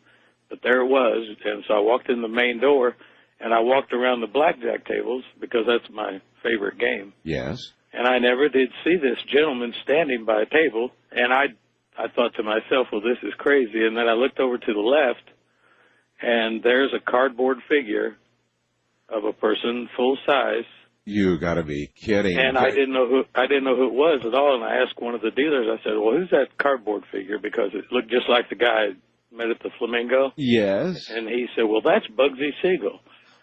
but 0.49 0.59
there 0.63 0.81
it 0.81 0.87
was. 0.87 1.27
And 1.45 1.63
so 1.67 1.75
I 1.75 1.79
walked 1.79 2.09
in 2.09 2.21
the 2.23 2.27
main 2.27 2.59
door, 2.59 2.95
and 3.39 3.53
I 3.53 3.59
walked 3.59 3.93
around 3.93 4.21
the 4.21 4.27
blackjack 4.27 4.85
tables 4.85 5.23
because 5.39 5.65
that's 5.67 5.89
my 5.93 6.21
favorite 6.43 6.77
game. 6.79 7.13
Yes. 7.23 7.71
And 7.93 8.07
I 8.07 8.19
never 8.19 8.49
did 8.49 8.69
see 8.83 8.95
this 8.97 9.17
gentleman 9.31 9.73
standing 9.83 10.25
by 10.25 10.41
a 10.41 10.45
table, 10.45 10.91
and 11.11 11.33
I 11.33 11.47
I 11.97 12.07
thought 12.09 12.35
to 12.35 12.43
myself, 12.43 12.87
well, 12.91 13.01
this 13.01 13.17
is 13.23 13.33
crazy. 13.37 13.83
And 13.85 13.97
then 13.97 14.07
I 14.07 14.13
looked 14.13 14.39
over 14.39 14.57
to 14.57 14.73
the 14.73 14.79
left, 14.79 15.23
and 16.21 16.61
there's 16.61 16.93
a 16.93 16.99
cardboard 16.99 17.57
figure 17.67 18.15
of 19.09 19.23
a 19.23 19.33
person 19.33 19.89
full 19.95 20.17
size 20.25 20.65
You 21.05 21.37
got 21.39 21.55
to 21.55 21.63
be 21.63 21.87
kidding. 21.95 22.37
and 22.37 22.57
I 22.57 22.69
didn't 22.69 22.91
know 22.93 23.07
who 23.07 23.23
I 23.33 23.47
didn't 23.47 23.63
know 23.63 23.75
who 23.75 23.87
it 23.87 23.93
was 23.93 24.21
at 24.25 24.33
all. 24.35 24.55
And 24.55 24.63
I 24.63 24.75
asked 24.83 24.99
one 24.99 25.15
of 25.15 25.21
the 25.21 25.31
dealers. 25.31 25.67
I 25.71 25.81
said, 25.83 25.93
"Well, 25.97 26.17
who's 26.17 26.29
that 26.31 26.57
cardboard 26.57 27.03
figure?" 27.11 27.39
Because 27.39 27.71
it 27.73 27.85
looked 27.91 28.11
just 28.11 28.27
like 28.29 28.49
the 28.49 28.55
guy 28.55 28.89
I 28.89 29.35
met 29.35 29.49
at 29.49 29.59
the 29.63 29.69
Flamingo. 29.79 30.33
Yes. 30.35 31.09
And 31.09 31.27
he 31.29 31.47
said, 31.55 31.63
"Well, 31.63 31.81
that's 31.81 32.05
Bugsy 32.07 32.51
Siegel." 32.61 32.99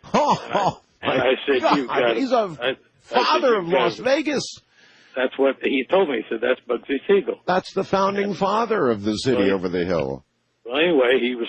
Oh, 0.14 0.80
And 1.02 1.20
I 1.22 1.32
said, 1.46 1.60
God, 1.60 1.76
"You 1.76 1.86
got 1.86 2.16
he's 2.16 2.30
it." 2.30 2.34
a 2.34 2.36
I- 2.38 2.68
I 2.70 2.74
said, 2.74 2.78
father 3.06 3.48
"You 3.54 3.58
of 3.58 3.68
Las 3.68 3.98
it." 3.98 4.02
Vegas. 4.02 4.42
That's 5.16 5.36
what 5.38 5.56
he 5.62 5.84
told 5.88 6.08
me. 6.08 6.16
He 6.16 6.22
said, 6.28 6.40
"That's 6.40 6.60
Bugsy 6.68 6.98
Siegel." 7.06 7.40
That's 7.46 7.72
the 7.74 7.84
founding 7.84 8.34
father 8.34 8.90
of 8.90 9.02
the 9.02 9.14
city 9.16 9.42
Right. 9.44 9.50
over 9.52 9.68
the 9.68 9.84
hill. 9.84 10.24
Well, 10.64 10.78
anyway, 10.78 11.18
he 11.20 11.34
was 11.34 11.48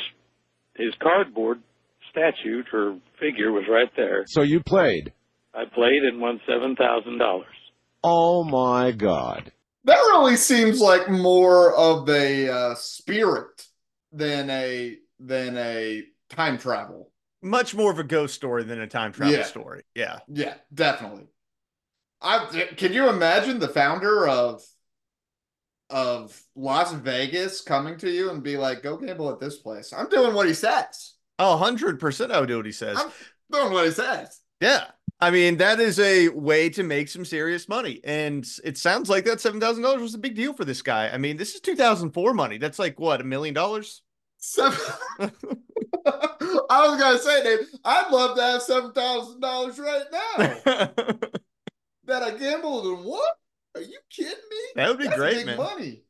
his 0.76 0.94
cardboard 1.02 1.62
statue 2.12 2.64
or 2.74 2.98
figure 3.20 3.52
was 3.52 3.64
right 3.70 3.90
there. 3.96 4.24
So 4.28 4.42
you 4.42 4.62
played. 4.62 5.14
I 5.54 5.64
played 5.66 6.04
and 6.04 6.20
won 6.20 6.42
seven 6.48 6.76
thousand 6.76 7.18
dollars. 7.18 7.48
Oh 8.04 8.44
my 8.44 8.92
God. 8.92 9.52
That 9.86 9.96
really 9.96 10.36
seems 10.36 10.82
like 10.82 11.10
more 11.10 11.74
of 11.76 12.10
a 12.10 12.50
uh, 12.50 12.76
spirit 12.76 13.68
than 14.12 14.50
a 14.50 14.98
than 15.20 15.58
a 15.58 16.04
time 16.30 16.58
travel. 16.58 17.10
Much 17.46 17.76
more 17.76 17.92
of 17.92 18.00
a 18.00 18.04
ghost 18.04 18.34
story 18.34 18.64
than 18.64 18.82
a 18.82 18.88
time 18.88 19.12
travel 19.12 19.36
Yeah. 19.36 19.44
story. 19.44 19.84
Yeah. 19.94 20.20
Yeah, 20.28 20.56
definitely. 20.74 21.28
I 22.22 22.48
can 22.76 22.92
you 22.92 23.08
imagine 23.08 23.60
the 23.60 23.68
founder 23.68 24.28
of 24.28 24.64
of 25.92 26.42
Las 26.56 26.92
Vegas 26.94 27.62
coming 27.62 27.98
to 28.00 28.10
you 28.10 28.32
and 28.32 28.42
be 28.42 28.58
like, 28.58 28.82
"Go 28.82 28.98
gamble 28.98 29.30
at 29.30 29.40
this 29.40 29.58
place." 29.58 29.94
I'm 29.94 30.10
doing 30.10 30.34
what 30.34 30.48
he 30.48 30.56
says. 30.56 31.14
Oh, 31.38 31.56
100% 31.56 32.32
I 32.32 32.40
would 32.40 32.48
do 32.50 32.58
what 32.58 32.66
he 32.66 32.72
says. 32.72 32.98
I'm 33.00 33.12
doing 33.52 33.72
what 33.72 33.86
he 33.86 33.92
says. 33.92 34.40
Yeah. 34.60 34.86
I 35.20 35.30
mean, 35.32 35.58
that 35.58 35.80
is 35.80 36.00
a 36.00 36.30
way 36.30 36.70
to 36.72 36.84
make 36.84 37.10
some 37.10 37.26
serious 37.26 37.70
money. 37.70 38.02
And 38.04 38.46
it 38.64 38.78
sounds 38.78 39.10
like 39.10 39.26
that 39.26 39.38
$7,000 39.38 40.02
was 40.02 40.14
a 40.14 40.18
big 40.18 40.36
deal 40.36 40.54
for 40.54 40.66
this 40.66 40.82
guy. 40.82 41.10
I 41.10 41.18
mean, 41.18 41.38
this 41.38 41.54
is 41.56 41.62
2004 41.62 42.34
money. 42.34 42.58
That's 42.58 42.80
like 42.80 43.00
what, 43.00 43.22
a 43.22 43.24
million 43.24 43.54
dollars? 43.54 44.02
Seven. 44.48 44.80
I 45.20 46.88
was 46.88 47.00
gonna 47.00 47.18
say, 47.18 47.44
Dave, 47.44 47.68
I'd 47.84 48.12
love 48.12 48.36
to 48.38 48.42
have 48.44 48.62
seven 48.62 48.92
thousand 48.92 49.42
dollars 49.42 49.80
right 49.80 50.04
now 50.12 50.38
that 52.06 52.24
I 52.24 52.32
gambled 52.38 52.86
and 52.86 53.06
won. 53.06 53.22
Are 53.74 53.82
you 53.82 53.98
kidding 54.12 54.32
me? 54.32 54.58
That 54.76 54.90
would 54.90 55.00
be 55.00 55.06
That's 55.06 55.18
great, 55.18 55.46
man. 55.48 55.58
money. 55.58 56.04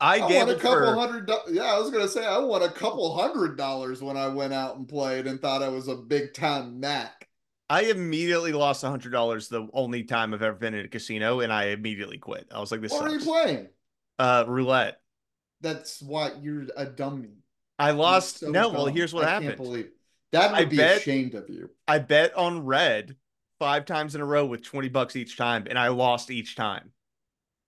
I 0.00 0.18
I 0.18 0.20
won 0.20 0.50
a 0.50 0.54
couple 0.56 0.70
for, 0.92 0.94
hundred. 0.94 1.26
do- 1.28 1.52
Yeah, 1.52 1.72
I 1.72 1.78
was 1.78 1.90
gonna 1.92 2.08
say 2.08 2.26
I 2.26 2.38
won 2.38 2.62
a 2.62 2.70
couple 2.70 3.16
hundred 3.16 3.56
dollars 3.56 4.02
when 4.02 4.16
I 4.16 4.26
went 4.26 4.52
out 4.52 4.76
and 4.76 4.88
played 4.88 5.28
and 5.28 5.40
thought 5.40 5.62
I 5.62 5.68
was 5.68 5.86
a 5.86 5.94
big 5.94 6.34
time 6.34 6.80
Mac. 6.80 7.28
I 7.70 7.82
immediately 7.82 8.52
lost 8.52 8.82
a 8.82 8.86
$100 8.88 9.48
the 9.50 9.68
only 9.74 10.02
time 10.02 10.34
I've 10.34 10.42
ever 10.42 10.56
been 10.56 10.72
in 10.74 10.86
a 10.86 10.88
casino, 10.88 11.40
and 11.40 11.52
I 11.52 11.66
immediately 11.66 12.16
quit. 12.18 12.48
I 12.52 12.58
was 12.60 12.72
like, 12.72 12.80
this 12.80 12.90
What 12.92 13.02
are 13.06 13.10
you 13.10 13.20
playing? 13.20 13.68
Uh, 14.18 14.44
roulette. 14.48 15.00
That's 15.60 16.00
why 16.00 16.32
you're 16.40 16.66
a 16.76 16.86
dummy. 16.86 17.37
I 17.78 17.92
lost. 17.92 18.40
So 18.40 18.50
no, 18.50 18.68
well, 18.70 18.86
here's 18.86 19.14
what 19.14 19.24
I 19.24 19.30
happened. 19.30 19.50
Can't 19.50 19.58
believe 19.62 19.90
that 20.32 20.50
would 20.50 20.60
I 20.60 20.64
be 20.64 20.76
bet- 20.76 20.98
ashamed 20.98 21.34
of 21.34 21.48
you. 21.48 21.70
I 21.86 21.98
bet 21.98 22.34
on 22.36 22.64
red 22.64 23.16
five 23.58 23.84
times 23.86 24.14
in 24.14 24.20
a 24.20 24.24
row 24.24 24.46
with 24.46 24.62
20 24.62 24.88
bucks 24.88 25.16
each 25.16 25.36
time, 25.36 25.66
and 25.68 25.78
I 25.78 25.88
lost 25.88 26.30
each 26.30 26.54
time. 26.56 26.92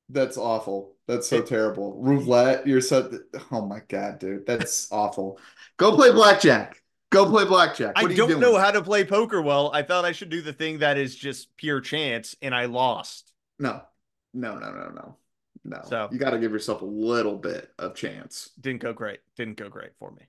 That's 0.09 0.37
awful. 0.37 0.97
That's 1.07 1.29
so 1.29 1.39
It- 1.39 1.47
terrible. 1.47 2.01
Roulette, 2.03 2.67
you're 2.67 2.81
so. 2.81 3.19
Oh 3.53 3.65
my 3.65 3.81
god, 3.89 4.19
dude, 4.19 4.47
that's 4.47 4.91
awful. 4.93 5.39
Go 5.77 5.95
play 5.95 6.11
blackjack. 6.13 6.83
Go 7.11 7.29
play 7.29 7.45
blackjack. 7.45 7.93
I 7.97 8.03
What 8.03 8.11
are 8.11 8.15
you 8.15 8.17
don't 8.19 8.29
doing? 8.29 8.41
know 8.41 8.57
how 8.57 8.71
to 8.71 8.83
play 8.83 9.05
poker 9.05 9.43
well. 9.43 9.71
I 9.75 9.83
thought 9.83 10.05
I 10.05 10.13
should 10.13 10.29
do 10.31 10.43
the 10.43 10.53
thing 10.53 10.79
that 10.79 10.97
is 10.97 11.15
just 11.17 11.57
pure 11.57 11.81
chance, 11.81 12.37
and 12.43 12.55
I 12.55 12.67
lost. 12.67 13.33
No, 13.59 13.83
no, 14.33 14.59
no, 14.59 14.71
no, 14.73 14.89
no, 14.91 15.17
no. 15.65 15.81
So- 15.87 16.09
you 16.13 16.19
got 16.19 16.31
to 16.31 16.39
give 16.39 16.53
yourself 16.53 16.83
a 16.83 16.87
little 16.87 17.37
bit 17.37 17.71
of 17.79 17.95
chance. 17.95 18.51
Didn't 18.61 18.81
go 18.83 18.93
great. 18.93 19.21
Didn't 19.37 19.57
go 19.57 19.69
great 19.69 19.91
for 19.99 20.11
me. 20.13 20.23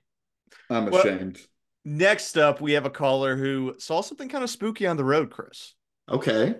I'm 0.70 0.86
Well- 0.90 1.00
ashamed. 1.00 1.40
Next 1.84 2.38
up, 2.38 2.60
we 2.60 2.72
have 2.72 2.86
a 2.86 2.90
caller 2.90 3.34
who 3.34 3.74
saw 3.78 4.02
something 4.02 4.28
kind 4.28 4.44
of 4.44 4.50
spooky 4.50 4.86
on 4.86 4.96
the 4.96 5.04
road, 5.04 5.30
Chris. 5.30 5.74
Okay. 6.08 6.56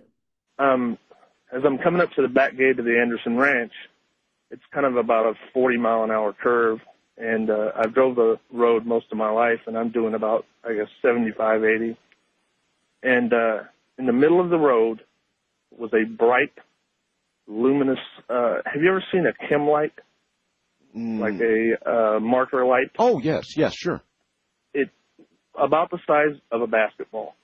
um, 0.58 0.98
as 1.52 1.62
I'm 1.64 1.78
coming 1.78 2.00
up 2.00 2.10
to 2.12 2.22
the 2.22 2.28
back 2.28 2.56
gate 2.56 2.78
of 2.78 2.84
the 2.84 2.98
Anderson 2.98 3.36
Ranch, 3.36 3.72
it's 4.50 4.62
kind 4.72 4.86
of 4.86 4.96
about 4.96 5.26
a 5.26 5.34
40 5.52 5.76
mile 5.76 6.02
an 6.02 6.10
hour 6.10 6.32
curve, 6.32 6.80
and 7.18 7.50
uh, 7.50 7.72
I've 7.76 7.92
drove 7.94 8.16
the 8.16 8.38
road 8.52 8.84
most 8.86 9.06
of 9.12 9.18
my 9.18 9.30
life, 9.30 9.60
and 9.66 9.76
I'm 9.78 9.90
doing 9.90 10.14
about 10.14 10.44
I 10.64 10.74
guess 10.74 10.88
75, 11.02 11.64
80. 11.64 11.96
And 13.02 13.32
uh, 13.32 13.60
in 13.98 14.06
the 14.06 14.12
middle 14.12 14.40
of 14.40 14.50
the 14.50 14.58
road 14.58 15.02
was 15.70 15.90
a 15.92 16.04
bright, 16.04 16.52
luminous. 17.46 17.98
Uh, 18.28 18.56
have 18.64 18.82
you 18.82 18.88
ever 18.88 19.02
seen 19.12 19.24
a 19.26 19.48
chem 19.48 19.66
light, 19.66 19.92
like 20.94 21.40
a 21.40 21.90
uh, 22.16 22.20
marker 22.20 22.64
light? 22.64 22.90
Oh, 22.98 23.18
yes, 23.20 23.56
yes, 23.56 23.74
sure. 23.74 24.00
It 24.74 24.88
about 25.58 25.90
the 25.90 25.98
size 26.06 26.38
of 26.50 26.62
a 26.62 26.66
basketball, 26.66 27.34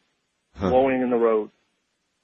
Huh. 0.56 0.70
glowing 0.70 1.02
in 1.02 1.10
the 1.10 1.16
road. 1.16 1.50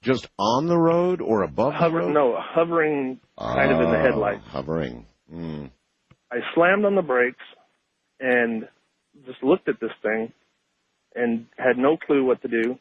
Just 0.01 0.27
on 0.37 0.67
the 0.67 0.77
road 0.77 1.19
or 1.21 1.43
above 1.43 1.73
the 1.79 1.89
road? 1.91 2.13
no, 2.13 2.35
hovering 2.37 3.19
kind 3.39 3.71
of 3.71 3.81
in 3.81 3.91
the 3.91 3.97
headlights. 3.97 4.43
Hovering. 4.47 5.05
Mm. 5.33 5.71
I 6.31 6.37
slammed 6.53 6.85
on 6.85 6.95
the 6.95 7.01
brakes 7.01 7.43
and 8.19 8.67
just 9.25 9.41
looked 9.41 9.67
at 9.69 9.79
this 9.79 9.91
thing 10.03 10.31
and 11.15 11.45
had 11.57 11.77
no 11.77 11.97
clue 11.97 12.23
what 12.25 12.41
to 12.43 12.47
do, 12.47 12.77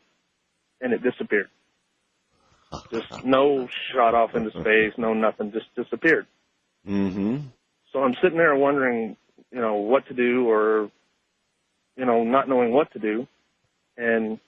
and 0.80 0.92
it 0.92 1.02
disappeared. 1.02 1.48
Just 2.92 3.06
no 3.24 3.68
shot 3.92 4.14
off 4.14 4.34
into 4.34 4.50
space, 4.50 4.92
no 4.96 5.14
nothing, 5.14 5.52
just 5.52 5.74
disappeared. 5.74 6.26
Mm-hmm. 6.86 7.38
So 7.92 8.02
I'm 8.02 8.14
sitting 8.22 8.38
there 8.38 8.54
wondering, 8.56 9.16
you 9.50 9.60
know, 9.60 9.74
what 9.74 10.06
to 10.08 10.14
do 10.14 10.48
or, 10.48 10.90
you 11.96 12.04
know, 12.04 12.24
not 12.24 12.48
knowing 12.48 12.72
what 12.72 12.92
to 12.92 12.98
do. 12.98 13.26
And 13.96 14.38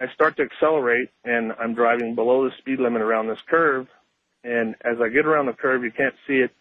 I 0.00 0.06
start 0.14 0.36
to 0.36 0.42
accelerate 0.42 1.10
and 1.24 1.52
I'm 1.52 1.74
driving 1.74 2.14
below 2.14 2.48
the 2.48 2.56
speed 2.58 2.80
limit 2.80 3.02
around 3.02 3.28
this 3.28 3.40
curve. 3.48 3.86
And 4.44 4.76
as 4.82 5.00
I 5.00 5.08
get 5.08 5.26
around 5.26 5.46
the 5.46 5.52
curve, 5.52 5.84
you 5.84 5.90
can't 5.90 6.14
see 6.26 6.38
it. 6.38 6.52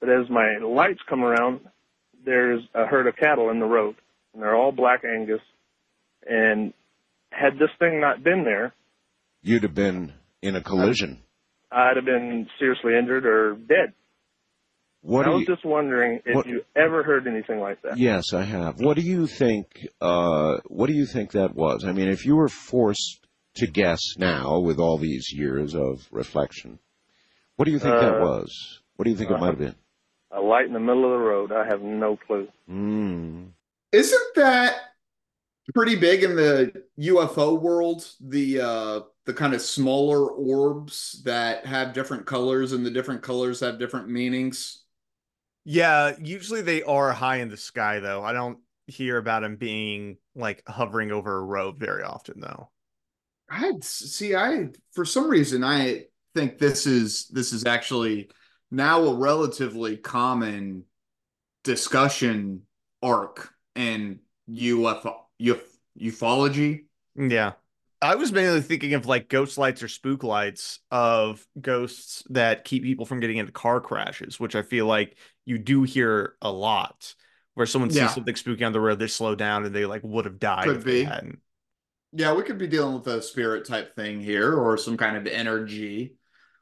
But 0.00 0.08
as 0.08 0.30
my 0.30 0.56
lights 0.58 1.00
come 1.08 1.22
around, 1.22 1.60
there's 2.24 2.62
a 2.74 2.86
herd 2.86 3.06
of 3.06 3.16
cattle 3.16 3.50
in 3.50 3.60
the 3.60 3.66
road 3.66 3.96
and 4.32 4.42
they're 4.42 4.54
all 4.54 4.72
black 4.72 5.04
Angus. 5.04 5.42
And 6.26 6.72
had 7.30 7.58
this 7.58 7.70
thing 7.78 8.00
not 8.00 8.22
been 8.22 8.44
there, 8.44 8.72
You'd 9.42 9.62
have 9.62 9.74
been 9.74 10.12
in 10.42 10.56
a 10.56 10.60
collision. 10.62 11.22
I'd 11.72 11.96
have 11.96 12.04
been 12.04 12.48
seriously 12.58 12.96
injured 12.98 13.24
or 13.26 13.54
dead. 13.54 13.92
What 15.02 15.26
I 15.26 15.30
was 15.30 15.40
you, 15.40 15.46
just 15.46 15.64
wondering 15.64 16.20
if 16.26 16.34
what- 16.34 16.46
you 16.46 16.62
ever 16.76 17.02
heard 17.02 17.26
anything 17.26 17.58
like 17.60 17.80
that. 17.82 17.96
Yes, 17.96 18.34
I 18.34 18.42
have. 18.42 18.80
What 18.80 18.96
do 18.96 19.02
you 19.02 19.26
think? 19.26 19.86
Uh, 20.00 20.58
what 20.66 20.88
do 20.88 20.92
you 20.92 21.06
think 21.06 21.32
that 21.32 21.54
was? 21.54 21.84
I 21.86 21.92
mean, 21.92 22.08
if 22.08 22.26
you 22.26 22.36
were 22.36 22.48
forced 22.48 23.26
to 23.56 23.66
guess 23.66 24.00
now, 24.18 24.60
with 24.60 24.78
all 24.78 24.98
these 24.98 25.32
years 25.32 25.74
of 25.74 26.06
reflection, 26.10 26.78
what 27.56 27.64
do 27.64 27.70
you 27.70 27.78
think 27.78 27.94
that 27.94 28.16
Uh, 28.16 28.20
was? 28.20 28.80
What 28.96 29.04
do 29.04 29.10
you 29.10 29.16
think 29.16 29.30
it 29.30 29.34
uh, 29.36 29.38
might 29.38 29.46
have 29.50 29.58
been? 29.58 29.74
A 30.32 30.40
light 30.40 30.66
in 30.66 30.74
the 30.74 30.80
middle 30.80 31.04
of 31.04 31.10
the 31.12 31.16
road. 31.26 31.50
I 31.50 31.64
have 31.66 31.80
no 31.82 32.16
clue. 32.16 32.48
Mm. 32.68 33.52
Isn't 33.92 34.34
that 34.36 34.89
pretty 35.74 35.96
big 35.96 36.22
in 36.22 36.36
the 36.36 36.84
UFO 37.00 37.60
world? 37.60 38.08
The 38.20 38.60
uh 38.60 39.00
the 39.26 39.34
kind 39.34 39.54
of 39.54 39.60
smaller 39.60 40.28
orbs 40.28 41.22
that 41.24 41.64
have 41.66 41.92
different 41.92 42.26
colors 42.26 42.72
and 42.72 42.84
the 42.84 42.90
different 42.90 43.22
colors 43.22 43.60
have 43.60 43.78
different 43.78 44.08
meanings. 44.08 44.82
Yeah, 45.64 46.16
usually 46.20 46.62
they 46.62 46.82
are 46.82 47.12
high 47.12 47.36
in 47.36 47.48
the 47.48 47.56
sky, 47.56 48.00
though. 48.00 48.24
I 48.24 48.32
don't 48.32 48.58
hear 48.86 49.18
about 49.18 49.42
them 49.42 49.56
being 49.56 50.16
like 50.34 50.62
hovering 50.66 51.12
over 51.12 51.36
a 51.36 51.42
road 51.42 51.78
very 51.78 52.02
often, 52.02 52.40
though. 52.40 52.70
I 53.48 53.72
see 53.82 54.34
I 54.34 54.68
for 54.92 55.04
some 55.04 55.28
reason 55.28 55.64
I 55.64 56.06
think 56.34 56.58
this 56.58 56.86
is 56.86 57.28
this 57.28 57.52
is 57.52 57.66
actually 57.66 58.30
now 58.70 59.02
a 59.02 59.14
relatively 59.14 59.96
common 59.96 60.84
discussion 61.64 62.62
arc 63.02 63.52
in 63.74 64.20
UFO 64.48 65.16
uf, 65.40 65.62
ufology. 66.00 66.84
Yeah. 67.16 67.52
I 68.02 68.14
was 68.14 68.32
mainly 68.32 68.62
thinking 68.62 68.94
of 68.94 69.04
like 69.06 69.28
ghost 69.28 69.58
lights 69.58 69.82
or 69.82 69.88
spook 69.88 70.22
lights 70.22 70.80
of 70.90 71.46
ghosts 71.60 72.22
that 72.30 72.64
keep 72.64 72.82
people 72.82 73.04
from 73.04 73.20
getting 73.20 73.36
into 73.36 73.52
car 73.52 73.80
crashes, 73.80 74.40
which 74.40 74.54
I 74.56 74.62
feel 74.62 74.86
like 74.86 75.16
you 75.44 75.58
do 75.58 75.82
hear 75.82 76.34
a 76.40 76.50
lot 76.50 77.14
where 77.54 77.66
someone 77.66 77.90
Yeah. 77.90 78.06
sees 78.06 78.14
something 78.14 78.36
spooky 78.36 78.64
on 78.64 78.72
the 78.72 78.80
road, 78.80 78.98
they 78.98 79.06
slow 79.06 79.34
down 79.34 79.66
and 79.66 79.74
they 79.74 79.84
like 79.84 80.02
would 80.02 80.24
have 80.24 80.38
died 80.38 80.64
Could 80.64 80.84
be. 80.84 81.06
Yeah, 82.12 82.34
we 82.34 82.42
could 82.42 82.58
be 82.58 82.66
dealing 82.66 82.94
with 82.94 83.06
a 83.06 83.22
spirit 83.22 83.66
type 83.66 83.94
thing 83.94 84.20
here 84.20 84.54
or 84.54 84.76
some 84.76 84.96
kind 84.96 85.16
of 85.16 85.26
energy 85.26 86.14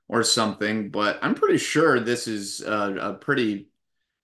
or 0.08 0.22
something, 0.22 0.90
but 0.90 1.18
I'm 1.22 1.34
pretty 1.34 1.58
sure 1.58 2.00
this 2.00 2.26
is 2.28 2.60
a, 2.60 2.96
a 3.00 3.14
pretty 3.14 3.68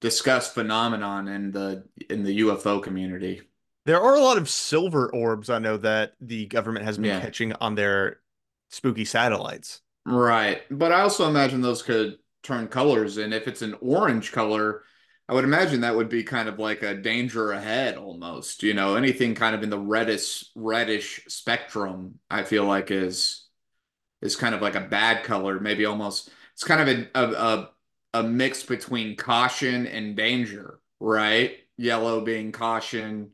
discussed 0.00 0.54
phenomenon 0.54 1.28
in 1.28 1.50
the 1.50 1.84
in 2.10 2.24
the 2.24 2.40
UFO 2.40 2.82
community. 2.82 3.42
There 3.86 4.00
are 4.00 4.14
a 4.14 4.20
lot 4.20 4.38
of 4.38 4.48
silver 4.48 5.12
orbs 5.12 5.50
I 5.50 5.58
know 5.58 5.76
that 5.78 6.14
the 6.20 6.46
government 6.46 6.86
has 6.86 6.98
been 6.98 7.10
Yeah. 7.10 7.12
catching 7.12 7.52
on 7.54 7.74
their 7.74 8.20
spooky 8.70 9.04
satellites. 9.04 9.82
Right. 10.06 10.62
But 10.70 10.92
I 10.92 11.00
also 11.00 11.28
imagine 11.28 11.60
those 11.60 11.82
could 11.82 12.18
turn 12.42 12.68
colors, 12.68 13.16
and 13.16 13.32
if 13.32 13.48
it's 13.48 13.62
an 13.62 13.74
orange 13.80 14.32
color, 14.32 14.82
I 15.28 15.34
would 15.34 15.44
imagine 15.44 15.80
that 15.80 15.96
would 15.96 16.10
be 16.10 16.22
kind 16.22 16.48
of 16.48 16.58
like 16.58 16.82
a 16.82 16.94
danger 16.94 17.52
ahead 17.52 17.96
almost. 17.96 18.62
You 18.62 18.74
know, 18.74 18.96
anything 18.96 19.34
kind 19.34 19.54
of 19.54 19.62
in 19.62 19.70
the 19.70 19.78
reddish 19.78 20.44
reddish 20.54 21.24
spectrum, 21.28 22.18
I 22.30 22.42
feel 22.42 22.64
like 22.64 22.90
is 22.90 23.46
is 24.22 24.36
kind 24.36 24.54
of 24.54 24.62
like 24.62 24.76
a 24.76 24.80
bad 24.80 25.24
color, 25.24 25.60
maybe 25.60 25.86
almost 25.86 26.30
it's 26.54 26.64
kind 26.64 26.82
of 26.82 26.88
a 27.14 27.20
a 27.20 27.32
a, 28.14 28.20
a 28.20 28.24
mix 28.24 28.62
between 28.64 29.16
caution 29.16 29.86
and 29.86 30.16
danger, 30.16 30.80
right? 31.00 31.58
Yellow 31.78 32.22
being 32.22 32.52
caution, 32.52 33.32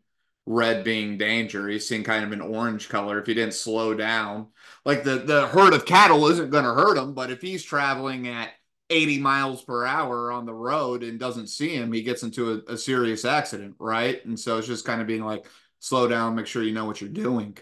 red 0.50 0.82
being 0.82 1.16
danger. 1.16 1.68
He's 1.68 1.86
seeing 1.86 2.02
kind 2.02 2.24
of 2.24 2.32
an 2.32 2.40
orange 2.40 2.88
color 2.88 3.20
if 3.20 3.26
he 3.26 3.34
didn't 3.34 3.54
slow 3.54 3.94
down. 3.94 4.48
Like 4.84 5.04
the 5.04 5.18
the 5.18 5.46
herd 5.46 5.74
of 5.74 5.86
cattle 5.86 6.26
isn't 6.26 6.50
going 6.50 6.64
to 6.64 6.74
hurt 6.74 6.98
him, 6.98 7.14
but 7.14 7.30
if 7.30 7.40
he's 7.40 7.62
traveling 7.62 8.26
at 8.26 8.50
80 8.90 9.18
miles 9.20 9.62
per 9.62 9.86
hour 9.86 10.32
on 10.32 10.46
the 10.46 10.52
road 10.52 11.04
and 11.04 11.20
doesn't 11.20 11.46
see 11.46 11.76
him, 11.76 11.92
he 11.92 12.02
gets 12.02 12.24
into 12.24 12.64
a, 12.68 12.72
a 12.72 12.76
serious 12.76 13.24
accident, 13.24 13.76
right? 13.78 14.24
And 14.24 14.38
so 14.38 14.58
it's 14.58 14.66
just 14.66 14.84
kind 14.84 15.00
of 15.00 15.06
being 15.06 15.24
like, 15.24 15.46
slow 15.78 16.08
down, 16.08 16.34
make 16.34 16.48
sure 16.48 16.64
you 16.64 16.72
know 16.72 16.84
what 16.84 17.00
you're 17.00 17.10
doing. 17.10 17.56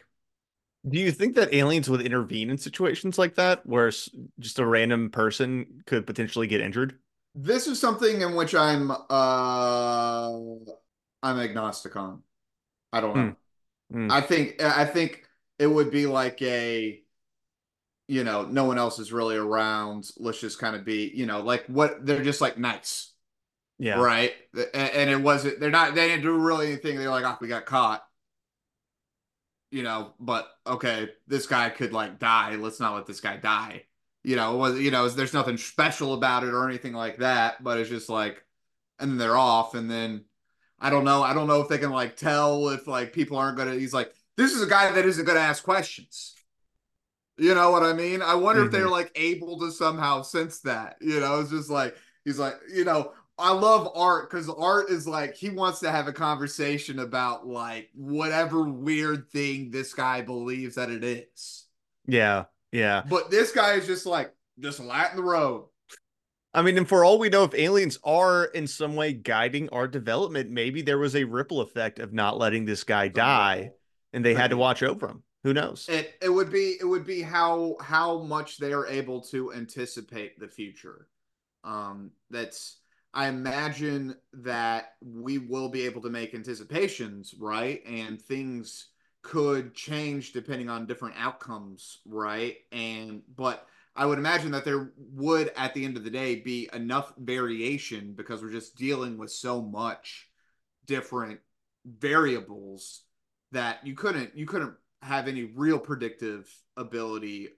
Do 0.88 0.98
you 0.98 1.12
think 1.12 1.34
that 1.34 1.53
aliens 1.53 1.91
would 1.91 2.01
intervene 2.01 2.49
in 2.49 2.57
situations 2.57 3.18
like 3.18 3.34
that 3.34 3.66
where 3.66 3.91
just 3.91 4.59
a 4.59 4.64
random 4.64 5.11
person 5.11 5.82
could 5.84 6.07
potentially 6.07 6.47
get 6.47 6.62
injured? 6.62 6.99
This 7.34 7.66
is 7.66 7.78
something 7.78 8.22
in 8.22 8.34
which 8.34 8.55
I'm 8.55 8.91
uh 8.91 10.32
I'm 11.22 11.39
agnostic 11.39 11.95
on. 11.95 12.22
I 12.93 13.01
don't 13.01 13.16
know. 13.16 13.34
Hmm. 13.91 14.05
Hmm. 14.07 14.12
I 14.12 14.20
think 14.20 14.62
I 14.62 14.84
think 14.84 15.24
it 15.59 15.66
would 15.66 15.91
be 15.91 16.07
like 16.07 16.41
a 16.43 17.03
you 18.09 18.24
know, 18.24 18.43
no 18.43 18.64
one 18.64 18.78
else 18.78 18.99
is 18.99 19.12
really 19.12 19.36
around. 19.36 20.11
Let's 20.16 20.41
just 20.41 20.59
kind 20.59 20.74
of 20.74 20.84
be, 20.84 21.12
you 21.14 21.26
know, 21.26 21.41
like 21.41 21.66
what 21.66 22.05
they're 22.05 22.24
just 22.24 22.41
like 22.41 22.59
nice. 22.59 23.12
Yeah. 23.78 24.01
Right. 24.01 24.32
And, 24.55 24.91
and 24.91 25.11
it 25.11 25.20
wasn't, 25.20 25.61
they're 25.61 25.70
not, 25.70 25.95
they 25.95 26.09
didn't 26.09 26.22
do 26.22 26.36
really 26.36 26.68
anything. 26.68 26.97
They're 26.97 27.11
like, 27.11 27.24
oh, 27.24 27.36
we 27.41 27.49
got 27.49 27.66
caught. 27.66 28.03
You 29.70 29.82
know, 29.82 30.14
but 30.18 30.49
okay, 30.66 31.11
this 31.26 31.47
guy 31.47 31.68
could 31.68 31.93
like 31.93 32.18
die. 32.18 32.57
Let's 32.57 32.80
not 32.80 32.95
let 32.95 33.07
this 33.07 33.20
guy 33.20 33.36
die. 33.36 33.84
You 34.24 34.36
know, 34.36 34.55
it 34.55 34.57
was, 34.57 34.80
you 34.80 34.91
know, 34.91 35.07
there's 35.11 35.34
nothing 35.34 35.59
special 35.59 36.14
about 36.14 36.45
it 36.45 36.55
or 36.55 36.66
anything 36.66 36.95
like 36.95 37.18
that, 37.18 37.62
but 37.62 37.78
it's 37.78 37.91
just 37.91 38.09
like, 38.09 38.43
and 38.99 39.11
then 39.11 39.18
they're 39.18 39.36
off. 39.36 39.74
And 39.74 39.91
then 39.91 40.24
I 40.81 40.91
don't 40.91 41.05
know. 41.05 41.22
I 41.22 41.35
don't 41.35 41.49
know 41.49 41.61
if 41.61 41.68
they 41.68 41.79
can 41.79 41.91
like 41.91 42.16
tell 42.16 42.68
if 42.68 42.87
like 42.87 43.12
people 43.12 43.37
aren't 43.37 43.57
going 43.57 43.68
to, 43.68 43.79
he's 43.79 43.95
like, 43.95 44.12
this 44.37 44.53
is 44.53 44.62
a 44.62 44.66
guy 44.66 44.91
that 44.91 45.05
isn't 45.05 45.24
going 45.24 45.37
to 45.37 45.43
ask 45.43 45.64
questions. 45.64 46.35
You 47.37 47.55
know 47.55 47.70
what 47.70 47.83
I 47.83 47.93
mean? 47.93 48.22
I 48.22 48.35
wonder 48.35 48.62
mm-hmm. 48.62 48.66
if 48.66 48.72
they're 48.72 48.83
mm-hmm. 48.83 48.93
like 48.93 49.12
able 49.14 49.59
to 49.61 49.70
somehow 49.70 50.22
sense 50.22 50.61
that. 50.61 50.97
You 51.01 51.20
know, 51.20 51.41
it's 51.41 51.51
just 51.51 51.70
like 51.70 51.97
he's 52.24 52.39
like, 52.39 52.55
you 52.72 52.85
know, 52.85 53.12
I 53.39 53.53
love 53.53 53.93
art 53.95 54.29
because 54.29 54.49
art 54.49 54.91
is 54.91 55.07
like 55.07 55.35
he 55.35 55.51
wants 55.51 55.79
to 55.81 55.91
have 55.91 56.09
a 56.09 56.12
conversation 56.12 56.99
about 56.99 57.47
like 57.47 57.91
whatever 57.95 58.64
weird 58.64 59.31
thing 59.31 59.70
this 59.70 59.95
guy 59.95 60.22
believes 60.22 60.74
that 60.74 60.91
it 60.91 61.05
is. 61.05 61.66
Yeah, 62.07 62.45
yeah. 62.72 63.05
But 63.09 63.31
this 63.31 63.53
guy 63.53 63.74
is 63.74 63.87
just 63.87 64.07
like 64.07 64.35
just 64.59 64.81
lighten 64.81 65.16
the 65.16 65.22
road. 65.22 65.68
I 66.55 66.62
mean, 66.62 66.78
and 66.78 66.88
for 66.88 67.05
all 67.05 67.18
we 67.18 67.28
know, 67.28 67.44
if 67.44 67.55
aliens 67.55 67.99
are 68.03 68.46
in 68.46 68.66
some 68.66 68.96
way 68.96 69.12
guiding 69.12 69.68
our 69.68 69.86
development, 69.86 70.51
maybe 70.51 70.82
there 70.82 70.99
was 70.99 71.14
a 71.14 71.24
ripple 71.24 71.61
effect 71.61 71.99
of 71.99 72.12
not 72.12 72.38
letting 72.38 72.64
this 72.64 72.84
guy 72.84 73.09
die, 73.09 73.72
and 74.12 74.24
they 74.24 74.34
had 74.34 74.51
to 74.51 74.57
watch 74.57 74.82
over 74.82 75.09
him. 75.09 75.22
Who 75.44 75.53
knows? 75.53 75.86
It 75.88 76.14
it 76.20 76.30
would 76.30 76.51
be 76.51 76.76
it 76.80 76.84
would 76.84 77.07
be 77.07 77.22
how 77.22 77.76
how 77.80 78.22
much 78.22 78.59
they 78.59 78.72
are 78.72 78.86
able 78.86 79.20
to 79.22 79.53
anticipate 79.53 80.38
the 80.38 80.49
future. 80.49 81.07
Um, 81.64 82.11
that's 82.30 82.78
I 83.14 83.28
imagine 83.28 84.16
that 84.32 84.94
we 85.03 85.38
will 85.38 85.68
be 85.68 85.84
able 85.86 86.03
to 86.03 86.11
make 86.11 86.34
anticipations, 86.34 87.34
right? 87.38 87.82
And 87.86 88.20
things 88.20 88.88
could 89.22 89.74
change 89.74 90.32
depending 90.32 90.68
on 90.68 90.86
different 90.86 91.14
outcomes, 91.18 92.01
right? 92.05 92.57
And 92.72 93.22
but 93.36 93.66
I 93.99 94.07
would 94.07 94.18
imagine 94.18 94.53
that 94.53 94.64
there 94.64 94.92
would 94.96 95.51
at 95.57 95.74
the 95.74 95.84
end 95.84 95.96
of 95.96 96.05
the 96.05 96.11
day 96.11 96.36
be 96.36 96.70
enough 96.72 97.12
variation 97.18 98.12
because 98.16 98.40
we're 98.40 98.53
just 98.53 98.76
dealing 98.76 99.18
with 99.18 99.32
so 99.32 99.61
much 99.61 100.28
different 100.86 101.40
variables 101.84 103.03
that 103.51 103.84
you 103.84 103.96
couldn't 103.96 104.36
you 104.36 104.46
couldn't 104.46 104.74
have 105.03 105.26
any 105.26 105.51
real 105.53 105.80
predictive 105.80 106.49
ability 106.76 107.49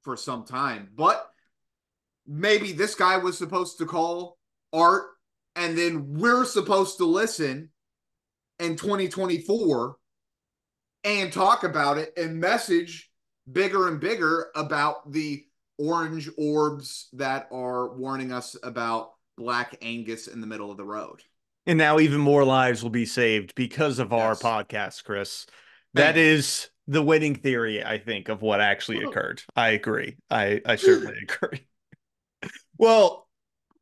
for 0.00 0.16
some 0.16 0.46
time. 0.46 0.88
But 0.96 1.30
maybe 2.26 2.72
this 2.72 2.94
guy 2.94 3.18
was 3.18 3.36
supposed 3.36 3.76
to 3.78 3.84
call 3.84 4.38
Art, 4.72 5.04
and 5.54 5.76
then 5.76 6.14
we're 6.18 6.46
supposed 6.46 6.96
to 6.96 7.04
listen 7.04 7.68
in 8.58 8.76
2024 8.76 9.96
and 11.04 11.30
talk 11.30 11.62
about 11.62 11.98
it 11.98 12.14
and 12.16 12.40
message 12.40 13.09
bigger 13.50 13.88
and 13.88 14.00
bigger 14.00 14.48
about 14.54 15.10
the 15.12 15.44
orange 15.78 16.28
orbs 16.36 17.08
that 17.14 17.48
are 17.50 17.94
warning 17.94 18.32
us 18.32 18.56
about 18.62 19.12
Black 19.36 19.76
Angus 19.82 20.26
in 20.28 20.40
the 20.40 20.46
middle 20.46 20.70
of 20.70 20.76
the 20.76 20.84
road. 20.84 21.22
And 21.66 21.78
now 21.78 21.98
even 21.98 22.20
more 22.20 22.44
lives 22.44 22.82
will 22.82 22.90
be 22.90 23.06
saved 23.06 23.54
because 23.54 23.98
of 23.98 24.12
yes. 24.12 24.20
our 24.20 24.34
podcast, 24.34 25.04
Chris. 25.04 25.46
That 25.94 26.16
is 26.16 26.68
the 26.86 27.02
winning 27.02 27.34
theory, 27.34 27.84
I 27.84 27.98
think, 27.98 28.28
of 28.28 28.42
what 28.42 28.60
actually 28.60 29.02
occurred. 29.02 29.42
I 29.56 29.70
agree. 29.70 30.16
I, 30.30 30.60
I 30.64 30.76
certainly 30.76 31.16
agree. 31.22 31.66
well, 32.78 33.28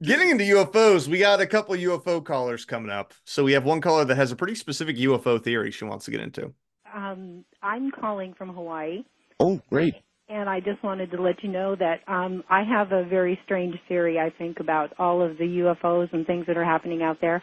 getting 0.03 0.31
into 0.31 0.45
UFOs, 0.45 1.09
we 1.09 1.19
got 1.19 1.41
a 1.41 1.47
couple 1.47 1.75
UFO 1.75 2.25
callers 2.25 2.65
coming 2.65 2.91
up. 2.91 3.15
So 3.25 3.45
we 3.45 3.53
have 3.53 3.65
one 3.65 3.81
caller 3.81 4.05
that 4.05 4.17
has 4.17 4.33
a 4.33 4.37
pretty 4.37 4.55
specific 4.55 4.97
UFO 4.97 5.43
theory 5.43 5.71
she 5.71 5.85
wants 5.85 6.05
to 6.07 6.11
get 6.11 6.21
into. 6.21 6.53
Um, 6.93 7.45
I'm 7.63 7.91
calling 7.91 8.35
from 8.35 8.55
Hawaii. 8.55 9.05
Oh, 9.41 9.61
great. 9.71 9.95
And 10.29 10.49
I 10.49 10.61
just 10.61 10.83
wanted 10.83 11.11
to 11.13 11.23
let 11.23 11.43
you 11.43 11.49
know 11.49 11.75
that 11.77 12.01
um, 12.07 12.45
I 12.51 12.63
have 12.63 12.93
a 12.93 13.05
very 13.05 13.39
strange 13.45 13.77
theory, 13.89 14.19
I 14.19 14.31
think, 14.37 14.61
about 14.61 14.93
all 14.99 15.23
of 15.23 15.39
the 15.39 15.45
UFOs 15.45 16.13
and 16.13 16.27
things 16.27 16.47
that 16.47 16.57
are 16.57 16.65
happening 16.65 17.03
out 17.03 17.19
there. 17.21 17.43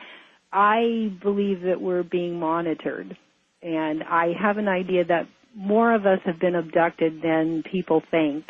I 0.53 1.11
believe 1.23 1.61
that 1.61 1.81
we're 1.81 2.03
being 2.03 2.39
monitored 2.39 3.17
and 3.65 4.03
I 4.03 4.27
have 4.39 4.57
an 4.57 4.67
idea 4.67 5.03
that 5.05 5.27
more 5.55 5.93
of 5.93 6.05
us 6.05 6.19
have 6.25 6.39
been 6.39 6.55
abducted 6.55 7.21
than 7.21 7.63
people 7.69 8.03
think, 8.11 8.45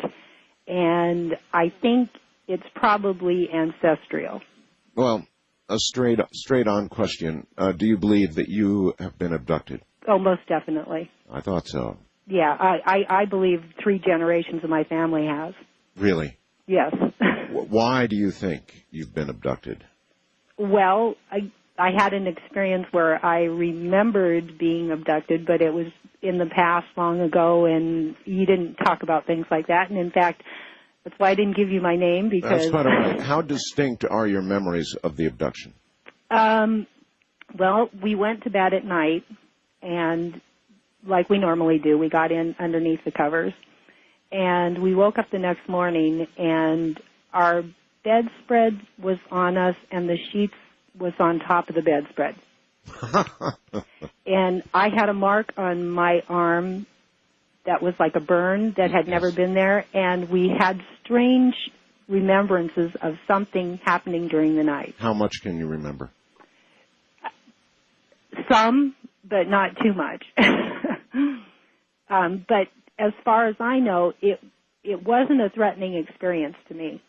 and 0.66 1.34
I 1.52 1.72
think 1.80 2.10
it's 2.46 2.66
probably 2.74 3.48
ancestral. 3.52 4.40
Well, 4.94 5.26
a 5.68 5.78
straight 5.78 6.18
straight 6.32 6.68
on 6.68 6.88
question: 6.88 7.46
uh, 7.56 7.72
Do 7.72 7.86
you 7.86 7.96
believe 7.96 8.34
that 8.34 8.48
you 8.48 8.94
have 8.98 9.18
been 9.18 9.32
abducted? 9.32 9.80
Oh, 10.06 10.18
most 10.18 10.42
definitely. 10.48 11.10
I 11.30 11.40
thought 11.40 11.66
so. 11.66 11.96
Yeah, 12.26 12.56
I, 12.58 12.78
I, 12.84 13.20
I 13.22 13.24
believe 13.24 13.62
three 13.82 13.98
generations 13.98 14.64
of 14.64 14.70
my 14.70 14.84
family 14.84 15.26
has. 15.26 15.54
Really? 15.96 16.36
Yes. 16.66 16.94
Why 17.50 18.06
do 18.06 18.16
you 18.16 18.30
think 18.30 18.84
you've 18.90 19.14
been 19.14 19.30
abducted? 19.30 19.84
Well, 20.58 21.14
I, 21.30 21.52
I 21.78 21.90
had 21.96 22.12
an 22.12 22.26
experience 22.26 22.86
where 22.90 23.24
I 23.24 23.44
remembered 23.44 24.58
being 24.58 24.90
abducted, 24.90 25.46
but 25.46 25.62
it 25.62 25.72
was 25.72 25.86
in 26.22 26.38
the 26.38 26.46
past 26.46 26.86
long 26.96 27.20
ago, 27.20 27.66
and 27.66 28.16
you 28.24 28.46
didn't 28.46 28.74
talk 28.76 29.02
about 29.02 29.26
things 29.26 29.46
like 29.50 29.68
that. 29.68 29.90
And 29.90 29.98
in 29.98 30.10
fact, 30.10 30.42
that's 31.04 31.16
why 31.18 31.30
I 31.30 31.34
didn't 31.34 31.56
give 31.56 31.70
you 31.70 31.80
my 31.80 31.96
name 31.96 32.28
because. 32.28 32.62
That's 32.62 32.70
by 32.70 32.82
the 32.82 32.88
way. 32.88 33.22
How 33.22 33.42
distinct 33.42 34.04
are 34.04 34.26
your 34.26 34.42
memories 34.42 34.96
of 35.04 35.16
the 35.16 35.26
abduction? 35.26 35.74
Um, 36.30 36.86
well, 37.56 37.88
we 38.02 38.14
went 38.16 38.42
to 38.42 38.50
bed 38.50 38.74
at 38.74 38.84
night, 38.84 39.24
and 39.82 40.40
like 41.06 41.30
we 41.30 41.38
normally 41.38 41.78
do, 41.78 41.96
we 41.96 42.08
got 42.08 42.32
in 42.32 42.54
underneath 42.58 43.00
the 43.04 43.10
covers, 43.10 43.52
and 44.32 44.82
we 44.82 44.94
woke 44.94 45.18
up 45.18 45.30
the 45.30 45.38
next 45.38 45.68
morning, 45.68 46.26
and 46.36 47.00
our 47.32 47.62
bedspread 48.04 48.80
was 49.00 49.18
on 49.30 49.56
us, 49.56 49.76
and 49.90 50.08
the 50.08 50.16
sheets 50.32 50.54
was 50.98 51.12
on 51.18 51.38
top 51.40 51.68
of 51.68 51.74
the 51.74 51.82
bedspread. 51.82 52.34
and 54.26 54.62
I 54.72 54.88
had 54.88 55.08
a 55.08 55.14
mark 55.14 55.52
on 55.56 55.88
my 55.88 56.22
arm 56.28 56.86
that 57.66 57.82
was 57.82 57.94
like 57.98 58.14
a 58.14 58.20
burn 58.20 58.74
that 58.76 58.90
had 58.90 59.06
yes. 59.06 59.08
never 59.08 59.32
been 59.32 59.54
there, 59.54 59.84
and 59.92 60.28
we 60.30 60.50
had 60.56 60.80
strange 61.04 61.54
remembrances 62.08 62.92
of 63.02 63.14
something 63.26 63.80
happening 63.84 64.28
during 64.28 64.56
the 64.56 64.62
night. 64.62 64.94
How 64.98 65.12
much 65.12 65.42
can 65.42 65.58
you 65.58 65.66
remember? 65.66 66.10
Some, 68.50 68.94
but 69.28 69.48
not 69.48 69.76
too 69.82 69.92
much. 69.92 70.24
um, 72.10 72.44
but 72.48 72.68
as 72.98 73.12
far 73.24 73.48
as 73.48 73.56
I 73.60 73.78
know, 73.78 74.12
it 74.20 74.40
it 74.82 75.02
wasn't 75.04 75.40
a 75.40 75.50
threatening 75.50 75.94
experience 75.94 76.56
to 76.68 76.74
me. 76.74 77.02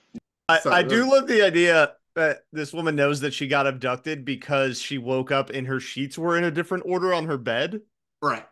I, 0.49 0.59
I 0.65 0.83
do 0.83 1.09
love 1.11 1.27
the 1.27 1.43
idea 1.43 1.93
that 2.15 2.45
this 2.51 2.73
woman 2.73 2.95
knows 2.95 3.19
that 3.19 3.33
she 3.33 3.47
got 3.47 3.67
abducted 3.67 4.25
because 4.25 4.81
she 4.81 4.97
woke 4.97 5.31
up 5.31 5.51
and 5.51 5.67
her 5.67 5.79
sheets 5.79 6.17
were 6.17 6.37
in 6.37 6.43
a 6.43 6.51
different 6.51 6.83
order 6.87 7.13
on 7.13 7.25
her 7.25 7.37
bed. 7.37 7.81
Right. 8.21 8.45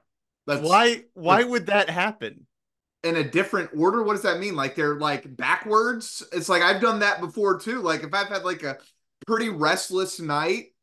That's, 0.46 0.62
why 0.62 1.06
why 1.16 1.44
would 1.44 1.66
that 1.68 1.90
happen? 1.90 2.46
In 3.04 3.16
a 3.16 3.24
different 3.24 3.72
order? 3.76 4.04
What 4.04 4.14
does 4.14 4.22
that 4.22 4.40
mean? 4.40 4.56
Like 4.56 4.76
they're 4.76 5.00
like 5.00 5.36
backwards? 5.36 6.24
It's 6.32 6.50
like 6.50 6.62
I've 6.62 6.82
done 6.82 7.00
that 7.00 7.20
before 7.20 7.60
too. 7.60 7.82
Like 7.82 8.04
if 8.04 8.14
I've 8.14 8.28
had 8.28 8.44
like 8.44 8.62
a 8.62 8.78
pretty 9.26 9.50
restless 9.50 10.20
night, 10.20 10.74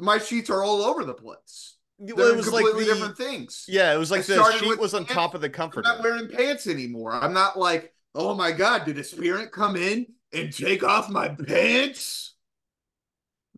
my 0.00 0.18
sheets 0.18 0.48
are 0.48 0.62
all 0.64 0.82
over 0.82 1.04
the 1.04 1.14
place. 1.14 1.76
They're 1.98 2.16
well, 2.16 2.32
it 2.32 2.36
was 2.36 2.48
completely 2.48 2.72
like 2.72 2.86
the, 2.86 2.94
different 2.94 3.16
things. 3.16 3.64
Yeah, 3.68 3.94
it 3.94 3.98
was 3.98 4.10
like 4.10 4.28
I 4.28 4.34
the 4.34 4.58
sheet 4.58 4.78
was 4.78 4.94
on 4.94 5.06
top 5.06 5.34
of 5.34 5.40
the 5.40 5.50
comforter. 5.50 5.88
I'm 5.88 5.96
not 5.96 6.04
wearing 6.04 6.28
pants 6.28 6.66
anymore. 6.66 7.12
I'm 7.14 7.32
not 7.32 7.58
like, 7.58 7.94
oh 8.14 8.34
my 8.34 8.52
god, 8.52 8.84
did 8.84 8.98
a 8.98 9.04
spirit 9.04 9.52
come 9.52 9.76
in 9.76 10.06
and 10.32 10.52
take 10.52 10.82
off 10.82 11.08
my 11.08 11.28
pants? 11.28 12.34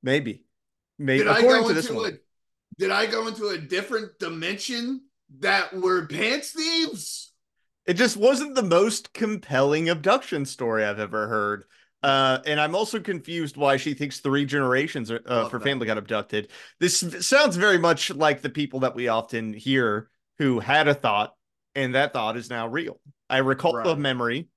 Maybe. 0.02 0.44
Maybe. 0.98 1.24
Did 1.24 1.28
According 1.28 1.50
I 1.50 1.60
go 1.60 1.68
to 1.68 1.74
this 1.74 1.90
one. 1.90 2.12
A, 2.12 2.18
did 2.78 2.90
I 2.90 3.06
go 3.06 3.26
into 3.26 3.48
a 3.48 3.58
different 3.58 4.18
dimension 4.18 5.02
that 5.40 5.74
were 5.74 6.06
pants 6.06 6.50
thieves? 6.50 7.32
It 7.86 7.94
just 7.94 8.16
wasn't 8.16 8.54
the 8.54 8.62
most 8.62 9.12
compelling 9.12 9.88
abduction 9.88 10.44
story 10.46 10.84
I've 10.84 11.00
ever 11.00 11.28
heard. 11.28 11.64
Uh, 12.04 12.38
and 12.44 12.60
I'm 12.60 12.74
also 12.74 13.00
confused 13.00 13.56
why 13.56 13.78
she 13.78 13.94
thinks 13.94 14.20
three 14.20 14.44
generations 14.44 15.10
uh, 15.10 15.20
of 15.24 15.50
her 15.52 15.58
family 15.58 15.86
got 15.86 15.96
abducted. 15.96 16.50
This 16.78 16.98
sounds 17.26 17.56
very 17.56 17.78
much 17.78 18.10
like 18.10 18.42
the 18.42 18.50
people 18.50 18.80
that 18.80 18.94
we 18.94 19.08
often 19.08 19.54
hear 19.54 20.10
who 20.38 20.60
had 20.60 20.86
a 20.86 20.94
thought, 20.94 21.34
and 21.74 21.94
that 21.94 22.12
thought 22.12 22.36
is 22.36 22.50
now 22.50 22.68
real. 22.68 23.00
I 23.30 23.38
recall 23.38 23.74
right. 23.74 23.86
the 23.86 23.96
memory 23.96 24.48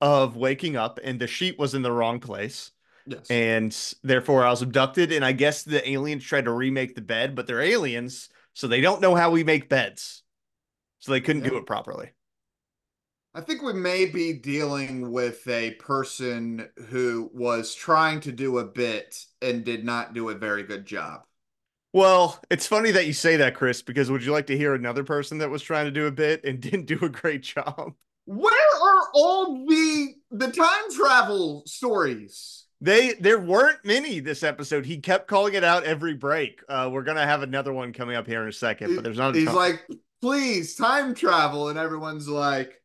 of 0.00 0.36
waking 0.36 0.76
up 0.76 0.98
and 1.04 1.20
the 1.20 1.26
sheet 1.26 1.58
was 1.58 1.74
in 1.74 1.82
the 1.82 1.92
wrong 1.92 2.18
place. 2.18 2.72
Yes. 3.06 3.30
And 3.30 3.94
therefore 4.02 4.44
I 4.44 4.50
was 4.50 4.62
abducted. 4.62 5.12
And 5.12 5.24
I 5.24 5.32
guess 5.32 5.64
the 5.64 5.86
aliens 5.88 6.24
tried 6.24 6.46
to 6.46 6.52
remake 6.52 6.94
the 6.94 7.02
bed, 7.02 7.34
but 7.34 7.46
they're 7.46 7.60
aliens, 7.60 8.30
so 8.54 8.68
they 8.68 8.80
don't 8.80 9.02
know 9.02 9.14
how 9.14 9.30
we 9.30 9.44
make 9.44 9.68
beds. 9.68 10.22
so 10.98 11.12
they 11.12 11.20
couldn't 11.20 11.42
do 11.42 11.56
it 11.56 11.66
properly. 11.66 12.10
I 13.36 13.42
think 13.42 13.60
we 13.60 13.74
may 13.74 14.06
be 14.06 14.32
dealing 14.32 15.12
with 15.12 15.46
a 15.46 15.72
person 15.72 16.70
who 16.88 17.30
was 17.34 17.74
trying 17.74 18.20
to 18.20 18.32
do 18.32 18.56
a 18.60 18.64
bit 18.64 19.26
and 19.42 19.62
did 19.62 19.84
not 19.84 20.14
do 20.14 20.30
a 20.30 20.34
very 20.34 20.62
good 20.62 20.86
job. 20.86 21.20
Well, 21.92 22.40
it's 22.50 22.66
funny 22.66 22.92
that 22.92 23.06
you 23.06 23.12
say 23.12 23.36
that, 23.36 23.54
Chris, 23.54 23.82
because 23.82 24.10
would 24.10 24.24
you 24.24 24.32
like 24.32 24.46
to 24.46 24.56
hear 24.56 24.74
another 24.74 25.04
person 25.04 25.36
that 25.38 25.50
was 25.50 25.60
trying 25.60 25.84
to 25.84 25.90
do 25.90 26.06
a 26.06 26.10
bit 26.10 26.44
and 26.44 26.60
didn't 26.62 26.86
do 26.86 26.98
a 27.02 27.10
great 27.10 27.42
job? 27.42 27.92
Where 28.24 28.52
are 28.82 29.08
all 29.14 29.66
the 29.66 30.14
the 30.30 30.50
time 30.50 30.90
travel 30.96 31.62
stories? 31.66 32.64
They 32.80 33.12
there 33.20 33.38
weren't 33.38 33.84
many 33.84 34.18
this 34.20 34.44
episode. 34.44 34.86
He 34.86 34.96
kept 34.96 35.28
calling 35.28 35.52
it 35.52 35.62
out 35.62 35.84
every 35.84 36.14
break. 36.14 36.62
Uh, 36.70 36.88
we're 36.90 37.02
gonna 37.02 37.26
have 37.26 37.42
another 37.42 37.74
one 37.74 37.92
coming 37.92 38.16
up 38.16 38.26
here 38.26 38.40
in 38.40 38.48
a 38.48 38.52
second, 38.52 38.94
but 38.94 39.04
there's 39.04 39.18
not. 39.18 39.36
A 39.36 39.38
He's 39.38 39.46
ton. 39.46 39.54
like, 39.54 39.86
please, 40.22 40.74
time 40.74 41.14
travel, 41.14 41.68
and 41.68 41.78
everyone's 41.78 42.28
like, 42.28 42.80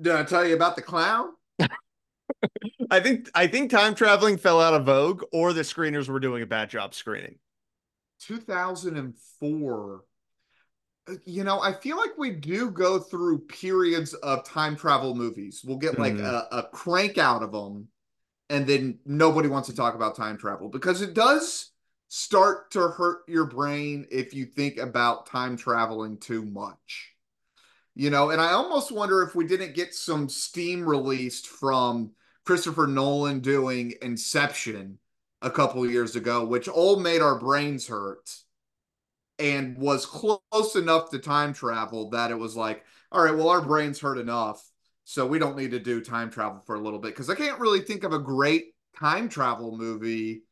"Did 0.00 0.14
I 0.14 0.24
tell 0.24 0.46
you 0.46 0.54
about 0.54 0.76
the 0.76 0.82
clown?" 0.82 1.30
I 2.90 3.00
think 3.00 3.30
I 3.34 3.46
think 3.46 3.70
time 3.70 3.94
traveling 3.94 4.36
fell 4.36 4.60
out 4.60 4.74
of 4.74 4.84
vogue, 4.84 5.22
or 5.32 5.52
the 5.52 5.62
screeners 5.62 6.08
were 6.08 6.20
doing 6.20 6.42
a 6.42 6.46
bad 6.46 6.70
job 6.70 6.94
screening. 6.94 7.38
2004. 8.20 10.04
Uh, 11.08 11.14
You 11.24 11.44
know, 11.44 11.60
I 11.60 11.72
feel 11.72 11.96
like 11.96 12.16
we 12.18 12.30
do 12.30 12.70
go 12.70 12.98
through 12.98 13.40
periods 13.46 14.14
of 14.14 14.44
time 14.44 14.76
travel 14.76 15.14
movies. 15.14 15.62
We'll 15.64 15.78
get 15.78 15.98
like 15.98 16.18
Mhm. 16.18 16.24
a, 16.24 16.48
a 16.52 16.62
crank 16.72 17.18
out 17.18 17.42
of 17.42 17.52
them, 17.52 17.88
and 18.50 18.66
then 18.66 19.00
nobody 19.06 19.48
wants 19.48 19.68
to 19.68 19.76
talk 19.76 19.94
about 19.94 20.16
time 20.16 20.38
travel 20.38 20.68
because 20.70 21.02
it 21.02 21.14
does 21.14 21.72
start 22.08 22.70
to 22.72 22.88
hurt 22.88 23.22
your 23.28 23.46
brain 23.46 24.06
if 24.10 24.34
you 24.34 24.46
think 24.46 24.78
about 24.78 25.26
time 25.26 25.56
traveling 25.56 26.18
too 26.18 26.44
much. 26.44 27.09
You 27.94 28.10
know, 28.10 28.30
and 28.30 28.40
I 28.40 28.52
almost 28.52 28.92
wonder 28.92 29.22
if 29.22 29.34
we 29.34 29.46
didn't 29.46 29.74
get 29.74 29.94
some 29.94 30.28
steam 30.28 30.86
released 30.86 31.46
from 31.46 32.12
Christopher 32.44 32.86
Nolan 32.86 33.40
doing 33.40 33.94
Inception 34.00 34.98
a 35.42 35.50
couple 35.50 35.88
years 35.88 36.16
ago, 36.16 36.44
which 36.44 36.68
all 36.68 36.98
made 37.00 37.20
our 37.20 37.38
brains 37.38 37.88
hurt 37.88 38.30
and 39.38 39.76
was 39.78 40.06
close 40.06 40.76
enough 40.76 41.10
to 41.10 41.18
time 41.18 41.52
travel 41.52 42.10
that 42.10 42.30
it 42.30 42.38
was 42.38 42.56
like, 42.56 42.84
all 43.10 43.22
right, 43.22 43.34
well, 43.34 43.48
our 43.48 43.62
brains 43.62 43.98
hurt 43.98 44.18
enough. 44.18 44.64
So 45.04 45.26
we 45.26 45.38
don't 45.38 45.56
need 45.56 45.72
to 45.72 45.80
do 45.80 46.00
time 46.00 46.30
travel 46.30 46.60
for 46.64 46.76
a 46.76 46.80
little 46.80 47.00
bit. 47.00 47.16
Cause 47.16 47.30
I 47.30 47.34
can't 47.34 47.58
really 47.58 47.80
think 47.80 48.04
of 48.04 48.12
a 48.12 48.18
great 48.18 48.74
time 48.98 49.28
travel 49.28 49.76
movie 49.76 50.42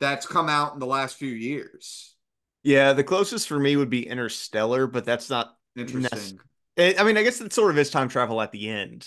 that's 0.00 0.26
come 0.26 0.48
out 0.48 0.72
in 0.72 0.80
the 0.80 0.86
last 0.86 1.16
few 1.16 1.30
years. 1.30 2.14
Yeah, 2.62 2.92
the 2.92 3.04
closest 3.04 3.46
for 3.46 3.58
me 3.58 3.76
would 3.76 3.90
be 3.90 4.06
Interstellar, 4.06 4.86
but 4.86 5.04
that's 5.04 5.30
not 5.30 5.56
Interesting. 5.76 6.40
It- 6.80 7.00
I 7.00 7.04
mean, 7.04 7.16
I 7.16 7.22
guess 7.22 7.40
it 7.40 7.52
sort 7.52 7.70
of 7.70 7.78
is 7.78 7.90
time 7.90 8.08
travel 8.08 8.40
at 8.40 8.52
the 8.52 8.68
end. 8.68 9.06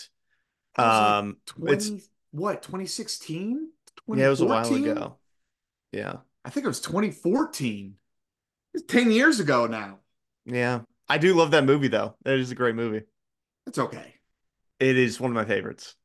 Was 0.78 0.86
like 0.86 1.12
Um, 1.24 1.38
it's 1.68 1.92
what, 2.32 2.62
2016? 2.64 3.70
yeah, 4.08 4.26
it 4.26 4.30
was 4.30 4.42
a 4.42 4.46
while 4.46 4.74
ago. 4.74 5.18
Yeah, 5.92 6.18
I 6.44 6.50
think 6.50 6.66
it 6.66 6.70
was 6.70 6.82
2014. 6.82 7.96
It's 8.74 8.84
10 8.86 9.12
years 9.12 9.40
ago 9.40 9.68
now. 9.68 10.00
yeah. 10.46 10.82
I 11.10 11.18
do 11.18 11.36
love 11.36 11.52
that 11.52 11.66
movie 11.66 11.90
though. 11.90 12.16
That 12.24 12.40
is 12.40 12.50
a 12.52 12.56
great 12.56 12.76
movie. 12.76 13.04
It's 13.68 13.78
okay. 13.78 14.16
It 14.80 14.98
is 14.98 15.20
one 15.20 15.30
of 15.32 15.36
my 15.36 15.44
favorites. 15.46 15.96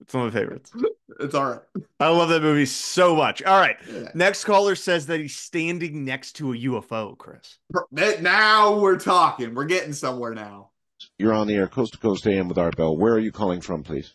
It's 0.00 0.14
one 0.14 0.26
of 0.26 0.34
my 0.34 0.40
favorites. 0.40 0.72
It's 1.18 1.34
all 1.34 1.50
right. 1.50 1.60
I 1.98 2.08
love 2.08 2.30
that 2.30 2.40
movie 2.40 2.64
so 2.64 3.14
much. 3.14 3.42
All 3.42 3.58
right. 3.60 3.76
Yeah. 3.92 4.08
Next 4.14 4.44
caller 4.44 4.74
says 4.74 5.04
that 5.06 5.20
he's 5.20 5.36
standing 5.36 6.02
next 6.02 6.32
to 6.36 6.54
a 6.54 6.56
UFO, 6.56 7.18
Chris. 7.18 7.58
Now 7.90 8.78
we're 8.78 8.98
talking. 8.98 9.54
We're 9.54 9.66
getting 9.66 9.92
somewhere 9.92 10.32
now. 10.32 10.70
You're 11.18 11.34
on 11.34 11.46
the 11.46 11.56
air, 11.56 11.66
coast 11.66 11.92
to 11.92 11.98
coast 11.98 12.26
AM 12.26 12.48
with 12.48 12.56
Art 12.56 12.76
Bell. 12.76 12.96
Where 12.96 13.12
are 13.12 13.18
you 13.18 13.32
calling 13.32 13.60
from, 13.60 13.82
please? 13.82 14.14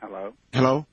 Hello. 0.00 0.32
Hello? 0.54 0.86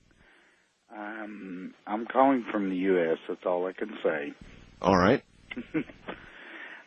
Um, 0.94 1.74
I'm 1.86 2.06
calling 2.06 2.44
from 2.52 2.70
the 2.70 2.76
U.S. 2.76 3.20
That's 3.30 3.46
all 3.46 3.66
I 3.66 3.72
can 3.72 3.98
say. 4.04 4.34
All 4.82 4.98
right. 4.98 5.24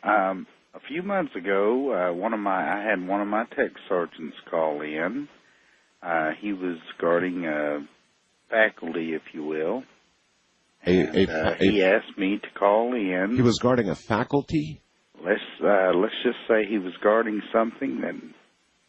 Um, 0.03 0.47
a 0.73 0.79
few 0.79 1.03
months 1.03 1.35
ago, 1.35 1.93
uh, 1.93 2.13
one 2.13 2.33
of 2.33 2.39
my 2.39 2.79
I 2.79 2.83
had 2.83 3.07
one 3.07 3.21
of 3.21 3.27
my 3.27 3.45
tech 3.55 3.71
sergeants 3.87 4.35
call 4.49 4.81
in. 4.81 5.27
Uh, 6.01 6.31
he 6.39 6.53
was 6.53 6.77
guarding 6.99 7.45
a 7.45 7.85
faculty, 8.49 9.13
if 9.13 9.21
you 9.33 9.43
will. 9.43 9.83
And, 10.83 11.15
a, 11.15 11.31
uh, 11.31 11.55
a- 11.59 11.63
he 11.63 11.83
asked 11.83 12.17
me 12.17 12.39
to 12.39 12.49
call 12.59 12.93
in. 12.95 13.35
he 13.35 13.41
was 13.41 13.59
guarding 13.59 13.89
a 13.89 13.95
faculty? 13.95 14.81
Let's 15.23 15.39
uh, 15.63 15.91
let's 15.93 16.15
just 16.23 16.39
say 16.47 16.65
he 16.65 16.79
was 16.79 16.93
guarding 17.03 17.43
something 17.53 18.01
that 18.01 18.15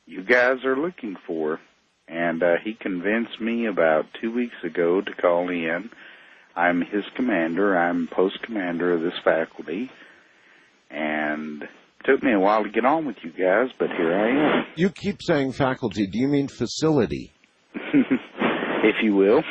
you 0.06 0.22
guys 0.22 0.64
are 0.64 0.76
looking 0.76 1.16
for, 1.26 1.60
and 2.08 2.42
uh, 2.42 2.54
he 2.64 2.72
convinced 2.72 3.38
me 3.38 3.66
about 3.66 4.06
two 4.20 4.32
weeks 4.32 4.56
ago 4.64 5.02
to 5.02 5.12
call 5.14 5.50
in. 5.50 5.90
I'm 6.56 6.80
his 6.80 7.04
commander. 7.16 7.76
I'm 7.76 8.08
post 8.08 8.40
commander 8.42 8.94
of 8.94 9.02
this 9.02 9.18
faculty, 9.22 9.90
and 10.90 11.68
took 12.04 12.22
me 12.22 12.32
a 12.32 12.38
while 12.40 12.62
to 12.64 12.70
get 12.70 12.84
on 12.84 13.06
with 13.06 13.16
you 13.22 13.30
guys, 13.30 13.68
but 13.78 13.88
here 13.90 14.12
I 14.14 14.58
am, 14.60 14.64
You 14.76 14.90
keep 14.90 15.22
saying 15.22 15.52
faculty. 15.52 16.06
Do 16.06 16.18
you 16.18 16.28
mean 16.28 16.48
facility? 16.48 17.32
if 17.74 18.96
you 19.02 19.14
will. 19.14 19.42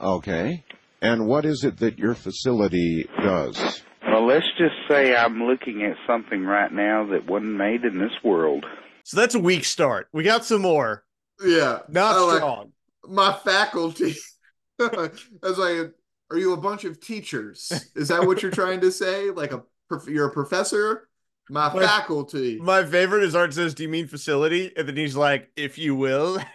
Okay. 0.00 0.64
And 1.00 1.26
what 1.26 1.44
is 1.44 1.64
it 1.64 1.78
that 1.78 1.98
your 1.98 2.14
facility 2.14 3.08
does? 3.22 3.82
Well, 4.06 4.26
let's 4.26 4.46
just 4.58 4.74
say 4.88 5.14
I'm 5.14 5.42
looking 5.44 5.82
at 5.82 5.96
something 6.06 6.44
right 6.44 6.72
now 6.72 7.06
that 7.10 7.26
wasn't 7.26 7.56
made 7.56 7.84
in 7.84 7.98
this 7.98 8.12
world. 8.22 8.64
So 9.04 9.18
that's 9.20 9.34
a 9.34 9.38
weak 9.40 9.64
start. 9.64 10.08
We 10.12 10.22
got 10.22 10.44
some 10.44 10.62
more. 10.62 11.04
Yeah. 11.44 11.80
Not 11.88 12.16
I 12.16 12.20
like- 12.20 12.36
strong. 12.36 12.72
My 13.06 13.32
faculty. 13.34 14.14
I 14.80 15.10
was 15.42 15.58
like, 15.58 15.92
are 16.30 16.38
you 16.38 16.54
a 16.54 16.56
bunch 16.56 16.84
of 16.84 17.00
teachers? 17.00 17.70
Is 17.94 18.08
that 18.08 18.26
what 18.26 18.42
you're 18.42 18.50
trying 18.50 18.80
to 18.80 18.90
say? 18.90 19.30
Like 19.30 19.52
a 19.52 19.62
you're 20.08 20.28
a 20.28 20.32
professor? 20.32 21.08
My 21.50 21.72
My- 21.72 21.86
faculty. 21.86 22.58
My 22.58 22.84
favorite 22.84 23.22
is 23.24 23.34
Art 23.34 23.52
says, 23.54 23.74
Do 23.74 23.82
you 23.82 23.88
mean 23.88 24.06
facility? 24.06 24.72
And 24.76 24.88
then 24.88 24.96
he's 24.96 25.16
like, 25.16 25.50
If 25.56 25.76
you 25.78 25.94
will. 25.94 26.34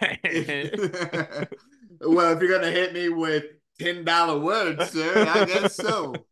well, 2.00 2.32
if 2.32 2.40
you're 2.42 2.48
gonna 2.58 2.70
hit 2.70 2.92
me 2.92 3.08
with 3.08 3.44
ten 3.78 4.04
dollar 4.04 4.38
words, 4.38 4.90
sir, 4.90 5.26
I 5.28 5.44
guess 5.44 5.76
so. 5.76 6.14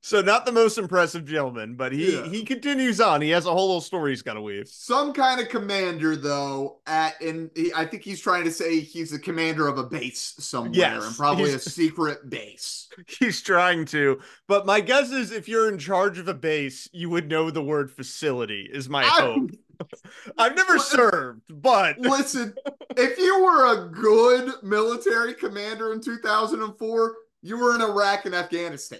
so 0.00 0.20
not 0.22 0.46
the 0.46 0.52
most 0.52 0.78
impressive 0.78 1.24
gentleman, 1.24 1.74
but 1.74 1.92
he 1.92 2.14
Yeah. 2.14 2.26
he 2.28 2.44
continues 2.44 3.00
on. 3.00 3.20
He 3.20 3.30
has 3.30 3.46
a 3.46 3.52
whole 3.52 3.66
little 3.66 3.80
story 3.80 4.12
he's 4.12 4.22
got 4.22 4.34
to 4.34 4.40
weave. 4.40 4.68
Some 4.68 5.12
kind 5.12 5.40
of 5.40 5.48
commander, 5.48 6.16
though, 6.16 6.80
at 6.86 7.20
and 7.20 7.50
he, 7.54 7.72
I 7.74 7.84
think 7.84 8.02
he's 8.02 8.20
trying 8.20 8.44
to 8.44 8.50
say 8.52 8.80
he's 8.80 9.10
the 9.10 9.18
commander 9.18 9.66
of 9.68 9.76
a 9.78 9.84
base 9.84 10.34
somewhere, 10.38 10.72
Yes, 10.74 11.06
and 11.06 11.16
probably 11.16 11.50
a 11.52 11.58
secret 11.58 12.30
base. 12.30 12.88
He's 13.20 13.42
trying 13.42 13.84
to, 13.86 14.20
but 14.46 14.66
my 14.66 14.80
guess 14.80 15.10
is 15.10 15.30
if 15.30 15.48
you're 15.48 15.68
in 15.68 15.78
charge 15.78 16.18
of 16.18 16.28
a 16.28 16.34
base, 16.34 16.88
you 16.92 17.10
would 17.10 17.28
know 17.28 17.50
the 17.50 17.62
word 17.62 17.90
facility. 17.90 18.68
Is 18.72 18.88
my 18.88 19.04
hope. 19.04 19.50
I've 20.38 20.56
never 20.56 20.78
served, 20.78 21.42
but 21.48 21.98
Listen, 22.00 22.54
if 22.96 23.18
you 23.18 23.42
were 23.44 23.72
a 23.72 23.88
good 23.88 24.52
military 24.62 25.34
commander 25.34 25.92
in 25.92 26.00
2004, 26.00 27.16
you 27.42 27.56
were 27.56 27.74
in 27.76 27.82
Iraq 27.82 28.24
and 28.26 28.34
Afghanistan. 28.34 28.98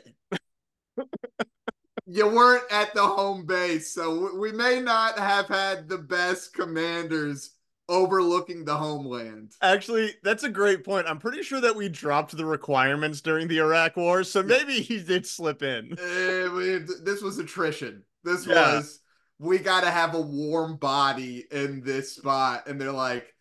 You 2.07 2.27
weren't 2.27 2.65
at 2.71 2.95
the 2.95 3.03
home 3.07 3.45
base, 3.47 3.93
so 3.93 4.35
we 4.37 4.53
may 4.53 4.81
not 4.81 5.19
have 5.19 5.47
had 5.47 5.89
the 5.89 5.99
best 5.99 6.55
commanders 6.55 7.51
overlooking 7.91 8.65
the 8.65 8.77
homeland. 8.77 9.53
Actually, 9.63 10.15
that's 10.23 10.45
a 10.45 10.49
great 10.51 10.85
point. 10.85 11.07
I'm 11.07 11.19
pretty 11.19 11.43
sure 11.43 11.61
that 11.61 11.75
we 11.75 11.89
dropped 11.89 12.37
the 12.37 12.45
requirements 12.45 13.21
during 13.21 13.49
the 13.49 13.59
Iraq 13.61 13.97
War, 13.97 14.25
so 14.25 14.43
maybe 14.43 14.81
he 14.81 15.03
did 15.03 15.27
slip 15.27 15.63
in. 15.63 15.99
Eh, 15.99 16.49
we- 16.49 16.79
this 17.03 17.23
was 17.23 17.39
attrition. 17.39 18.03
This 18.25 18.47
Yeah. 18.47 18.77
was 18.77 19.01
we 19.39 19.59
got 19.59 19.83
to 19.83 19.91
have 19.91 20.15
a 20.15 20.21
warm 20.21 20.77
body 20.77 21.47
in 21.51 21.81
this 21.83 22.17
spot, 22.17 22.67
and 22.67 22.81
they're 22.81 22.91
like, 22.93 23.33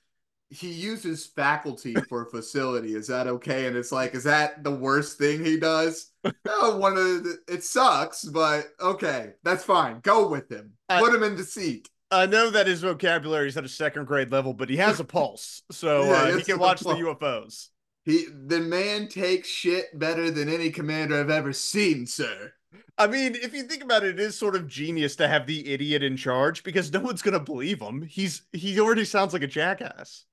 he 0.49 0.71
uses 0.71 1.25
faculty 1.25 1.93
for 2.07 2.25
facility. 2.25 2.95
Is 2.95 3.07
that 3.07 3.27
okay? 3.27 3.67
And 3.67 3.75
it's 3.75 3.91
like, 3.91 4.15
is 4.15 4.23
that 4.23 4.63
the 4.63 4.71
worst 4.71 5.17
thing 5.17 5.43
he 5.43 5.59
does? 5.59 6.11
no, 6.45 6.77
one 6.77 6.93
of 6.93 7.23
the, 7.23 7.37
it 7.47 7.63
sucks, 7.63 8.23
but 8.23 8.67
okay, 8.79 9.33
that's 9.43 9.63
fine. 9.63 9.99
Go 10.01 10.27
with 10.29 10.49
him. 10.51 10.71
I- 10.89 10.99
Put 10.99 11.13
him 11.13 11.23
in 11.23 11.35
the 11.35 11.43
seat. 11.43 11.89
I 12.09 12.25
know 12.25 12.49
that 12.49 12.67
his 12.67 12.79
vocabulary 12.81 13.49
is 13.49 13.57
at 13.57 13.65
a 13.65 13.69
second 13.69 14.05
grade 14.05 14.31
level, 14.31 14.53
but 14.53 14.69
he 14.69 14.77
has 14.77 15.01
a 15.01 15.03
pulse, 15.03 15.63
so 15.71 16.03
Yeah, 16.05 16.11
uh, 16.11 16.37
he 16.37 16.43
can 16.43 16.57
watch 16.57 16.79
the. 16.79 16.93
UFOs. 16.93 17.67
He 18.05 18.27
the 18.45 18.61
man 18.61 19.09
takes 19.09 19.49
shit 19.49 19.87
better 19.99 20.31
than 20.31 20.47
any 20.47 20.69
commander 20.69 21.19
I've 21.19 21.29
ever 21.29 21.51
seen, 21.51 22.05
sir. 22.07 22.53
I 22.97 23.07
mean, 23.07 23.35
if 23.35 23.53
you 23.53 23.63
think 23.63 23.83
about 23.83 24.05
it, 24.05 24.11
it 24.17 24.19
is 24.21 24.37
sort 24.37 24.55
of 24.55 24.67
genius 24.67 25.17
to 25.17 25.27
have 25.27 25.45
the 25.45 25.73
idiot 25.73 26.01
in 26.01 26.15
charge 26.15 26.63
because 26.63 26.93
no 26.93 27.01
one's 27.01 27.21
gonna 27.21 27.41
believe 27.41 27.81
him. 27.81 28.01
He's 28.03 28.43
he 28.53 28.79
already 28.79 29.03
sounds 29.03 29.33
like 29.33 29.43
a 29.43 29.47
jackass. 29.47 30.23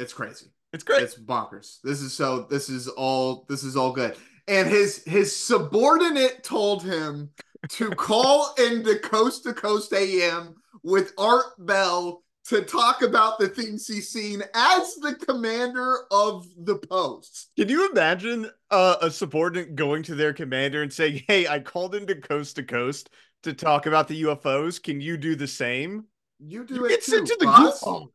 It's 0.00 0.12
crazy. 0.12 0.46
It's 0.72 0.84
great. 0.84 1.02
It's 1.02 1.18
bonkers. 1.18 1.78
This 1.82 2.00
is 2.00 2.12
so. 2.12 2.46
This 2.48 2.68
is 2.68 2.88
all. 2.88 3.44
This 3.48 3.64
is 3.64 3.76
all 3.76 3.92
good. 3.92 4.16
And 4.48 4.68
his 4.68 5.04
his 5.04 5.34
subordinate 5.34 6.42
told 6.42 6.82
him 6.82 7.30
to 7.70 7.90
call 7.96 8.54
into 8.54 8.98
Coast 8.98 9.44
to 9.44 9.52
Coast 9.52 9.92
AM 9.92 10.54
with 10.82 11.12
Art 11.18 11.44
Bell 11.58 12.22
to 12.46 12.62
talk 12.62 13.02
about 13.02 13.38
the 13.38 13.48
things 13.48 13.86
he's 13.86 14.08
seen 14.08 14.42
as 14.54 14.94
the 14.96 15.14
commander 15.14 15.98
of 16.10 16.46
the 16.56 16.76
post. 16.78 17.50
Can 17.56 17.68
you 17.68 17.90
imagine 17.90 18.50
uh, 18.70 18.96
a 19.02 19.10
subordinate 19.10 19.74
going 19.74 20.02
to 20.04 20.14
their 20.14 20.32
commander 20.32 20.82
and 20.82 20.92
saying, 20.92 21.24
"Hey, 21.28 21.46
I 21.46 21.60
called 21.60 21.94
into 21.94 22.14
Coast 22.14 22.56
to 22.56 22.62
Coast 22.62 23.10
to 23.42 23.52
talk 23.52 23.86
about 23.86 24.08
the 24.08 24.22
UFOs. 24.22 24.82
Can 24.82 25.00
you 25.00 25.16
do 25.16 25.34
the 25.34 25.48
same?" 25.48 26.06
You 26.38 26.64
do 26.64 26.76
You 26.76 26.84
it 26.86 26.88
get 26.88 27.04
too, 27.04 27.12
sent 27.12 27.26
to 27.26 27.36
the. 27.40 28.06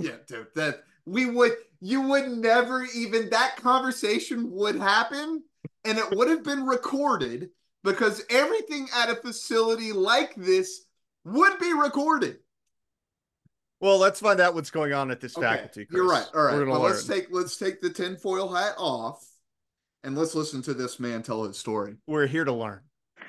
Yeah, 0.00 0.16
dude, 0.26 0.46
that 0.54 0.82
we 1.08 1.26
would 1.26 1.52
you 1.80 2.02
would 2.02 2.28
never 2.28 2.84
even 2.94 3.30
that 3.30 3.56
conversation 3.56 4.50
would 4.50 4.76
happen 4.76 5.42
and 5.84 5.98
it 5.98 6.10
would 6.10 6.28
have 6.28 6.42
been 6.42 6.66
recorded 6.66 7.50
because 7.84 8.22
everything 8.30 8.88
at 8.94 9.10
a 9.10 9.14
facility 9.14 9.92
like 9.92 10.34
this 10.34 10.84
would 11.24 11.58
be 11.58 11.72
recorded. 11.72 12.38
Well, 13.80 13.98
let's 13.98 14.18
find 14.20 14.40
out 14.40 14.54
what's 14.54 14.70
going 14.70 14.92
on 14.92 15.10
at 15.12 15.20
this 15.20 15.36
Okay, 15.38 15.46
faculty. 15.46 15.84
Chris. 15.86 15.96
You're 15.96 16.08
right. 16.08 16.26
All 16.34 16.42
right. 16.42 16.54
We're 16.54 16.64
gonna 16.64 16.72
But 16.72 16.80
learn. 16.82 16.90
let's 16.92 17.06
take 17.06 17.28
let's 17.30 17.56
take 17.56 17.80
the 17.80 17.90
tinfoil 17.90 18.52
hat 18.52 18.74
off 18.76 19.24
and 20.02 20.16
let's 20.16 20.34
listen 20.34 20.62
to 20.62 20.74
this 20.74 20.98
man 20.98 21.22
tell 21.22 21.44
his 21.44 21.58
story. 21.58 21.96
We're 22.06 22.26
here 22.26 22.44
to 22.44 22.52
learn. 22.52 22.80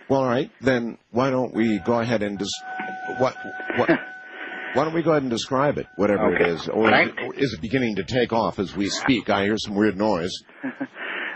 Well, 0.10 0.22
all 0.22 0.28
right, 0.28 0.50
then 0.62 0.98
why 1.12 1.30
don't 1.30 1.54
we 1.54 1.78
go 1.80 2.00
ahead 2.00 2.24
and 2.24 2.40
just 2.40 2.56
what 3.20 3.36
what 3.76 3.90
why 4.74 4.84
don't 4.84 4.94
we 4.94 5.02
go 5.02 5.12
ahead 5.12 5.24
and 5.24 5.32
describe 5.32 5.78
it, 5.78 5.88
whatever 5.96 6.34
it 6.34 6.42
Okay. 6.42 6.52
is, 6.52 6.68
or 6.68 6.90
is 6.94 7.08
it, 7.10 7.38
is 7.38 7.54
it 7.54 7.62
beginning 7.62 7.96
to 7.96 8.04
take 8.04 8.34
off 8.34 8.60
as 8.60 8.76
we 8.76 8.90
speak? 8.90 9.30
I 9.30 9.44
hear 9.44 9.58
some 9.58 9.76
weird 9.76 9.98
noise. 9.98 10.32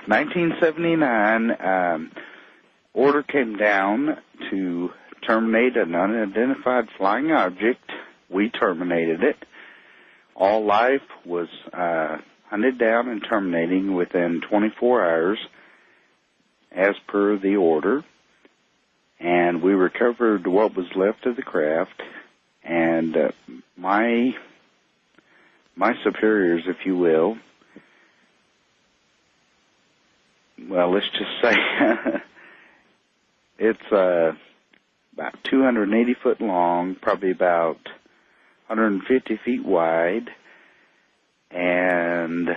1979, 0.07 1.51
um, 1.65 2.11
order 2.93 3.23
came 3.23 3.55
down 3.57 4.17
to 4.51 4.89
terminate 5.27 5.77
an 5.77 5.95
unidentified 5.95 6.85
flying 6.97 7.31
object. 7.31 7.89
We 8.29 8.49
terminated 8.49 9.23
it. 9.23 9.37
All 10.35 10.65
life 10.65 11.01
was 11.25 11.47
uh, 11.71 12.17
hunted 12.49 12.77
down 12.77 13.07
and 13.07 13.23
terminating 13.27 13.95
within 13.95 14.41
24 14.49 15.05
hours, 15.05 15.39
as 16.71 16.95
per 17.07 17.37
the 17.37 17.55
order. 17.55 18.03
And 19.19 19.61
we 19.61 19.71
recovered 19.73 20.47
what 20.47 20.75
was 20.75 20.87
left 20.95 21.25
of 21.25 21.35
the 21.37 21.43
craft. 21.43 22.01
And 22.63 23.15
uh, 23.15 23.31
my 23.77 24.35
my 25.75 25.93
superiors, 26.03 26.63
if 26.67 26.85
you 26.85 26.95
will, 26.95 27.37
well, 30.69 30.93
let's 30.93 31.09
just 31.09 31.31
say 31.41 31.55
it's 33.57 33.91
uh, 33.91 34.33
about 35.13 35.43
280 35.43 36.15
foot 36.21 36.41
long, 36.41 36.95
probably 36.95 37.31
about 37.31 37.79
150 38.67 39.39
feet 39.43 39.65
wide, 39.65 40.29
and 41.51 42.49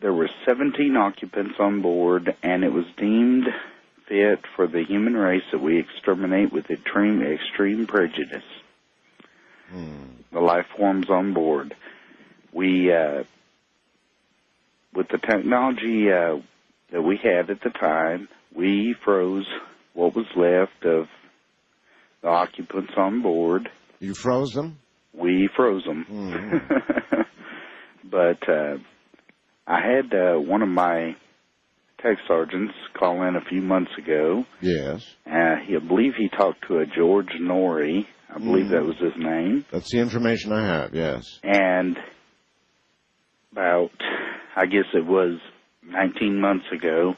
there 0.00 0.12
were 0.12 0.30
17 0.46 0.96
occupants 0.96 1.54
on 1.58 1.82
board, 1.82 2.34
and 2.42 2.64
it 2.64 2.72
was 2.72 2.86
deemed 2.96 3.46
fit 4.08 4.40
for 4.56 4.66
the 4.66 4.82
human 4.82 5.16
race 5.16 5.44
that 5.52 5.60
we 5.60 5.78
exterminate 5.78 6.52
with 6.52 6.70
extreme 6.70 7.22
extreme 7.22 7.86
prejudice. 7.86 8.42
The 10.32 10.40
life 10.40 10.66
forms 10.76 11.10
on 11.10 11.34
board. 11.34 11.74
We, 12.52 12.92
uh, 12.92 13.24
with 14.94 15.08
the 15.08 15.18
technology 15.18 16.06
uh, 16.10 16.40
that 16.92 17.02
we 17.02 17.18
had 17.22 17.50
at 17.50 17.60
the 17.62 17.70
time, 17.70 18.28
we 18.54 18.94
froze 19.04 19.46
what 19.94 20.14
was 20.14 20.26
left 20.36 20.84
of 20.84 21.06
the 22.22 22.28
occupants 22.28 22.92
on 22.96 23.22
board. 23.22 23.68
You 23.98 24.14
froze 24.14 24.52
them? 24.52 24.78
We 25.12 25.48
froze 25.56 25.84
them. 25.84 26.06
but 28.04 28.48
uh, 28.48 28.78
I 29.66 29.80
had 29.80 30.14
uh, 30.14 30.38
one 30.38 30.62
of 30.62 30.68
my 30.68 31.16
tech 32.02 32.16
sergeants 32.26 32.74
call 32.98 33.22
in 33.26 33.36
a 33.36 33.44
few 33.48 33.60
months 33.60 33.90
ago. 33.98 34.44
Yes. 34.60 35.04
Uh, 35.26 35.56
he, 35.66 35.76
I 35.76 35.86
believe 35.86 36.12
he 36.16 36.28
talked 36.28 36.66
to 36.68 36.78
a 36.78 36.86
George 36.86 37.30
Noory. 37.40 38.06
I 38.34 38.38
believe 38.38 38.66
Mhm. 38.66 38.70
that 38.70 38.84
was 38.84 38.96
his 38.98 39.16
name. 39.16 39.64
That's 39.70 39.90
the 39.90 39.98
information 39.98 40.52
I 40.52 40.64
have. 40.64 40.94
Yes. 40.94 41.40
And 41.42 41.98
about, 43.52 43.90
I 44.56 44.66
guess 44.66 44.84
it 44.94 45.04
was 45.04 45.38
19 45.82 46.40
months 46.40 46.66
ago, 46.72 47.16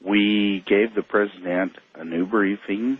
we 0.00 0.62
gave 0.66 0.94
the 0.94 1.02
president 1.02 1.72
a 1.94 2.04
new 2.04 2.26
briefing 2.26 2.98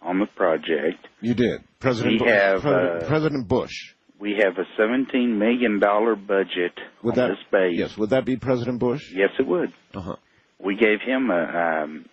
on 0.00 0.18
the 0.20 0.26
project. 0.26 1.06
You 1.20 1.34
did. 1.34 1.62
President 1.80 2.12
We 2.14 2.18
Bu- 2.18 2.30
have, 2.30 2.60
President, 2.62 3.02
uh, 3.02 3.06
President 3.08 3.48
Bush. 3.48 3.94
We 4.20 4.34
have 4.42 4.58
a 4.58 4.64
17 4.76 5.38
million 5.38 5.78
dollar 5.78 6.16
budget 6.16 6.72
Would 7.02 7.14
that 7.16 7.28
this 7.28 7.38
base. 7.52 7.78
Yes, 7.78 7.96
would 7.96 8.10
that 8.10 8.24
be 8.24 8.36
President 8.36 8.78
Bush? 8.80 9.12
Yes, 9.12 9.30
it 9.38 9.46
would. 9.46 9.72
Uh-huh. 9.94 10.16
We 10.60 10.76
gave 10.76 11.00
him 11.00 11.30
a. 11.30 11.82
Um, 11.84 12.04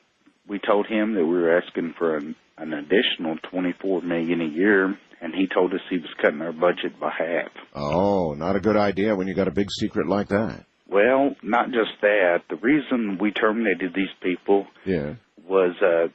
we 0.47 0.59
told 0.59 0.86
him 0.88 1.15
that 1.15 1.26
we 1.26 1.34
were 1.34 1.57
asking 1.57 1.93
for 1.97 2.17
an, 2.17 2.36
an 2.58 2.74
additional 2.74 3.38
24 3.51 4.01
million 4.01 4.41
a 4.41 4.45
year, 4.45 4.97
and 5.22 5.34
he 5.34 5.47
told 5.47 5.74
us 5.74 5.80
he 5.89 5.97
was 5.97 6.10
cutting 6.22 6.41
our 6.41 6.53
budget 6.53 6.99
by 6.99 7.12
half. 7.18 7.51
Oh, 7.74 8.34
not 8.34 8.56
a 8.56 8.60
good 8.60 8.78
idea 8.78 9.16
when 9.16 9.28
you 9.28 9.34
got 9.34 9.47
a 9.47 9.51
big 9.51 9.68
secret 9.72 10.08
like 10.08 10.30
that. 10.30 10.66
Well, 10.88 11.36
not 11.41 11.68
just 11.72 11.91
that. 12.01 12.43
The 12.49 12.56
reason 12.58 13.18
we 13.20 13.32
terminated 13.32 13.93
these 13.95 14.14
people 14.22 14.68
Yeah. 14.86 15.16
was 15.47 15.76
uh, 15.82 16.08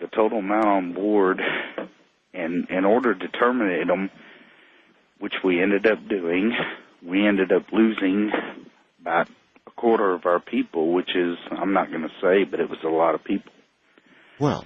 the 0.00 0.06
total 0.14 0.38
amount 0.38 0.66
on 0.66 0.92
board, 0.92 1.40
and 2.34 2.68
in 2.70 2.84
order 2.84 3.14
to 3.14 3.28
terminate 3.28 3.86
them, 3.88 4.10
which 5.18 5.34
we 5.44 5.60
ended 5.60 5.86
up 5.86 5.98
doing, 6.08 6.52
we 7.02 7.26
ended 7.26 7.50
up 7.50 7.64
losing 7.72 8.30
about 9.00 9.28
a 9.66 9.70
quarter 9.72 10.12
of 10.12 10.26
our 10.26 10.38
people, 10.38 10.92
which 10.92 11.10
is 11.16 11.36
I'm 11.50 11.72
not 11.72 11.88
going 11.90 12.02
to 12.02 12.14
say, 12.20 12.44
but 12.44 12.60
it 12.60 12.68
was 12.68 12.78
a 12.84 12.88
lot 12.88 13.14
of 13.14 13.24
people. 13.24 13.50
Well, 14.38 14.64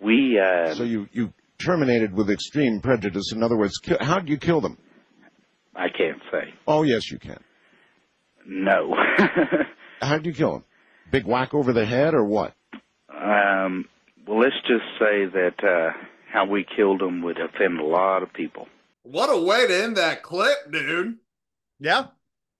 We 0.00 0.38
uh, 0.38 0.74
so 0.74 0.82
you 0.84 1.08
you 1.12 1.32
terminated 1.58 2.12
with 2.14 2.30
extreme 2.30 2.80
prejudice. 2.80 3.32
In 3.32 3.42
other 3.42 3.56
words, 3.56 3.78
ki- 3.78 3.96
how 4.00 4.18
did 4.18 4.28
you 4.28 4.36
kill 4.38 4.60
them? 4.60 4.76
I 5.74 5.88
can't 5.88 6.20
say 6.30 6.54
Oh, 6.66 6.82
yes, 6.82 7.10
you 7.10 7.18
can. 7.18 7.42
no. 8.46 8.94
How 10.00 10.16
did 10.16 10.26
you 10.26 10.34
kill 10.34 10.52
them? 10.52 10.64
Big 11.10 11.24
whack 11.24 11.54
over 11.54 11.72
the 11.72 11.86
head 11.86 12.14
or 12.14 12.24
what? 12.24 12.54
um, 13.10 13.86
well, 14.26 14.38
let's 14.40 14.56
just 14.66 14.84
say 14.98 15.24
that 15.26 15.54
uh, 15.62 15.92
how 16.30 16.44
we 16.44 16.64
killed 16.76 17.00
them 17.00 17.22
would 17.22 17.38
offend 17.38 17.78
a 17.80 17.84
lot 17.84 18.22
of 18.22 18.32
people. 18.32 18.68
What 19.02 19.28
a 19.30 19.40
way 19.40 19.66
to 19.66 19.82
end 19.84 19.96
that 19.96 20.22
clip, 20.22 20.70
dude. 20.70 21.16
Yeah. 21.80 22.06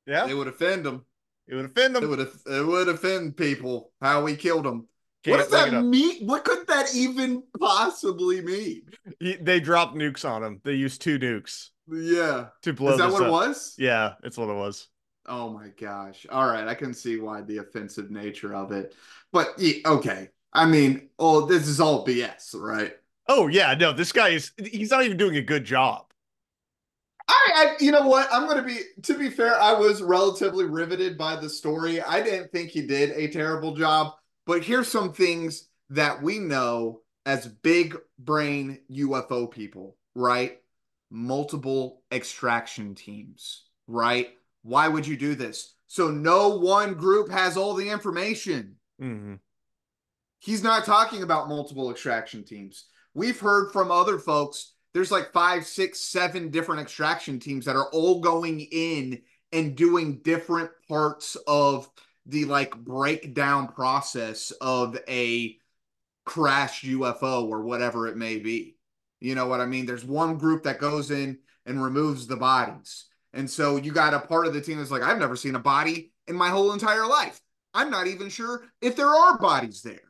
Yeah. 0.07 0.27
It 0.29 0.35
would 0.35 0.49
offend 0.49 0.85
them. 0.85 1.05
It 1.47 1.55
would 1.55 1.67
offend 1.67 1.97
them. 1.97 2.05
It 2.05 2.07
would 2.09 2.21
it 2.21 2.67
would 2.67 2.89
offend 2.89 3.37
people 3.37 3.91
how 4.01 4.23
we 4.25 4.37
killed 4.37 4.65
them. 4.65 4.89
Can't 5.25 5.39
what 5.39 5.51
does 5.51 5.73
that 5.73 5.83
mean? 5.83 6.27
What 6.27 6.45
could 6.45 6.67
that 6.67 6.95
even 6.95 7.43
possibly 7.59 8.43
mean? 8.43 8.83
They 9.21 9.59
dropped 9.59 9.97
nukes 9.97 10.29
on 10.29 10.45
him. 10.45 10.61
They 10.65 10.75
used 10.75 11.01
two 11.01 11.19
nukes 11.19 11.71
Yeah. 11.91 12.49
to 12.63 12.73
blow. 12.75 12.93
Is 12.93 12.99
that 12.99 13.11
what 13.11 13.27
it 13.27 13.31
was? 13.31 13.75
Yeah, 13.79 14.15
it's 14.23 14.37
what 14.37 14.51
it 14.51 14.55
was. 14.55 14.89
Oh 15.27 15.49
my 15.49 15.69
gosh. 15.81 16.27
All 16.31 16.47
right, 16.47 16.69
I 16.69 16.75
can 16.75 16.93
see 16.93 17.19
why 17.19 17.41
the 17.41 17.59
offensive 17.59 18.11
nature 18.11 18.55
of 18.55 18.73
it. 18.73 18.95
But 19.33 19.59
okay. 19.87 20.29
I 20.53 20.67
mean, 20.67 21.09
oh, 21.19 21.47
this 21.47 21.67
is 21.67 21.81
all 21.81 22.07
BS, 22.07 22.55
right? 22.55 22.95
Oh 23.27 23.49
yeah, 23.49 23.75
no, 23.75 23.93
this 23.95 24.13
guy 24.13 24.29
is. 24.29 24.53
He's 24.59 24.91
not 24.91 25.05
even 25.05 25.17
doing 25.17 25.37
a 25.37 25.43
good 25.43 25.65
job. 25.65 26.05
I, 27.27 27.51
I 27.55 27.77
you 27.81 27.91
know 27.91 28.07
what? 28.07 28.29
I'm 28.31 28.45
going 28.47 28.59
to 28.59 28.63
be 28.63 28.81
to 29.03 29.19
be 29.19 29.31
fair, 29.31 29.59
I 29.59 29.73
was 29.73 30.03
relatively 30.03 30.67
riveted 30.67 31.17
by 31.17 31.37
the 31.37 31.49
story. 31.49 32.03
I 32.03 32.23
didn't 32.23 32.53
think 32.53 32.71
he 32.71 32.87
did 32.87 33.11
a 33.13 33.29
terrible 33.29 33.75
job, 33.75 34.13
but 34.47 34.65
here's 34.65 34.89
some 34.89 35.13
things 35.13 35.69
that 35.91 36.23
we 36.23 36.39
know 36.39 37.01
as 37.27 37.47
big 37.47 37.97
brain 38.19 38.81
UFO 38.91 39.51
people, 39.51 39.97
right? 40.15 40.59
Multiple 41.11 42.03
extraction 42.13 42.95
teams, 42.95 43.65
right? 43.87 44.31
Why 44.63 44.89
would 44.89 45.07
you 45.07 45.17
do 45.17 45.35
this? 45.35 45.75
So 45.87 46.09
no 46.11 46.57
one 46.57 46.95
group 46.95 47.31
has 47.31 47.57
all 47.57 47.75
the 47.75 47.89
information. 47.89 48.77
Mm-hmm. 49.01 49.35
He's 50.41 50.63
not 50.63 50.85
talking 50.85 51.23
about 51.23 51.49
multiple 51.49 51.91
extraction 51.91 52.45
teams. 52.45 52.87
We've 53.15 53.39
heard 53.39 53.73
from 53.73 53.91
other 53.91 54.19
folks. 54.19 54.73
There's 54.93 55.11
like 55.11 55.33
five, 55.33 55.67
six, 55.67 56.01
seven 56.01 56.51
different 56.51 56.83
extraction 56.83 57.39
teams 57.39 57.65
that 57.65 57.77
are 57.77 57.89
all 57.91 58.21
going 58.21 58.61
in 58.61 59.23
and 59.53 59.77
doing 59.77 60.21
different 60.23 60.71
parts 60.89 61.37
of 61.47 61.89
the 62.27 62.45
like 62.47 62.77
breakdown 62.77 63.69
process 63.69 64.51
of 64.61 64.99
a 65.09 65.57
crashed 66.25 66.85
UFO 66.85 67.49
or 67.49 67.63
whatever 67.63 68.07
it 68.07 68.17
may 68.17 68.39
be. 68.39 68.77
You 69.21 69.35
know 69.35 69.47
what 69.47 69.61
I 69.61 69.67
mean? 69.67 69.87
There's 69.87 70.05
one 70.05 70.39
group 70.39 70.65
that 70.65 70.79
goes 70.79 71.11
in 71.11 71.39
and 71.67 71.83
removes 71.83 72.27
the 72.27 72.37
bodies. 72.37 73.07
And 73.33 73.49
so 73.51 73.77
you 73.77 73.93
got 73.93 74.15
a 74.15 74.21
part 74.21 74.47
of 74.47 74.55
the 74.55 74.61
team 74.61 74.79
that's 74.79 74.91
like, 74.91 75.03
I've 75.03 75.19
never 75.19 75.37
seen 75.37 75.55
a 75.55 75.61
body 75.61 76.13
in 76.27 76.37
my 76.37 76.49
whole 76.49 76.73
entire 76.73 77.07
life. 77.07 77.41
I'm 77.75 77.91
not 77.91 78.07
even 78.07 78.29
sure 78.29 78.65
if 78.81 78.97
there 78.97 79.09
are 79.09 79.39
bodies 79.39 79.83
there. 79.83 80.01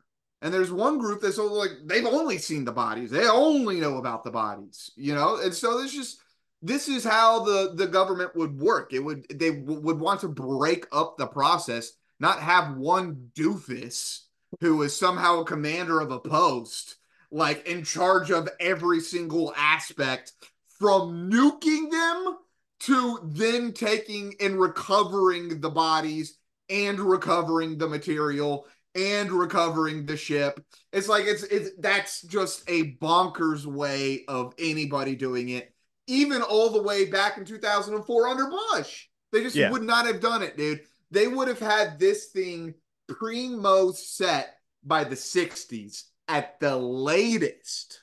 And 0.41 0.53
there's 0.53 0.71
one 0.71 0.99
group 0.99 1.21
that's 1.21 1.39
all 1.39 1.57
like 1.57 1.71
they've 1.85 2.05
only 2.05 2.37
seen 2.37 2.65
the 2.65 2.71
bodies. 2.71 3.09
They 3.09 3.27
only 3.27 3.79
know 3.79 3.97
about 3.97 4.23
the 4.23 4.31
bodies, 4.31 4.91
you 4.95 5.15
know? 5.15 5.37
And 5.37 5.53
so 5.53 5.81
this 5.81 5.93
just 5.93 6.19
this 6.61 6.87
is 6.87 7.03
how 7.03 7.43
the 7.43 7.73
the 7.73 7.87
government 7.87 8.35
would 8.35 8.59
work. 8.59 8.93
It 8.93 8.99
would 8.99 9.25
they 9.29 9.51
w- 9.51 9.81
would 9.81 9.99
want 9.99 10.21
to 10.21 10.27
break 10.27 10.85
up 10.91 11.17
the 11.17 11.25
process, 11.25 11.93
not 12.19 12.39
have 12.39 12.75
one 12.77 13.29
doofus 13.35 14.21
who 14.61 14.81
is 14.83 14.97
somehow 14.97 15.39
a 15.41 15.45
commander 15.45 15.99
of 15.99 16.11
a 16.11 16.19
post 16.19 16.95
like 17.31 17.67
in 17.67 17.83
charge 17.83 18.31
of 18.31 18.47
every 18.59 18.99
single 18.99 19.53
aspect 19.57 20.33
from 20.79 21.29
nuking 21.29 21.89
them 21.91 22.37
to 22.81 23.19
then 23.23 23.73
taking 23.73 24.33
and 24.39 24.59
recovering 24.59 25.59
the 25.59 25.69
bodies 25.69 26.37
and 26.69 26.99
recovering 26.99 27.77
the 27.77 27.87
material 27.87 28.65
and 28.93 29.31
recovering 29.31 30.05
the 30.05 30.15
ship. 30.15 30.63
It's 30.93 31.09
like 31.09 31.25
it's 31.25 31.43
it's 31.43 31.71
that's 31.79 32.21
just 32.21 32.63
a 32.69 32.93
bonkers 32.95 33.65
way 33.65 34.23
of 34.27 34.53
anybody 34.57 35.15
doing 35.15 35.49
it. 35.49 35.73
Even 36.07 36.41
all 36.41 36.69
the 36.69 36.81
way 36.81 37.05
back 37.05 37.37
in 37.37 37.45
2004 37.45 38.27
under 38.27 38.49
Bush. 38.49 39.07
They 39.31 39.41
just 39.41 39.55
Yeah. 39.55 39.71
would 39.71 39.83
not 39.83 40.05
have 40.05 40.21
done 40.21 40.43
it, 40.43 40.55
dude. 40.55 40.81
They 41.11 41.27
would 41.27 41.47
have 41.47 41.59
had 41.59 41.99
this 41.99 42.25
thing 42.27 42.75
primo 43.07 43.91
set 43.91 44.55
by 44.83 45.03
the 45.03 45.15
60s 45.15 46.03
at 46.27 46.59
the 46.59 46.75
latest. 46.75 48.01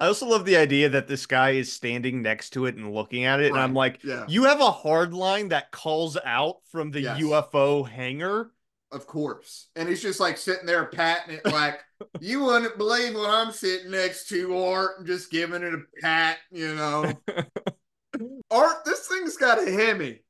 I 0.00 0.06
also 0.08 0.26
love 0.26 0.44
the 0.44 0.56
idea 0.56 0.88
that 0.90 1.06
this 1.06 1.24
guy 1.24 1.50
is 1.50 1.72
standing 1.72 2.20
next 2.20 2.50
to 2.50 2.66
it 2.66 2.74
and 2.74 2.92
looking 2.92 3.24
at 3.24 3.40
it, 3.40 3.52
and 3.52 3.60
I'm 3.60 3.74
like, 3.74 4.02
yeah. 4.02 4.24
you 4.28 4.44
have 4.44 4.60
a 4.60 4.70
hard 4.70 5.14
line 5.14 5.48
that 5.50 5.70
calls 5.70 6.18
out 6.24 6.56
from 6.70 6.90
the 6.90 7.00
Yes. 7.00 7.20
UFO 7.20 7.88
hangar. 7.88 8.50
Of 8.90 9.06
course. 9.06 9.68
And 9.76 9.88
he's 9.88 10.02
just 10.02 10.20
like 10.20 10.36
sitting 10.36 10.66
there 10.66 10.84
patting 10.86 11.36
it 11.36 11.46
like, 11.46 11.80
you 12.20 12.44
wouldn't 12.44 12.76
believe 12.76 13.14
what 13.14 13.30
I'm 13.30 13.52
sitting 13.52 13.92
next 13.92 14.28
to, 14.28 14.56
Art, 14.56 14.98
and 14.98 15.06
just 15.06 15.30
giving 15.30 15.62
it 15.62 15.74
a 15.74 15.82
pat, 16.00 16.38
you 16.50 16.74
know. 16.74 17.12
Art, 18.50 18.84
this 18.84 19.06
thing's 19.08 19.36
got 19.36 19.66
a 19.66 19.70
Hemi. 19.70 20.20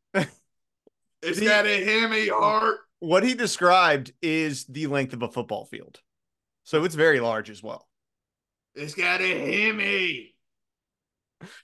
It's 1.24 1.38
The- 1.38 1.46
got 1.46 1.66
a 1.66 1.84
Hemi, 1.84 2.30
Art? 2.30 2.78
What 3.00 3.22
he 3.24 3.34
described 3.34 4.12
is 4.22 4.64
the 4.66 4.86
length 4.86 5.12
of 5.12 5.22
a 5.22 5.28
football 5.28 5.64
field, 5.66 6.00
so 6.62 6.84
it's 6.84 6.94
very 6.94 7.20
large 7.20 7.50
as 7.50 7.62
well. 7.62 7.86
It's 8.74 8.94
got 8.94 9.20
a 9.20 9.26
Hemi. 9.28 10.34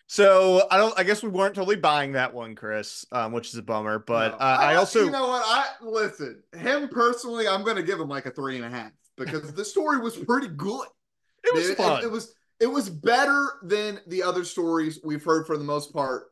So 0.06 0.66
I 0.70 0.76
don't. 0.76 0.98
I 0.98 1.04
guess 1.04 1.22
we 1.22 1.30
weren't 1.30 1.54
totally 1.54 1.76
buying 1.76 2.12
that 2.12 2.34
one, 2.34 2.54
Chris, 2.54 3.06
um, 3.12 3.32
which 3.32 3.48
is 3.48 3.54
a 3.56 3.62
bummer. 3.62 3.98
But 3.98 4.32
No. 4.32 4.36
uh, 4.44 4.56
I 4.61 4.74
also 4.74 5.04
you 5.04 5.11
know 5.11 5.28
what? 5.28 5.42
I 5.46 5.66
listen, 5.82 6.42
him 6.52 6.88
personally, 6.88 7.48
I'm 7.48 7.62
gonna 7.64 7.82
give 7.82 7.98
him 7.98 8.08
like 8.08 8.26
a 8.26 8.30
three 8.30 8.56
and 8.56 8.64
a 8.64 8.70
half 8.70 8.92
because 9.16 9.52
the 9.54 9.64
story 9.64 9.98
was 10.00 10.16
pretty 10.16 10.48
good. 10.48 10.86
It 11.42 11.54
was 11.54 11.68
Dude, 11.68 11.76
fun. 11.78 12.04
It, 12.04 12.11
was 12.11 12.34
it 12.61 12.66
was 12.66 12.90
better 12.90 13.52
than 13.62 13.98
the 14.06 14.22
other 14.24 14.44
stories 14.44 15.00
we've 15.02 15.24
heard 15.24 15.46
for 15.46 15.56
the 15.56 15.64
most 15.64 15.90
part. 15.90 16.24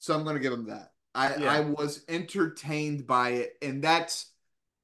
So 0.00 0.14
I'm 0.14 0.22
gonna 0.22 0.38
give 0.38 0.52
him 0.52 0.66
that. 0.66 0.90
I 1.14 1.36
Yeah. 1.36 1.52
I 1.52 1.60
was 1.60 2.04
entertained 2.08 3.06
by 3.06 3.30
it, 3.30 3.56
and 3.62 3.82
that's 3.82 4.30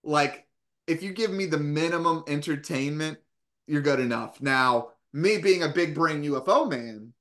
like 0.03 0.47
if 0.87 1.03
you 1.03 1.13
give 1.13 1.31
me 1.31 1.47
the 1.47 1.59
minimum 1.59 2.25
entertainment, 2.27 3.19
you're 3.67 3.83
good 3.83 4.01
enough. 4.01 4.41
Now, 4.41 4.91
me 5.13 5.39
being 5.39 5.63
a 5.63 5.69
big 5.69 5.95
brain 5.95 6.23
UFO 6.25 6.69
man, 6.69 7.13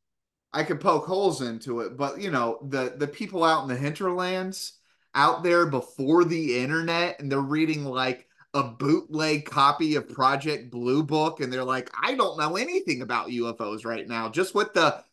I 0.52 0.64
could 0.64 0.82
poke 0.82 1.06
holes 1.06 1.42
into 1.42 1.82
it, 1.82 1.98
but 1.98 2.22
you 2.22 2.32
know, 2.32 2.60
the 2.68 2.96
the 2.98 3.08
people 3.08 3.44
out 3.44 3.64
in 3.64 3.70
the 3.70 3.76
hinterlands 3.76 4.74
out 5.16 5.44
there 5.44 5.66
before 5.66 6.24
the 6.24 6.60
internet 6.60 7.20
and 7.20 7.32
they're 7.32 7.40
reading 7.40 7.84
like 7.84 8.28
a 8.54 8.64
bootleg 8.64 9.46
copy 9.46 9.96
of 9.96 10.10
Project 10.10 10.72
Blue 10.72 11.04
Book 11.04 11.40
and 11.40 11.52
they're 11.52 11.64
like, 11.64 11.92
I 12.02 12.16
don't 12.16 12.38
know 12.38 12.58
anything 12.58 13.02
about 13.02 13.30
UFOs 13.30 13.86
right 13.86 14.08
now, 14.08 14.30
just 14.30 14.56
what 14.56 14.74
the 14.74 15.04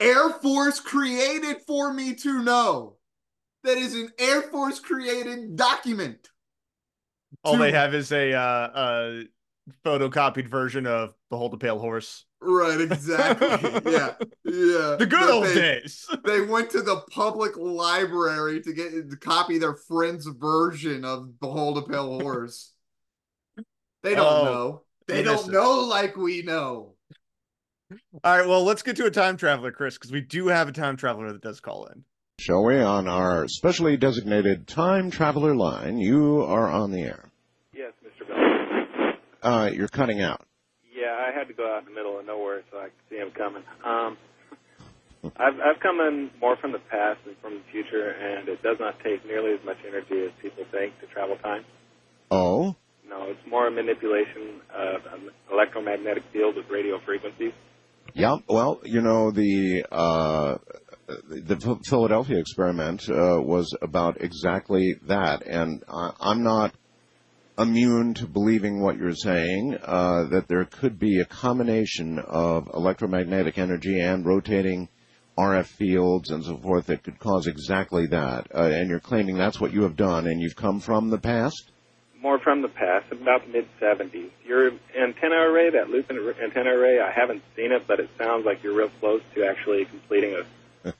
Air 0.00 0.30
Force 0.30 0.80
created 0.80 1.58
for 1.66 1.92
me 1.92 2.14
to 2.16 2.42
know. 2.42 2.96
That 3.64 3.78
is 3.78 3.94
an 3.94 4.10
Air 4.18 4.42
Force 4.42 4.78
created 4.78 5.56
document. 5.56 6.28
all 7.42 7.56
they 7.56 7.72
have 7.72 7.94
is 7.94 8.12
a 8.12 8.32
uh, 8.34 8.38
uh, 8.38 9.20
photocopied 9.84 10.48
version 10.48 10.86
of 10.86 11.14
"Behold 11.30 11.52
the 11.52 11.56
Pale 11.58 11.78
Horse." 11.78 12.24
Right, 12.40 12.78
exactly. 12.80 13.48
yeah. 13.92 14.14
Yeah. 14.44 14.96
The 14.98 15.06
good 15.08 15.20
But 15.20 15.30
old 15.30 15.44
they- 15.46 15.54
days. 15.54 16.06
they 16.26 16.42
went 16.42 16.68
to 16.70 16.82
the 16.82 17.00
public 17.10 17.56
library 17.56 18.60
to 18.60 18.72
get 18.74 18.92
to 19.10 19.16
copy 19.16 19.56
their 19.56 19.74
friend's 19.74 20.26
version 20.26 21.04
of 21.06 21.40
Behold 21.40 21.78
a 21.78 21.82
Pale 21.82 22.20
Horse. 22.20 22.72
They 24.02 24.14
don't 24.14 24.26
Oh, 24.26 24.44
know. 24.44 24.82
They 25.08 25.22
don't 25.22 25.48
it. 25.48 25.52
know 25.52 25.80
like 25.80 26.16
we 26.18 26.42
know. 26.42 26.96
All 28.22 28.38
right, 28.38 28.46
well, 28.46 28.62
let's 28.64 28.82
get 28.82 28.96
to 28.96 29.06
a 29.06 29.10
time 29.10 29.38
traveler, 29.38 29.72
Chris, 29.72 29.94
because 29.96 30.12
we 30.12 30.20
do 30.20 30.48
have 30.48 30.68
a 30.68 30.72
time 30.72 30.96
traveler 30.96 31.32
that 31.32 31.40
does 31.42 31.60
call 31.60 31.86
in. 31.86 32.04
Shall 32.44 32.62
we? 32.62 32.78
On 32.78 33.08
our 33.08 33.48
specially 33.48 33.96
designated 33.96 34.68
time 34.68 35.10
traveler 35.10 35.56
line, 35.56 35.96
you 35.96 36.42
are 36.42 36.68
on 36.68 36.90
the 36.90 37.00
air. 37.00 37.30
Yes, 37.72 37.92
Mr. 38.04 38.28
Bell. 38.28 39.14
Uh, 39.50 39.70
you're 39.70 39.88
cutting 39.88 40.20
out. 40.20 40.42
Yeah, 40.94 41.16
I 41.26 41.32
had 41.34 41.48
to 41.48 41.54
go 41.54 41.74
out 41.74 41.84
in 41.84 41.84
the 41.86 41.94
middle 41.94 42.18
of 42.20 42.26
nowhere 42.26 42.62
so 42.70 42.76
I 42.80 42.84
could 42.84 42.92
see 43.08 43.16
him 43.16 43.30
coming. 43.30 43.62
Um, 43.82 44.18
I've 45.38 45.54
I've 45.54 45.80
come 45.82 46.00
in 46.00 46.28
more 46.38 46.56
from 46.60 46.72
the 46.72 46.80
past 46.90 47.20
than 47.24 47.34
from 47.40 47.54
the 47.54 47.62
future, 47.72 48.10
and 48.10 48.46
it 48.46 48.62
does 48.62 48.76
not 48.78 48.96
take 49.02 49.24
nearly 49.24 49.54
as 49.54 49.64
much 49.64 49.78
energy 49.88 50.26
as 50.26 50.32
people 50.42 50.64
think 50.70 51.00
to 51.00 51.06
travel 51.06 51.36
time. 51.38 51.64
Oh, 52.30 52.76
No, 53.08 53.24
it's 53.30 53.40
more 53.48 53.68
a 53.68 53.70
manipulation 53.70 54.60
of 54.70 55.00
an 55.14 55.30
electromagnetic 55.50 56.24
field 56.30 56.56
with 56.56 56.66
radio 56.70 57.00
frequencies. 57.06 57.52
yeah. 58.12 58.36
Well, 58.50 58.80
you 58.84 59.00
know 59.00 59.30
the 59.30 59.86
uh, 59.90 60.58
the 61.06 61.80
Philadelphia 61.88 62.38
experiment 62.38 63.08
uh, 63.08 63.40
was 63.40 63.74
about 63.82 64.20
exactly 64.20 64.94
that, 65.06 65.46
and 65.46 65.82
I, 65.88 66.12
I'm 66.20 66.42
not 66.42 66.74
immune 67.58 68.14
to 68.14 68.26
believing 68.26 68.80
what 68.80 68.96
you're 68.96 69.14
saying. 69.14 69.76
Uh, 69.82 70.24
that 70.24 70.48
there 70.48 70.64
could 70.64 70.98
be 70.98 71.20
a 71.20 71.24
combination 71.24 72.18
of 72.18 72.68
electromagnetic 72.74 73.58
energy 73.58 74.00
and 74.00 74.26
rotating 74.26 74.88
RF 75.36 75.66
fields 75.66 76.30
and 76.30 76.44
so 76.44 76.56
forth 76.56 76.86
that 76.86 77.02
could 77.02 77.18
cause 77.18 77.46
exactly 77.46 78.06
that. 78.06 78.48
Uh, 78.54 78.64
and 78.64 78.88
you're 78.88 79.00
claiming 79.00 79.36
that's 79.36 79.60
what 79.60 79.72
you 79.72 79.82
have 79.82 79.96
done, 79.96 80.26
and 80.26 80.40
you've 80.40 80.56
come 80.56 80.80
from 80.80 81.10
the 81.10 81.18
past. 81.18 81.70
More 82.20 82.38
from 82.38 82.62
the 82.62 82.68
past, 82.68 83.12
about 83.12 83.44
the 83.46 83.52
mid 83.52 83.68
70s. 83.80 84.30
Your 84.46 84.70
antenna 84.98 85.36
array, 85.36 85.70
that 85.70 85.90
loop 85.90 86.10
antenna 86.10 86.70
array, 86.70 86.98
I 86.98 87.12
haven't 87.12 87.42
seen 87.54 87.70
it, 87.70 87.86
but 87.86 88.00
it 88.00 88.08
sounds 88.18 88.46
like 88.46 88.62
you're 88.62 88.74
real 88.74 88.90
close 89.00 89.20
to 89.34 89.44
actually 89.44 89.84
completing 89.84 90.34
a, 90.34 90.44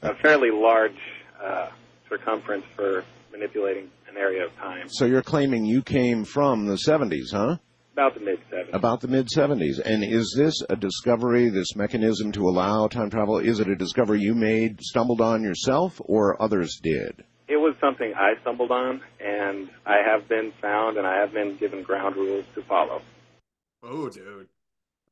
a 0.02 0.14
fairly 0.22 0.50
large 0.50 0.96
uh, 1.42 1.68
circumference 2.08 2.64
for 2.74 3.04
manipulating 3.32 3.90
an 4.08 4.16
area 4.16 4.44
of 4.44 4.54
time. 4.56 4.88
So 4.88 5.04
you're 5.04 5.22
claiming 5.22 5.64
you 5.64 5.82
came 5.82 6.24
from 6.24 6.66
the 6.66 6.74
70s, 6.76 7.32
huh? 7.32 7.56
About 7.92 8.14
the 8.14 8.20
mid 8.20 8.40
70s. 8.50 8.74
About 8.74 9.00
the 9.00 9.08
mid 9.08 9.28
70s. 9.28 9.78
And 9.84 10.02
is 10.02 10.34
this 10.36 10.54
a 10.68 10.74
discovery, 10.74 11.48
this 11.48 11.76
mechanism 11.76 12.32
to 12.32 12.48
allow 12.48 12.88
time 12.88 13.08
travel? 13.10 13.38
Is 13.38 13.60
it 13.60 13.68
a 13.68 13.76
discovery 13.76 14.20
you 14.20 14.34
made, 14.34 14.80
stumbled 14.80 15.20
on 15.20 15.42
yourself, 15.42 16.00
or 16.04 16.40
others 16.42 16.80
did? 16.82 17.22
It 17.46 17.56
was 17.56 17.74
something 17.80 18.12
I 18.16 18.40
stumbled 18.40 18.70
on, 18.70 19.00
and 19.20 19.68
I 19.86 19.98
have 20.04 20.28
been 20.28 20.52
found, 20.60 20.96
and 20.96 21.06
I 21.06 21.20
have 21.20 21.32
been 21.32 21.56
given 21.56 21.82
ground 21.82 22.16
rules 22.16 22.46
to 22.54 22.62
follow. 22.62 23.02
Oh, 23.82 24.08
dude. 24.08 24.48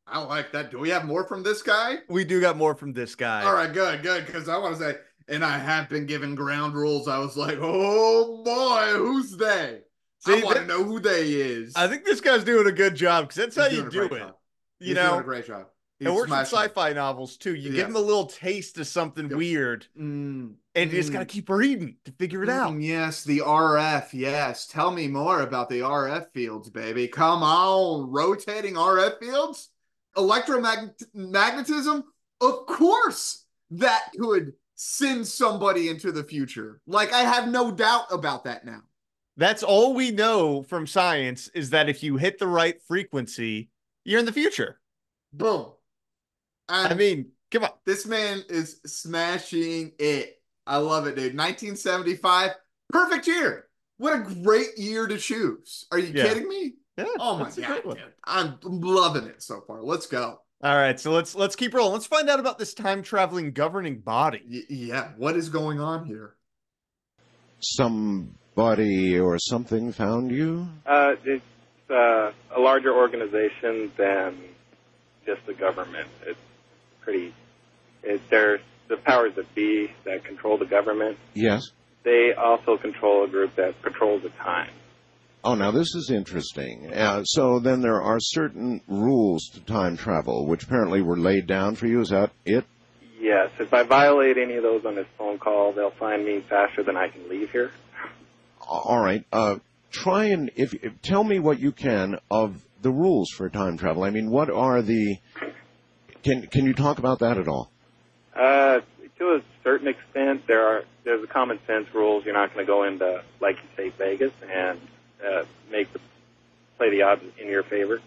I 0.07 0.19
like 0.23 0.53
that. 0.53 0.71
Do 0.71 0.79
we 0.79 0.91
have 0.91 1.05
more 1.05 1.25
from 1.25 1.43
this 1.43 1.63
guy? 1.63 1.99
We 2.09 2.25
do 2.25 2.41
got 2.41 2.57
more 2.57 2.75
from 2.75 2.93
this 2.93 3.15
guy. 3.15 3.45
All 3.45 3.55
right, 3.55 3.73
good, 3.73 4.03
good. 4.03 4.27
Because 4.27 4.49
I 4.49 4.59
want 4.59 4.77
to 4.77 4.83
say, 4.83 4.97
and 5.29 5.45
I 5.45 5.59
have 5.59 5.89
been 5.89 6.07
given 6.07 6.35
ground 6.35 6.75
rules. 6.75 7.09
I 7.09 7.19
was 7.19 7.37
like, 7.37 7.59
oh 7.61 8.43
boy, 8.45 8.99
who's 8.99 9.37
they? 9.37 9.81
I 10.27 10.37
See, 10.39 10.43
want 10.45 10.59
to 10.59 10.67
know 10.67 10.85
who 10.85 11.01
they 11.01 11.31
is. 11.33 11.73
I 11.77 11.89
think 11.89 12.05
this 12.05 12.21
guy's 12.21 12.45
doing 12.45 12.67
a 12.67 12.73
good 12.73 12.95
job 12.95 13.25
because 13.29 13.37
that's 13.37 13.57
He's 13.71 13.79
how 13.81 13.85
you 13.85 13.91
do 13.91 14.03
it. 14.15 14.19
job. 14.19 14.35
You 14.81 14.87
He's 14.89 14.97
know, 14.97 15.09
doing 15.11 15.21
a 15.21 15.25
great 15.25 15.47
job. 15.47 15.67
it 16.01 16.11
works 16.13 16.31
in 16.31 16.37
sci-fi 16.39 16.93
novels 16.93 17.37
too. 17.37 17.55
You 17.55 17.71
Yeah. 17.71 17.77
give 17.77 17.87
them 17.89 17.97
a 17.97 18.01
little 18.01 18.27
taste 18.27 18.79
of 18.79 18.87
something 18.89 19.29
weird, 19.29 19.87
Mm, 19.99 20.55
and 20.75 20.91
you 20.91 20.97
just 20.99 21.11
mm. 21.11 21.13
gotta 21.15 21.25
keep 21.27 21.49
reading 21.49 21.97
to 22.05 22.13
figure 22.13 22.43
it 22.43 22.49
out. 22.49 22.73
Mm, 22.73 22.85
Yes, 22.85 23.25
the 23.25 23.41
RF. 23.41 24.13
Yes. 24.13 24.67
Tell 24.67 24.91
me 24.91 25.07
more 25.09 25.41
about 25.41 25.69
the 25.71 25.81
RF 25.83 26.27
fields, 26.33 26.71
baby. 26.71 27.07
Come 27.09 27.43
on. 27.43 28.11
Rotating 28.11 28.75
RF 28.77 29.19
fields? 29.21 29.71
Electromagnetism? 30.17 32.03
Of 32.41 32.67
course, 32.67 33.45
that 33.71 34.11
could 34.19 34.53
send 34.75 35.27
somebody 35.27 35.89
into 35.89 36.13
the 36.13 36.25
future. 36.25 36.81
Like, 36.87 37.13
I 37.13 37.21
have 37.23 37.49
no 37.49 37.71
doubt 37.71 38.07
about 38.11 38.45
that 38.45 38.65
now. 38.65 38.83
That's 39.37 39.63
all 39.63 39.95
we 39.95 40.11
know 40.11 40.63
from 40.65 40.87
science 40.87 41.49
is 41.55 41.71
that 41.71 41.89
if 41.89 42.03
you 42.03 42.17
hit 42.17 42.39
the 42.39 42.47
right 42.47 42.81
frequency, 42.87 43.71
you're 44.05 44.21
in 44.21 44.27
the 44.27 44.33
future. 44.33 44.81
Boom. 45.33 45.73
I 46.69 46.95
mean, 46.95 47.31
come 47.51 47.65
on. 47.65 47.71
This 47.87 48.07
man 48.07 48.43
is 48.49 48.81
smashing 48.85 49.93
it. 49.99 50.41
I 50.67 50.77
love 50.79 51.07
it, 51.07 51.17
dude. 51.17 51.37
1975, 51.37 52.53
perfect 52.91 53.27
year. 53.27 53.69
What 53.99 54.15
a 54.15 54.35
great 54.43 54.77
year 54.77 55.07
to 55.07 55.17
choose. 55.19 55.87
Are 55.91 55.99
you 55.99 56.13
Yeah. 56.15 56.29
kidding 56.29 56.49
me? 56.49 56.75
Oh 57.19 57.39
my 57.39 57.51
god, 57.51 57.83
dude. 57.85 57.99
I'm 58.25 58.59
loving 58.63 59.25
it 59.25 59.43
so 59.43 59.63
far. 59.67 59.83
Let's 59.83 60.07
go. 60.07 60.41
All 60.63 60.77
right, 60.77 60.99
so 60.99 61.11
let's 61.11 61.35
let's 61.35 61.57
keep 61.57 61.75
rolling. 61.75 61.93
Let's 61.93 62.07
find 62.07 62.31
out 62.31 62.39
about 62.39 62.59
this 62.59 62.73
time 62.73 63.03
traveling 63.03 63.53
governing 63.53 63.99
body. 63.99 64.43
Y- 64.49 64.63
yeah, 64.69 65.09
what 65.17 65.37
is 65.37 65.49
going 65.49 65.81
on 65.81 66.07
here? 66.07 66.37
Somebody 67.61 69.19
or 69.19 69.39
something 69.39 69.93
found 69.93 70.31
you? 70.31 70.69
Uh, 70.87 71.15
it's 71.25 71.45
uh, 71.91 72.33
a 72.55 72.61
larger 72.61 72.95
organization 72.95 73.91
than 73.97 74.39
just 75.27 75.45
the 75.47 75.55
government. 75.55 76.09
It's 76.27 76.39
pretty. 77.01 77.35
It, 78.05 78.21
there's 78.31 78.61
the 78.89 78.97
powers 78.99 79.35
that 79.37 79.53
be 79.55 79.93
that 80.05 80.25
control 80.25 80.59
the 80.59 80.67
government. 80.67 81.19
Yes. 81.35 81.71
They 82.05 82.35
also 82.35 82.77
control 82.77 83.25
a 83.25 83.29
group 83.29 83.57
that 83.57 83.81
patrols 83.83 84.23
the 84.23 84.31
time. 84.31 84.71
Oh, 85.45 85.55
now 85.55 85.73
this 85.73 85.95
is 85.95 86.11
interesting. 86.11 86.93
Uh, 86.93 87.25
so 87.25 87.59
then 87.59 87.81
there 87.81 88.01
are 88.01 88.19
certain 88.21 88.81
rules 88.87 89.49
to 89.55 89.61
time 89.61 89.97
travel, 89.97 90.47
which 90.47 90.63
apparently 90.63 91.03
were 91.03 91.19
laid 91.19 91.47
down 91.47 91.75
for 91.75 91.87
you. 91.87 92.01
Is 92.01 92.11
that 92.11 92.31
it? 92.45 92.65
Yes, 93.21 93.51
if 93.59 93.73
I 93.75 93.83
violate 93.83 94.37
any 94.39 94.57
of 94.57 94.63
those 94.63 94.85
on 94.85 94.95
this 94.95 95.07
phone 95.19 95.39
call, 95.39 95.73
they'll 95.73 95.91
find 95.91 96.25
me 96.25 96.45
faster 96.49 96.83
than 96.83 96.97
I 96.97 97.09
can 97.09 97.29
leave 97.29 97.51
here. 97.51 97.73
All 98.61 99.03
right. 99.03 99.25
Uh, 99.33 99.57
try 99.91 100.27
and 100.27 100.51
if, 100.55 100.75
if 100.75 101.01
tell 101.03 101.25
me 101.25 101.39
what 101.41 101.59
you 101.59 101.73
can 101.73 102.19
of 102.31 102.65
the 102.81 102.91
rules 102.91 103.31
for 103.31 103.49
time 103.49 103.77
travel. 103.77 104.05
I 104.05 104.11
mean, 104.11 104.31
what 104.31 104.51
are 104.51 104.83
the? 104.83 105.17
Can 106.23 106.47
can 106.47 106.67
you 106.67 106.75
talk 106.75 106.99
about 106.99 107.21
that 107.21 107.39
at 107.39 107.49
all? 107.49 107.71
Uh, 108.35 108.81
to 109.19 109.25
a 109.25 109.43
certain 109.65 109.89
extent, 109.89 110.47
there 110.47 110.65
are 110.67 110.83
there's 111.05 111.23
a 111.23 111.27
common 111.27 111.59
sense 111.67 111.87
rules. 111.95 112.25
You're 112.25 112.35
not 112.35 112.55
going 112.55 112.65
to 112.65 112.71
go 112.71 112.85
into, 112.85 113.23
like 113.41 113.57
you 113.57 113.69
say, 113.77 113.89
Vegas 113.99 114.33
and 114.49 114.81
uh, 115.25 115.45
make 115.71 115.93
the 115.93 116.01
play 116.79 116.91
the 116.91 117.03
odds 117.03 117.23
in 117.41 117.49
your 117.49 117.63
favor. 117.63 118.01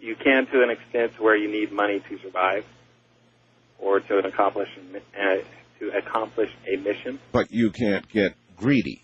You 0.00 0.16
can, 0.16 0.46
to 0.46 0.62
an 0.62 0.70
extent, 0.70 1.20
where 1.20 1.36
you 1.36 1.50
need 1.50 1.72
money 1.72 2.00
to 2.08 2.18
survive, 2.20 2.64
or 3.78 4.00
to 4.00 4.18
an 4.18 4.24
accomplish 4.24 4.68
uh, 4.94 5.36
to 5.78 5.90
accomplish 5.96 6.50
a 6.66 6.76
mission. 6.76 7.18
But 7.32 7.50
you 7.50 7.70
can't 7.70 8.08
get 8.08 8.34
greedy. 8.56 9.02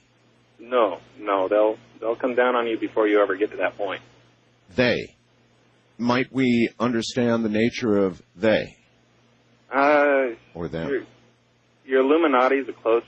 No, 0.59 0.99
no, 1.19 1.49
they'll 1.49 1.77
they'll 2.01 2.17
come 2.17 2.35
down 2.35 2.57
on 2.57 2.67
you 2.67 2.79
before 2.79 3.07
you 3.07 3.21
ever 3.21 3.37
get 3.37 3.51
to 3.51 3.57
that 3.59 3.77
point. 3.77 4.01
They. 4.75 5.13
Might 5.99 6.31
we 6.31 6.69
understand 6.79 7.43
the 7.43 7.49
nature 7.49 7.97
of 7.97 8.21
they 8.35 8.77
Uh, 9.75 10.35
or 10.55 10.69
them? 10.69 10.91
your, 10.91 11.03
your 11.87 12.01
Illuminati 12.03 12.57
is 12.57 12.69
a 12.69 12.75
close 12.75 13.03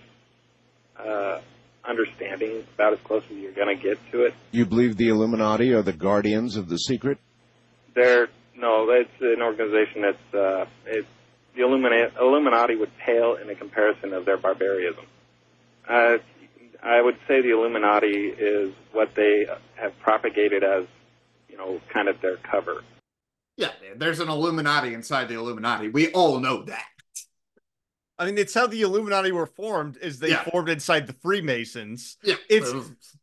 uh, 0.99 1.41
understanding, 1.85 2.65
about 2.75 2.93
as 2.93 2.99
close 3.01 3.23
as 3.31 3.37
you're 3.37 3.53
going 3.53 3.77
to 3.77 3.83
get 3.83 3.99
to 4.13 4.25
it. 4.25 4.35
You 4.53 4.67
believe 4.67 4.97
the 4.97 5.09
Illuminati 5.09 5.73
are 5.73 5.83
the 5.83 5.93
guardians 5.93 6.57
of 6.57 6.69
the 6.69 6.79
secret? 6.79 7.19
They're 7.95 8.29
no, 8.57 8.91
it's 8.91 9.11
an 9.21 9.41
organization 9.41 10.03
that's 10.03 10.35
uh, 10.35 10.67
it's 10.87 11.07
the 11.55 11.63
Illuminati, 11.63 12.15
Illuminati 12.21 12.77
would 12.77 12.97
pale 12.99 13.35
in 13.35 13.51
a 13.51 13.55
comparison 13.55 14.13
of 14.13 14.25
their 14.25 14.37
barbarism. 14.37 15.05
Uh, 15.89 16.19
I 16.83 17.01
would 17.01 17.17
say 17.27 17.41
the 17.41 17.51
Illuminati 17.51 18.29
is 18.29 18.73
what 18.93 19.15
they 19.15 19.47
have 19.75 19.99
propagated 19.99 20.63
as, 20.63 20.85
you 21.49 21.57
know, 21.57 21.81
kind 21.93 22.09
of 22.09 22.21
their 22.21 22.37
cover. 22.37 22.83
Yeah, 23.57 23.71
there's 23.97 24.21
an 24.21 24.29
Illuminati 24.29 24.95
inside 24.95 25.29
the 25.29 25.35
Illuminati. 25.35 25.89
We 25.89 26.13
all 26.13 26.39
know 26.39 26.63
that. 26.65 26.87
I 28.19 28.27
mean, 28.27 28.39
it's 28.39 28.55
how 28.55 28.67
the 28.67 28.83
Illuminati 28.83 29.33
were 29.33 29.47
formed. 29.47 29.97
Is 29.99 30.19
they 30.19 30.31
Yeah. 30.31 30.45
formed 30.45 30.69
inside 30.69 31.07
the 31.07 31.13
Freemasons. 31.15 32.17
Yeah, 32.23 32.37
It's 32.49 32.73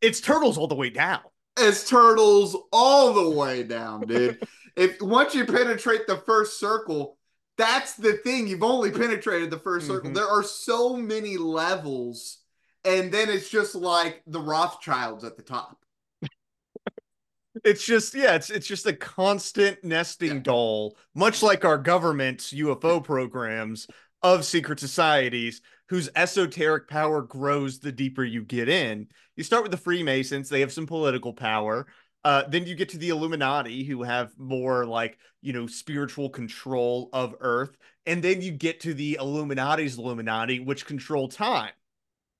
it's 0.00 0.20
turtles 0.20 0.56
all 0.58 0.68
the 0.68 0.74
way 0.74 0.90
down. 0.90 1.20
It's 1.58 1.88
turtles 1.88 2.56
all 2.72 3.12
the 3.14 3.30
way 3.30 3.62
down, 3.62 4.06
dude. 4.06 4.46
if 4.76 5.00
once 5.00 5.34
you 5.34 5.44
penetrate 5.46 6.06
the 6.06 6.18
first 6.18 6.58
circle, 6.60 7.18
that's 7.56 7.94
the 7.94 8.14
thing. 8.18 8.46
You've 8.46 8.62
only 8.62 8.90
penetrated 8.90 9.50
the 9.50 9.58
1st 9.58 9.86
circle. 9.86 10.10
Mhm. 10.10 10.14
There 10.14 10.28
are 10.28 10.42
so 10.42 10.96
many 10.96 11.36
levels, 11.38 12.38
and 12.84 13.10
then 13.10 13.30
it's 13.30 13.48
just 13.48 13.74
like 13.74 14.22
the 14.26 14.40
Rothschilds 14.40 15.24
at 15.24 15.36
the 15.36 15.42
top. 15.42 15.78
It's 17.64 17.84
just 17.84 18.14
yeah, 18.14 18.34
it's 18.34 18.50
it's 18.50 18.66
just 18.66 18.86
a 18.86 18.92
constant 18.92 19.82
nesting 19.82 20.42
doll, 20.42 20.96
much 21.14 21.42
like 21.42 21.64
our 21.64 21.78
government's 21.78 22.52
UFO 22.52 23.00
programs 23.02 23.86
of 24.26 24.44
secret 24.44 24.80
societies 24.80 25.62
whose 25.88 26.10
esoteric 26.16 26.88
power 26.88 27.22
grows 27.22 27.78
the 27.78 27.92
deeper 27.92 28.24
you 28.24 28.42
get 28.42 28.68
in. 28.68 29.06
You 29.36 29.44
start 29.44 29.62
with 29.62 29.70
the 29.70 29.78
Freemasons, 29.78 30.48
they 30.48 30.58
have 30.60 30.72
some 30.72 30.84
political 30.86 31.32
power. 31.32 31.86
Uh, 32.24 32.42
then 32.48 32.66
you 32.66 32.74
get 32.74 32.88
to 32.88 32.98
the 32.98 33.10
Illuminati, 33.10 33.84
who 33.84 34.02
have 34.02 34.36
more 34.36 34.84
like, 34.84 35.16
you 35.42 35.52
know, 35.52 35.68
spiritual 35.68 36.28
control 36.28 37.08
of 37.12 37.36
Earth. 37.38 37.76
And 38.04 38.20
then 38.20 38.42
you 38.42 38.50
get 38.50 38.80
to 38.80 38.94
the 38.94 39.16
Illuminati's 39.20 39.96
Illuminati, 39.96 40.58
which 40.58 40.86
control 40.86 41.28
time. 41.28 41.70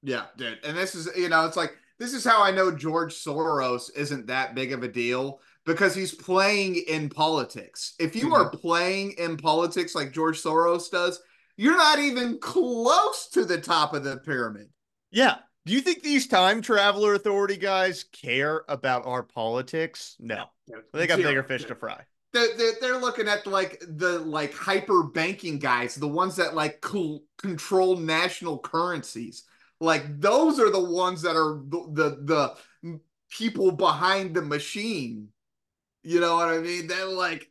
Yeah, 0.02 0.24
dude. 0.36 0.58
And 0.64 0.76
this 0.76 0.96
is, 0.96 1.08
you 1.16 1.28
know, 1.28 1.46
it's 1.46 1.56
like 1.56 1.76
this 2.00 2.14
is 2.14 2.24
how 2.24 2.42
I 2.42 2.50
know 2.50 2.72
George 2.72 3.14
Soros 3.14 3.96
isn't 3.96 4.26
that 4.26 4.56
big 4.56 4.72
of 4.72 4.82
a 4.82 4.88
deal 4.88 5.40
because 5.64 5.94
he's 5.94 6.14
playing 6.14 6.82
in 6.88 7.08
politics. 7.08 7.94
If 8.00 8.16
you 8.16 8.34
are 8.34 8.50
playing 8.50 9.12
in 9.18 9.36
politics 9.36 9.94
like 9.94 10.12
George 10.12 10.42
Soros 10.42 10.90
does, 10.90 11.20
you're 11.56 11.76
not 11.76 11.98
even 11.98 12.38
close 12.38 13.28
to 13.28 13.44
the 13.44 13.60
top 13.60 13.94
of 13.94 14.04
the 14.04 14.18
pyramid. 14.18 14.68
Yeah. 15.10 15.36
Do 15.64 15.72
you 15.72 15.80
think 15.80 16.02
these 16.02 16.28
time 16.28 16.62
traveler 16.62 17.14
authority 17.14 17.56
guys 17.56 18.04
care 18.04 18.64
about 18.68 19.06
our 19.06 19.22
politics? 19.22 20.16
No. 20.20 20.46
They 20.92 21.06
got 21.06 21.18
bigger 21.18 21.42
fish 21.42 21.64
to 21.64 21.74
fry. 21.74 22.02
They're, 22.32 22.56
they're, 22.56 22.72
they're 22.80 23.00
looking 23.00 23.28
at 23.28 23.46
like 23.46 23.82
the 23.86 24.18
like 24.20 24.54
hyper 24.54 25.04
banking 25.04 25.58
guys, 25.58 25.94
the 25.94 26.06
ones 26.06 26.36
that 26.36 26.54
like 26.54 26.80
co- 26.80 27.22
control 27.38 27.96
national 27.96 28.58
currencies. 28.58 29.44
Like 29.80 30.20
those 30.20 30.60
are 30.60 30.70
the 30.70 30.84
ones 30.84 31.22
that 31.22 31.36
are 31.36 31.60
the, 31.68 31.88
the 31.92 32.56
the 32.82 33.00
people 33.30 33.72
behind 33.72 34.34
the 34.34 34.42
machine. 34.42 35.28
You 36.02 36.20
know 36.20 36.36
what 36.36 36.48
I 36.48 36.58
mean? 36.58 36.86
They're 36.86 37.06
like 37.06 37.50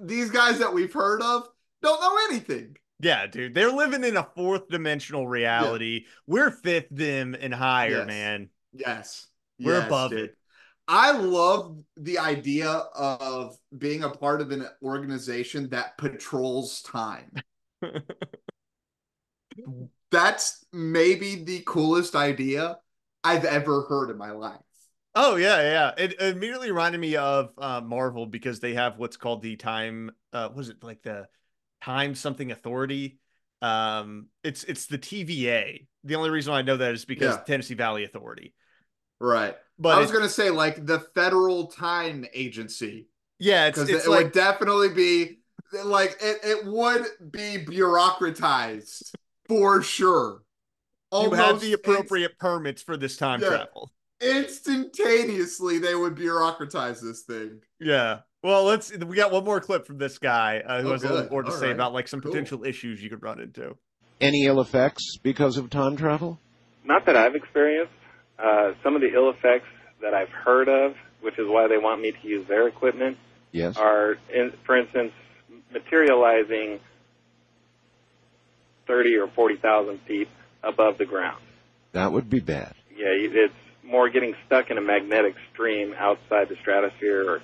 these 0.00 0.30
guys 0.30 0.58
that 0.58 0.74
we've 0.74 0.92
heard 0.92 1.22
of 1.22 1.48
don't 1.82 2.00
know 2.00 2.18
anything. 2.30 2.76
Yeah, 3.00 3.26
dude. 3.26 3.54
They're 3.54 3.70
living 3.72 4.04
in 4.04 4.16
a 4.16 4.24
fourth 4.34 4.68
dimensional 4.68 5.28
reality. 5.28 6.06
We're 6.26 6.50
fifth 6.50 6.94
dim 6.94 7.36
and 7.38 7.52
higher, 7.52 7.90
Yes. 7.98 8.06
man. 8.06 8.48
Yes. 8.72 9.26
We're 9.58 9.78
Yes, 9.78 9.86
above 9.86 10.10
dude. 10.12 10.24
it. 10.30 10.36
I 10.88 11.10
love 11.12 11.82
the 11.96 12.18
idea 12.20 12.68
of 12.70 13.56
being 13.76 14.04
a 14.04 14.10
part 14.10 14.40
of 14.40 14.50
an 14.52 14.66
organization 14.82 15.68
that 15.70 15.98
patrols 15.98 16.80
time. 16.82 17.32
That's 20.10 20.64
maybe 20.72 21.36
the 21.44 21.62
coolest 21.66 22.14
idea 22.14 22.78
I've 23.24 23.44
ever 23.44 23.82
heard 23.82 24.10
in 24.10 24.16
my 24.18 24.30
life. 24.30 24.60
Oh 25.14 25.36
yeah, 25.36 25.62
yeah. 25.62 25.92
It 26.04 26.20
immediately 26.20 26.70
reminded 26.70 27.00
me 27.00 27.16
of 27.16 27.52
uh, 27.58 27.80
Marvel 27.80 28.26
because 28.26 28.60
they 28.60 28.74
have 28.74 28.98
what's 28.98 29.16
called 29.16 29.42
the 29.42 29.56
time. 29.56 30.10
Uh, 30.32 30.50
was 30.54 30.68
it 30.68 30.82
like 30.82 31.02
the 31.02 31.26
time 31.82 32.14
something 32.14 32.50
authority? 32.52 33.18
Um, 33.62 34.26
it's 34.44 34.64
it's 34.64 34.86
the 34.86 34.98
TVA. 34.98 35.86
The 36.04 36.14
only 36.14 36.30
reason 36.30 36.52
I 36.52 36.62
know 36.62 36.76
that 36.76 36.92
is 36.92 37.04
because 37.04 37.36
Yeah. 37.36 37.42
Tennessee 37.44 37.74
Valley 37.74 38.04
Authority. 38.04 38.54
Right. 39.20 39.56
But 39.78 39.96
I 39.96 40.00
was 40.00 40.10
going 40.10 40.24
to 40.24 40.28
say 40.30 40.50
like 40.50 40.84
the 40.86 41.00
Federal 41.14 41.66
Time 41.68 42.26
Agency. 42.34 43.08
Yeah, 43.38 43.66
it's 43.66 43.78
it's 43.78 44.06
it 44.06 44.08
like 44.10 44.24
would 44.24 44.32
definitely 44.32 44.90
be 44.90 45.38
like 45.84 46.16
it, 46.20 46.38
it 46.42 46.66
would 46.66 47.04
be 47.30 47.58
bureaucratized 47.64 49.12
for 49.48 49.82
sure. 49.82 50.42
you 51.12 51.30
have 51.32 51.60
the 51.60 51.72
appropriate 51.72 52.38
permits 52.38 52.82
for 52.82 52.96
this 52.96 53.16
time 53.16 53.40
Yeah. 53.40 53.48
travel. 53.48 53.92
instantaneously 54.20 55.78
they 55.78 55.94
would 55.94 56.14
bureaucratize 56.14 57.00
this 57.00 57.22
thing. 57.22 57.60
Yeah. 57.80 58.20
Well, 58.46 58.62
let's. 58.62 58.96
We 58.96 59.16
got 59.16 59.32
one 59.32 59.44
more 59.44 59.60
clip 59.60 59.88
from 59.88 59.98
this 59.98 60.18
guy 60.18 60.62
uh, 60.64 60.80
who 60.80 60.90
Oh, 60.90 60.92
has 60.92 61.02
a 61.02 61.12
little 61.12 61.28
more 61.28 61.42
to 61.42 61.50
All 61.50 61.56
say 61.56 61.66
right. 61.66 61.74
about 61.74 61.92
like 61.92 62.06
some 62.06 62.20
Cool. 62.20 62.30
potential 62.30 62.64
issues 62.64 63.02
you 63.02 63.10
could 63.10 63.20
run 63.20 63.40
into. 63.40 63.76
Any 64.20 64.44
ill 64.46 64.60
effects 64.60 65.18
because 65.20 65.56
of 65.56 65.68
time 65.68 65.96
travel? 65.96 66.38
Not 66.84 67.06
that 67.06 67.16
I've 67.16 67.34
experienced. 67.34 67.92
Uh, 68.38 68.74
some 68.84 68.94
of 68.94 69.00
the 69.00 69.12
ill 69.12 69.30
effects 69.30 69.66
that 70.00 70.14
I've 70.14 70.28
heard 70.28 70.68
of, 70.68 70.94
which 71.22 71.40
is 71.40 71.46
why 71.48 71.66
they 71.66 71.76
want 71.76 72.00
me 72.00 72.12
to 72.12 72.28
use 72.28 72.46
their 72.46 72.68
equipment, 72.68 73.18
Yes. 73.50 73.76
are, 73.76 74.16
in, 74.32 74.52
for 74.64 74.76
instance, 74.76 75.10
materializing 75.72 76.78
30 78.86 79.16
or 79.16 79.26
40,000 79.26 79.98
feet 80.06 80.28
above 80.62 80.98
the 80.98 81.04
ground. 81.04 81.42
That 81.92 82.12
would 82.12 82.30
be 82.30 82.38
bad. 82.38 82.74
Yeah, 82.96 83.06
it's 83.08 83.52
more 83.82 84.08
getting 84.08 84.36
stuck 84.46 84.70
in 84.70 84.78
a 84.78 84.82
magnetic 84.82 85.34
stream 85.52 85.94
outside 85.98 86.48
the 86.48 86.56
stratosphere, 86.60 87.28
or 87.28 87.42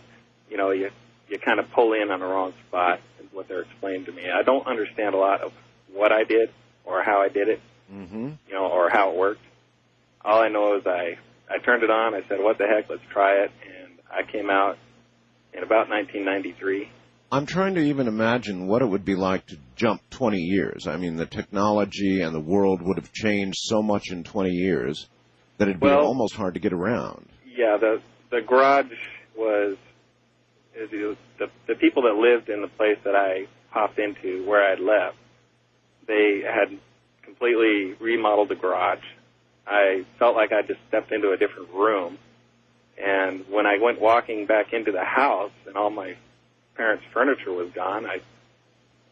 you 0.52 0.58
know, 0.58 0.70
you 0.70 0.90
you 1.30 1.38
kind 1.38 1.58
of 1.58 1.70
pull 1.70 1.94
in 1.94 2.10
on 2.10 2.20
the 2.20 2.26
wrong 2.26 2.52
spot. 2.68 3.00
Is 3.20 3.26
what 3.32 3.48
they're 3.48 3.62
explaining 3.62 4.04
to 4.04 4.12
me. 4.12 4.24
I 4.30 4.42
don't 4.42 4.66
understand 4.66 5.14
a 5.14 5.18
lot 5.18 5.40
of 5.40 5.52
what 5.92 6.12
I 6.12 6.24
did 6.24 6.50
or 6.84 7.02
how 7.02 7.22
I 7.22 7.28
did 7.28 7.48
it, 7.48 7.60
Mm-hmm. 7.90 8.26
you 8.48 8.54
know, 8.54 8.66
or 8.66 8.90
how 8.90 9.10
it 9.12 9.16
worked. 9.16 9.40
All 10.24 10.42
I 10.42 10.48
know 10.48 10.76
is 10.76 10.86
I 10.86 11.16
I 11.50 11.56
turned 11.64 11.82
it 11.82 11.90
on. 11.90 12.14
I 12.14 12.20
said, 12.28 12.38
"What 12.40 12.58
the 12.58 12.66
heck? 12.66 12.90
Let's 12.90 13.02
try 13.10 13.44
it," 13.44 13.50
and 13.66 13.92
I 14.10 14.30
came 14.30 14.50
out 14.50 14.76
in 15.54 15.62
about 15.62 15.88
1993. 15.88 16.88
I'm 17.30 17.46
trying 17.46 17.74
to 17.76 17.80
even 17.80 18.08
imagine 18.08 18.66
what 18.66 18.82
it 18.82 18.86
would 18.86 19.06
be 19.06 19.14
like 19.14 19.46
to 19.46 19.56
jump 19.74 20.02
20 20.10 20.36
years. 20.36 20.86
I 20.86 20.98
mean, 20.98 21.16
the 21.16 21.24
technology 21.24 22.20
and 22.20 22.34
the 22.34 22.40
world 22.40 22.82
would 22.82 22.98
have 22.98 23.10
changed 23.10 23.56
so 23.58 23.82
much 23.82 24.10
in 24.10 24.22
20 24.22 24.50
years 24.50 25.08
that 25.56 25.66
it'd 25.66 25.80
be 25.80 25.86
Well- 25.86 26.04
almost 26.06 26.34
hard 26.36 26.52
to 26.54 26.60
get 26.60 26.74
around. 26.74 27.26
Yeah, 27.46 27.78
the 27.78 28.00
the 28.30 28.40
garage 28.42 28.92
was 29.36 29.76
is 30.74 30.90
the 31.38 31.50
the 31.66 31.74
people 31.74 32.02
that 32.02 32.14
lived 32.14 32.48
in 32.48 32.60
the 32.60 32.68
place 32.68 32.98
that 33.04 33.14
I 33.14 33.46
popped 33.72 33.98
into 33.98 34.44
where 34.46 34.62
I'd 34.62 34.80
left. 34.80 35.16
They 36.06 36.42
had 36.42 36.78
completely 37.22 37.94
remodeled 38.00 38.48
the 38.48 38.54
garage. 38.54 39.04
I 39.66 40.04
felt 40.18 40.36
like 40.36 40.52
I 40.52 40.62
just 40.62 40.80
stepped 40.88 41.12
into 41.12 41.32
a 41.32 41.36
different 41.36 41.70
room. 41.70 42.18
And 43.02 43.44
when 43.48 43.66
I 43.66 43.78
went 43.78 44.00
walking 44.00 44.46
back 44.46 44.72
into 44.72 44.92
the 44.92 45.04
house 45.04 45.52
and 45.66 45.76
all 45.76 45.90
my 45.90 46.16
parents' 46.76 47.04
furniture 47.12 47.52
was 47.52 47.70
gone, 47.70 48.06
I 48.06 48.20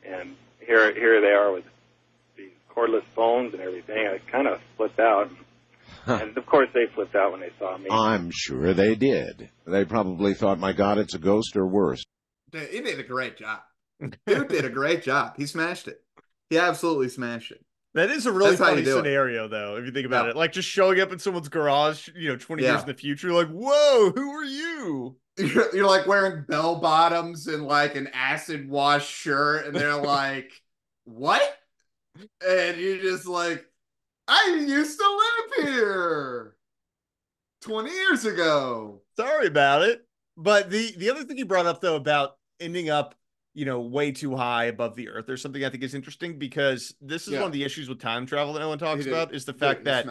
and 0.04 0.36
here 0.60 0.92
here 0.94 1.20
they 1.20 1.32
are 1.32 1.52
with 1.52 1.64
these 2.36 2.50
cordless 2.74 3.04
phones 3.14 3.54
and 3.54 3.62
everything. 3.62 4.06
I 4.06 4.18
kind 4.30 4.46
of 4.46 4.60
flipped 4.76 5.00
out. 5.00 5.28
And 5.28 5.36
of 6.06 6.46
course 6.46 6.68
they 6.74 6.86
flipped 6.94 7.14
out 7.14 7.32
when 7.32 7.40
they 7.40 7.50
saw 7.58 7.76
me. 7.78 7.86
I'm 7.90 8.30
sure 8.32 8.72
they 8.74 8.94
did. 8.94 9.50
They 9.66 9.84
probably 9.84 10.34
thought, 10.34 10.58
my 10.58 10.72
God, 10.72 10.98
it's 10.98 11.14
a 11.14 11.18
ghost 11.18 11.56
or 11.56 11.66
worse. 11.66 12.02
Dude, 12.50 12.68
He 12.70 12.80
did 12.80 12.98
a 12.98 13.04
great 13.04 13.36
job. 13.36 13.60
Dude 14.26 14.48
did 14.48 14.64
a 14.64 14.70
great 14.70 15.02
job. 15.02 15.34
He 15.36 15.46
smashed 15.46 15.86
it. 15.88 16.02
He 16.48 16.58
absolutely 16.58 17.08
smashed 17.08 17.52
it. 17.52 17.64
That 17.94 18.10
is 18.10 18.24
a 18.26 18.32
really 18.32 18.50
That's 18.56 18.60
funny 18.62 18.82
do 18.82 18.94
it. 18.98 19.02
scenario, 19.02 19.48
though, 19.48 19.76
if 19.76 19.84
you 19.84 19.90
think 19.92 20.06
about 20.06 20.24
Yeah. 20.26 20.30
it. 20.30 20.36
Like 20.36 20.52
just 20.52 20.68
showing 20.68 21.00
up 21.00 21.12
in 21.12 21.18
someone's 21.18 21.48
garage, 21.48 22.08
you 22.14 22.28
know, 22.28 22.36
20 22.36 22.62
Yeah. 22.62 22.70
years 22.72 22.82
in 22.82 22.86
the 22.88 22.94
future, 22.94 23.32
like, 23.32 23.48
whoa, 23.48 24.12
who 24.14 24.30
are 24.30 24.44
you? 24.44 25.16
You're, 25.38 25.74
you're 25.74 25.86
like 25.86 26.06
wearing 26.06 26.44
bell 26.48 26.76
bottoms 26.76 27.46
and 27.46 27.64
like 27.64 27.94
an 27.96 28.08
acid 28.12 28.68
wash 28.68 29.08
shirt, 29.08 29.64
and 29.66 29.74
they're 29.74 29.96
like, 29.96 30.50
"What?" 31.04 31.42
And 32.46 32.76
you're 32.78 32.98
just 32.98 33.26
like, 33.26 33.64
"I 34.32 34.64
used 34.66 34.98
to 34.98 35.20
live 35.58 35.66
here 35.66 36.56
twenty 37.60 37.90
years 37.90 38.24
ago." 38.24 39.02
Sorry 39.16 39.46
about 39.48 39.82
it. 39.82 40.06
But 40.36 40.70
the 40.70 40.92
the 40.96 41.10
other 41.10 41.24
thing 41.24 41.36
you 41.36 41.46
brought 41.46 41.66
up 41.66 41.80
though 41.80 41.96
about 41.96 42.36
ending 42.60 42.90
up, 42.90 43.14
you 43.54 43.64
know, 43.64 43.80
way 43.80 44.12
too 44.12 44.36
high 44.36 44.66
above 44.66 44.94
the 44.94 45.08
earth 45.08 45.28
or 45.28 45.36
something 45.36 45.64
I 45.64 45.68
think 45.70 45.82
is 45.82 45.94
interesting 45.94 46.38
because 46.38 46.94
this 47.00 47.26
is 47.26 47.32
Yeah. 47.34 47.40
one 47.40 47.46
of 47.48 47.52
the 47.52 47.64
issues 47.64 47.88
with 47.88 48.00
time 48.00 48.24
travel 48.24 48.52
that 48.54 48.60
no 48.60 48.68
one 48.68 48.78
talks 48.78 49.04
about 49.06 49.34
is 49.34 49.44
the 49.44 49.52
fact 49.52 49.84
that 49.84 50.06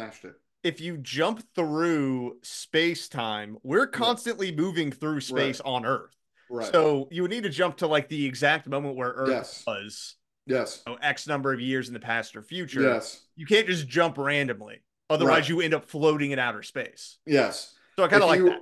if 0.63 0.81
you 0.81 0.97
jump 0.97 1.41
through 1.55 2.37
space 2.43 3.07
time, 3.07 3.57
we're 3.63 3.87
constantly 3.87 4.53
moving 4.53 4.91
through 4.91 5.21
space 5.21 5.61
on 5.61 5.85
Earth. 5.85 6.13
Right. 6.49 6.69
So 6.71 7.07
you 7.11 7.21
would 7.21 7.31
need 7.31 7.43
to 7.43 7.49
jump 7.49 7.77
to 7.77 7.87
like 7.87 8.09
the 8.09 8.25
exact 8.25 8.67
moment 8.67 8.95
where 8.97 9.11
Earth 9.11 9.29
Yes. 9.29 9.63
was. 9.65 10.15
Yes. 10.49 10.81
you 10.85 10.93
know, 10.93 10.99
X 11.01 11.27
number 11.27 11.53
of 11.53 11.61
years 11.61 11.87
in 11.87 11.93
the 11.93 11.99
past 11.99 12.35
or 12.35 12.41
future. 12.41 12.81
Yes. 12.81 13.21
You 13.35 13.45
can't 13.45 13.67
just 13.67 13.87
jump 13.87 14.17
randomly. 14.17 14.81
Otherwise, 15.09 15.41
Right. 15.43 15.49
you 15.49 15.61
end 15.61 15.73
up 15.73 15.85
floating 15.85 16.31
in 16.31 16.39
outer 16.39 16.61
space. 16.63 17.17
Yes. 17.25 17.73
So 17.95 18.03
I 18.03 18.07
kind 18.07 18.21
of 18.23 18.29
like 18.29 18.39
you- 18.39 18.49
that. 18.49 18.59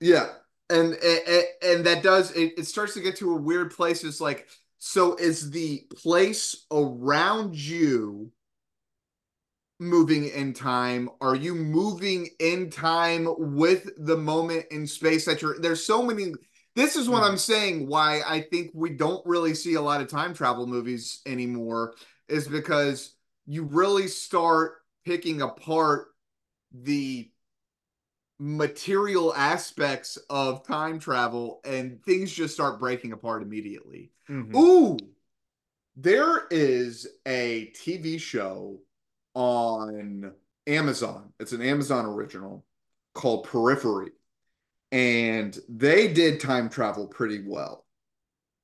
Yeah, 0.00 0.28
and 0.70 0.94
and, 0.94 1.44
and 1.62 1.86
that 1.86 2.02
does 2.04 2.30
it, 2.32 2.52
it 2.58 2.64
starts 2.66 2.94
to 2.94 3.00
get 3.00 3.16
to 3.16 3.32
a 3.32 3.36
weird 3.36 3.72
place. 3.72 4.04
It's 4.04 4.20
like 4.20 4.48
so 4.78 5.16
is 5.16 5.50
the 5.50 5.86
place 5.96 6.66
around 6.70 7.56
you 7.56 8.30
moving 9.80 10.28
in 10.28 10.52
time? 10.52 11.08
Are 11.20 11.34
you 11.34 11.54
moving 11.54 12.28
in 12.40 12.70
time 12.70 13.28
with 13.56 13.90
the 13.98 14.16
moment 14.16 14.66
in 14.70 14.86
space 14.86 15.24
that 15.26 15.42
you're? 15.42 15.58
There's 15.58 15.84
so 15.84 16.02
many. 16.02 16.32
This 16.78 16.94
is 16.94 17.08
what 17.08 17.24
I'm 17.24 17.36
saying. 17.36 17.88
Why 17.88 18.22
I 18.24 18.40
think 18.40 18.70
we 18.72 18.90
don't 18.90 19.24
really 19.26 19.52
see 19.52 19.74
a 19.74 19.80
lot 19.80 20.00
of 20.00 20.08
time 20.08 20.32
travel 20.32 20.64
movies 20.66 21.20
anymore 21.26 21.94
is 22.28 22.46
because 22.46 23.16
you 23.46 23.64
really 23.64 24.06
start 24.06 24.74
picking 25.04 25.42
apart 25.42 26.14
the 26.72 27.28
material 28.38 29.34
aspects 29.34 30.18
of 30.30 30.64
time 30.64 31.00
travel 31.00 31.60
and 31.64 32.00
things 32.04 32.32
just 32.32 32.54
start 32.54 32.78
breaking 32.78 33.12
apart 33.12 33.42
immediately. 33.42 34.12
Mhm. 34.28 34.54
Ooh, 34.54 34.98
there 35.96 36.46
is 36.48 37.08
a 37.26 37.72
TV 37.74 38.18
show 38.18 38.80
on 39.34 40.32
Amazon. 40.68 41.32
It's 41.40 41.50
an 41.50 41.62
Amazon 41.62 42.06
original 42.06 42.64
called 43.14 43.48
Periphery. 43.48 44.12
And 44.90 45.56
they 45.68 46.12
did 46.12 46.40
time 46.40 46.68
travel 46.68 47.06
pretty 47.06 47.42
well. 47.46 47.84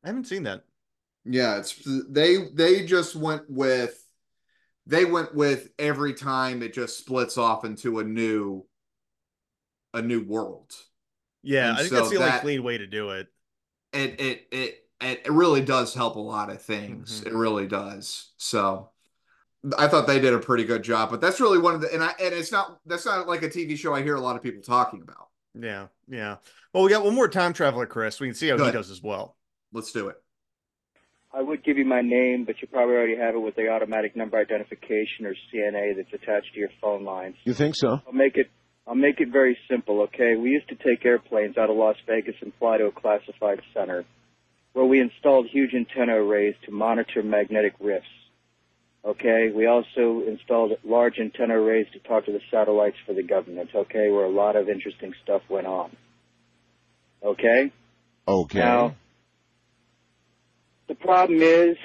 I 0.02 0.08
haven't 0.08 0.26
seen 0.26 0.44
that. 0.44 0.64
Yeah, 1.24 1.58
it's 1.58 1.80
they 2.08 2.48
they 2.52 2.84
just 2.84 3.14
went 3.16 3.42
with 3.48 4.00
they 4.86 5.04
went 5.06 5.34
with 5.34 5.70
every 5.78 6.12
time 6.14 6.62
it 6.62 6.74
just 6.74 6.98
splits 6.98 7.38
off 7.38 7.64
into 7.64 7.98
a 7.98 8.04
new 8.04 8.66
a 9.94 10.02
new 10.02 10.22
world. 10.24 10.72
Yeah, 11.42 11.68
And 11.70 11.76
I 11.76 11.80
think 11.80 11.90
so 11.90 11.94
that's 11.96 12.10
the 12.10 12.16
only 12.16 12.30
that- 12.30 12.40
clean 12.42 12.62
way 12.62 12.78
to 12.78 12.86
do 12.86 13.10
it. 13.10 13.28
It 13.92 14.20
it 14.20 14.48
it 14.50 14.80
it 15.00 15.30
really 15.30 15.60
does 15.60 15.94
help 15.94 16.16
a 16.16 16.20
lot 16.20 16.50
of 16.50 16.60
things. 16.62 17.20
Mhm. 17.20 17.26
It 17.26 17.34
really 17.34 17.66
does. 17.66 18.32
So 18.38 18.90
I 19.78 19.88
thought 19.88 20.06
they 20.06 20.20
did 20.20 20.34
a 20.34 20.38
pretty 20.38 20.64
good 20.64 20.82
job, 20.82 21.10
but 21.10 21.20
that's 21.20 21.40
really 21.40 21.58
one 21.58 21.74
of 21.74 21.80
the 21.80 21.92
and 21.92 22.02
I 22.02 22.14
and 22.20 22.34
it's 22.34 22.52
not 22.52 22.80
that's 22.86 23.06
not 23.06 23.28
like 23.28 23.42
a 23.42 23.48
TV 23.48 23.76
show 23.76 23.94
I 23.94 24.02
hear 24.02 24.16
a 24.16 24.20
lot 24.20 24.36
of 24.36 24.42
people 24.42 24.62
talking 24.62 25.00
about. 25.02 25.23
Yeah, 25.54 25.86
yeah. 26.08 26.36
Well, 26.72 26.82
we 26.84 26.90
got 26.90 27.04
one 27.04 27.14
more 27.14 27.28
time 27.28 27.52
traveler, 27.52 27.86
Chris. 27.86 28.20
We 28.20 28.28
can 28.28 28.34
see 28.34 28.48
how 28.48 28.56
Go 28.56 28.64
he 28.64 28.68
ahead. 28.70 28.74
does 28.78 28.90
as 28.90 29.02
well. 29.02 29.36
Let's 29.72 29.92
do 29.92 30.08
it. 30.08 30.16
I 31.32 31.42
would 31.42 31.64
give 31.64 31.78
you 31.78 31.84
my 31.84 32.00
name, 32.00 32.44
but 32.44 32.56
you 32.62 32.68
probably 32.68 32.94
already 32.94 33.16
have 33.16 33.34
it 33.34 33.40
with 33.40 33.56
the 33.56 33.68
automatic 33.68 34.14
number 34.14 34.38
identification 34.38 35.26
or 35.26 35.34
CNA 35.52 35.96
that's 35.96 36.12
attached 36.12 36.54
to 36.54 36.60
your 36.60 36.68
phone 36.80 37.04
lines. 37.04 37.34
You 37.44 37.54
think 37.54 37.74
so? 37.74 38.00
I'll 38.06 38.12
make 38.12 38.36
it 38.36 38.50
I'll 38.86 38.94
make 38.94 39.18
it 39.20 39.30
very 39.32 39.56
simple, 39.68 40.02
okay? 40.02 40.36
We 40.36 40.50
used 40.50 40.68
to 40.68 40.74
take 40.76 41.04
airplanes 41.06 41.56
out 41.56 41.70
of 41.70 41.76
Las 41.76 41.96
Vegas 42.06 42.34
and 42.42 42.52
fly 42.58 42.78
to 42.78 42.86
a 42.86 42.92
classified 42.92 43.62
center 43.72 44.04
where 44.74 44.84
we 44.84 45.00
installed 45.00 45.46
huge 45.50 45.72
antenna 45.74 46.16
arrays 46.22 46.54
to 46.66 46.70
monitor 46.70 47.22
magnetic 47.22 47.72
rifts. 47.80 48.06
Okay, 49.04 49.50
we 49.54 49.66
also 49.66 50.22
installed 50.26 50.72
large 50.82 51.18
antenna 51.18 51.60
arrays 51.60 51.86
to 51.92 51.98
talk 51.98 52.24
to 52.24 52.32
the 52.32 52.40
satellites 52.50 52.96
for 53.06 53.12
the 53.12 53.22
government, 53.22 53.70
okay, 53.74 54.10
where 54.10 54.24
a 54.24 54.30
lot 54.30 54.56
of 54.56 54.70
interesting 54.70 55.12
stuff 55.22 55.42
went 55.50 55.66
on. 55.66 55.94
Okay? 57.22 57.70
Okay. 58.26 58.58
Now, 58.58 58.94
the 60.88 60.94
problem 60.94 61.42
is, 61.42 61.76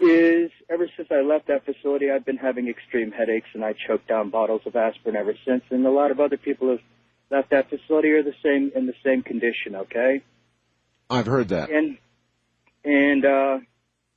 is 0.00 0.50
ever 0.68 0.88
since 0.96 1.08
I 1.12 1.20
left 1.20 1.46
that 1.46 1.64
facility, 1.64 2.10
I've 2.10 2.24
been 2.24 2.36
having 2.36 2.68
extreme 2.68 3.12
headaches, 3.12 3.48
and 3.54 3.64
I 3.64 3.74
choked 3.86 4.08
down 4.08 4.30
bottles 4.30 4.62
of 4.66 4.74
aspirin 4.74 5.14
ever 5.14 5.34
since. 5.46 5.62
And 5.70 5.86
a 5.86 5.90
lot 5.90 6.10
of 6.10 6.18
other 6.18 6.36
people 6.36 6.70
have 6.70 6.80
left 7.30 7.50
that 7.50 7.70
facility 7.70 8.10
are 8.10 8.22
the 8.22 8.34
same 8.42 8.72
in 8.74 8.86
the 8.86 8.94
same 9.04 9.22
condition. 9.22 9.76
Okay, 9.76 10.22
I've 11.08 11.26
heard 11.26 11.48
that. 11.48 11.70
and 11.70 11.98
and 12.84 13.24
uh, 13.24 13.58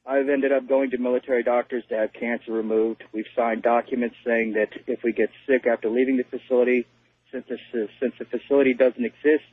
I've 0.06 0.30
ended 0.30 0.52
up 0.52 0.68
going 0.68 0.91
to 0.91 0.97
military 0.97 1.43
doctors 1.43 1.84
to 1.89 1.95
have 1.95 2.14
cancer 2.14 2.52
removed. 2.52 3.04
We've 3.14 3.26
signed 3.36 3.62
documents 3.62 4.16
saying 4.26 4.54
that 4.54 4.70
if 4.88 5.04
we 5.04 5.14
get 5.14 5.30
sick 5.47 5.68
after 5.68 5.89
leaving 5.89 6.18
the 6.18 6.24
facility, 6.24 6.88
since 7.32 7.45
the 7.47 7.88
since 7.99 8.14
the 8.18 8.26
facility 8.26 8.74
doesn't 8.74 9.06
exist, 9.06 9.52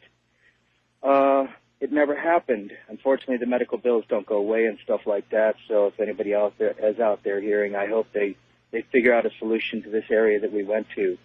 uh, 1.03 1.45
it 1.81 1.93
never 1.93 2.17
happened. 2.17 2.73
Unfortunately, 2.89 3.37
the 3.37 3.47
medical 3.47 3.79
bills 3.79 4.05
don't 4.09 4.27
go 4.27 4.37
away 4.37 4.65
and 4.65 4.79
stuff 4.83 5.03
like 5.07 5.29
that. 5.31 5.55
So 5.69 5.87
if 5.87 6.01
anybody 6.01 6.35
there 6.59 6.75
is 6.83 6.99
out 6.99 7.23
there 7.23 7.41
hearing, 7.41 7.77
I 7.77 7.87
hope 7.87 8.07
they 8.13 8.37
they 8.73 8.83
figure 8.91 9.15
out 9.15 9.27
a 9.27 9.31
solution 9.39 9.83
to 9.83 9.91
this 9.91 10.05
area 10.11 10.41
that 10.41 10.53
we 10.53 10.65
went 10.65 10.87
to. 10.97 11.19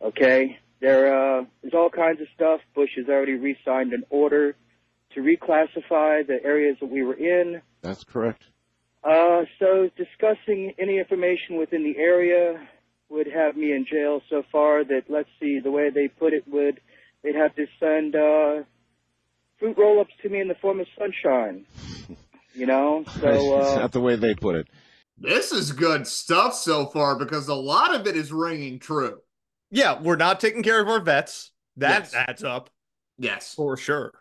Okay, 0.00 0.58
there 0.80 1.14
uh, 1.14 1.44
there's 1.60 1.74
all 1.74 1.90
kinds 1.90 2.20
of 2.20 2.26
stuff. 2.34 2.60
Bush 2.74 2.90
has 2.96 3.08
already 3.08 3.34
re-signed 3.34 3.92
an 3.92 4.04
order 4.10 4.56
to 5.14 5.20
reclassify 5.20 6.26
the 6.26 6.38
areas 6.44 6.76
that 6.80 6.90
we 6.90 7.02
were 7.02 7.14
in. 7.14 7.60
That's 7.82 8.04
correct. 8.04 8.44
Uh, 9.04 9.42
so 9.58 9.90
discussing 9.96 10.72
any 10.78 10.98
information 10.98 11.56
within 11.56 11.82
the 11.82 11.96
area 11.98 12.60
would 13.08 13.26
have 13.26 13.56
me 13.56 13.72
in 13.72 13.84
jail 13.84 14.22
so 14.30 14.42
far 14.52 14.84
that, 14.84 15.02
let's 15.08 15.28
see, 15.40 15.58
the 15.60 15.70
way 15.70 15.90
they 15.90 16.08
put 16.08 16.32
it 16.32 16.44
would, 16.48 16.80
they'd 17.22 17.34
have 17.34 17.54
to 17.56 17.66
send, 17.80 18.14
uh, 18.14 18.62
fruit 19.58 19.76
roll-ups 19.76 20.12
to 20.22 20.28
me 20.28 20.40
in 20.40 20.48
the 20.48 20.54
form 20.56 20.80
of 20.80 20.86
sunshine. 20.98 21.66
You 22.54 22.66
know? 22.66 23.06
So, 23.18 23.28
Is 23.60 23.66
uh, 23.66 23.78
that 23.78 23.92
the 23.92 24.00
way 24.02 24.14
they 24.16 24.34
put 24.34 24.56
it? 24.56 24.68
This 25.16 25.52
is 25.52 25.72
good 25.72 26.06
stuff 26.06 26.54
so 26.54 26.84
far 26.84 27.18
because 27.18 27.48
a 27.48 27.54
lot 27.54 27.94
of 27.94 28.06
it 28.06 28.14
is 28.14 28.30
ringing 28.30 28.78
true. 28.78 29.20
Yeah, 29.70 29.98
we're 29.98 30.16
not 30.16 30.38
taking 30.38 30.62
care 30.62 30.78
of 30.82 30.86
our 30.88 31.00
vets. 31.00 31.52
That 31.78 32.10
Yes. 32.12 32.14
adds 32.14 32.44
up 32.44 32.68
Yes. 33.16 33.54
for 33.54 33.78
sure. 33.78 34.12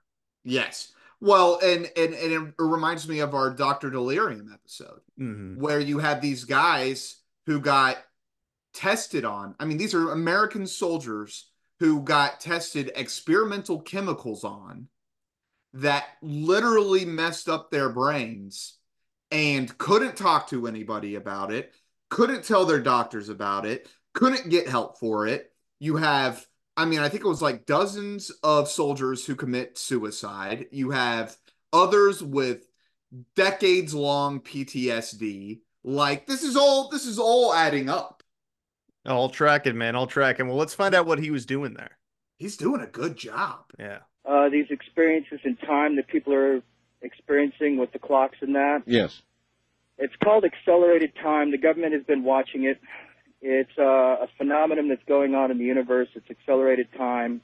Yes. 0.43 0.93
Well, 1.19 1.59
and 1.63 1.89
and 1.95 2.13
and 2.13 2.47
it 2.47 2.53
reminds 2.57 3.07
me 3.07 3.19
of 3.19 3.35
our 3.35 3.51
Doctor 3.51 3.89
Delirium 3.89 4.51
episode 4.51 5.01
Mhm. 5.19 5.57
where 5.57 5.79
you 5.79 5.99
had 5.99 6.21
these 6.21 6.45
guys 6.45 7.17
who 7.45 7.59
got 7.59 7.97
tested 8.73 9.25
on. 9.25 9.55
I 9.59 9.65
mean, 9.65 9.77
these 9.77 9.93
are 9.93 10.11
American 10.11 10.65
soldiers 10.65 11.49
who 11.79 12.01
got 12.01 12.39
tested 12.39 12.91
experimental 12.95 13.81
chemicals 13.81 14.43
on 14.43 14.87
that 15.73 16.05
literally 16.21 17.05
messed 17.05 17.47
up 17.47 17.69
their 17.71 17.89
brains 17.89 18.77
and 19.29 19.77
couldn't 19.77 20.17
talk 20.17 20.49
to 20.49 20.67
anybody 20.67 21.15
about 21.15 21.51
it, 21.51 21.73
couldn't 22.09 22.43
tell 22.43 22.65
their 22.65 22.81
doctors 22.81 23.29
about 23.29 23.65
it, 23.65 23.87
couldn't 24.13 24.49
get 24.49 24.67
help 24.67 24.99
for 24.99 25.27
it. 25.27 25.53
You 25.79 25.95
have, 25.95 26.45
I 26.78 26.86
mean, 26.86 26.99
I 26.99 27.09
think 27.09 27.24
it 27.24 27.28
was 27.28 27.41
like 27.41 27.65
dozens 27.65 28.32
of 28.43 28.69
soldiers 28.69 29.26
who 29.26 29.36
commit 29.36 29.78
suicide. 29.78 30.67
You 30.72 30.91
have 30.91 31.38
others 31.74 32.24
with 32.24 32.67
decades 33.36 33.93
long 33.93 34.39
PTSD. 34.39 35.61
Like 35.84 36.28
this 36.28 36.43
is 36.43 36.55
all 36.55 36.89
this 36.89 37.05
is 37.05 37.19
all 37.19 37.53
adding 37.53 37.89
up. 37.89 38.24
I'll 39.05 39.30
track 39.30 39.63
tracking, 39.63 39.78
man. 39.78 39.95
I'll 39.95 40.07
track 40.07 40.38
tracking. 40.38 40.47
Well, 40.47 40.57
let's 40.57 40.76
find 40.76 40.93
out 40.93 41.07
what 41.07 41.19
he 41.19 41.32
was 41.32 41.45
doing 41.45 41.74
there. 41.74 41.97
He's 42.38 42.55
doing 42.55 42.82
a 42.82 42.88
good 42.88 43.17
job. 43.17 43.65
Yeah. 43.80 43.99
Uh, 44.26 44.49
these 44.49 44.67
experiences 44.69 45.39
in 45.43 45.57
time 45.57 45.95
that 45.95 46.07
people 46.07 46.34
are 46.34 46.61
experiencing 47.01 47.78
with 47.78 47.91
the 47.91 47.99
clocks 47.99 48.38
and 48.41 48.55
that. 48.55 48.84
Yes. 48.86 49.24
It's 49.97 50.13
called 50.24 50.45
accelerated 50.45 51.13
time. 51.22 51.51
The 51.51 51.57
government 51.57 51.93
has 51.93 52.03
been 52.03 52.24
watching 52.24 52.63
it. 52.63 52.80
It's 53.41 53.71
uh, 53.77 53.83
a 53.83 54.27
phenomenon 54.37 54.87
that's 54.89 55.03
going 55.07 55.33
on 55.33 55.51
in 55.51 55.57
the 55.57 55.65
universe. 55.65 56.09
It's 56.13 56.29
accelerated 56.29 56.87
time. 56.95 57.41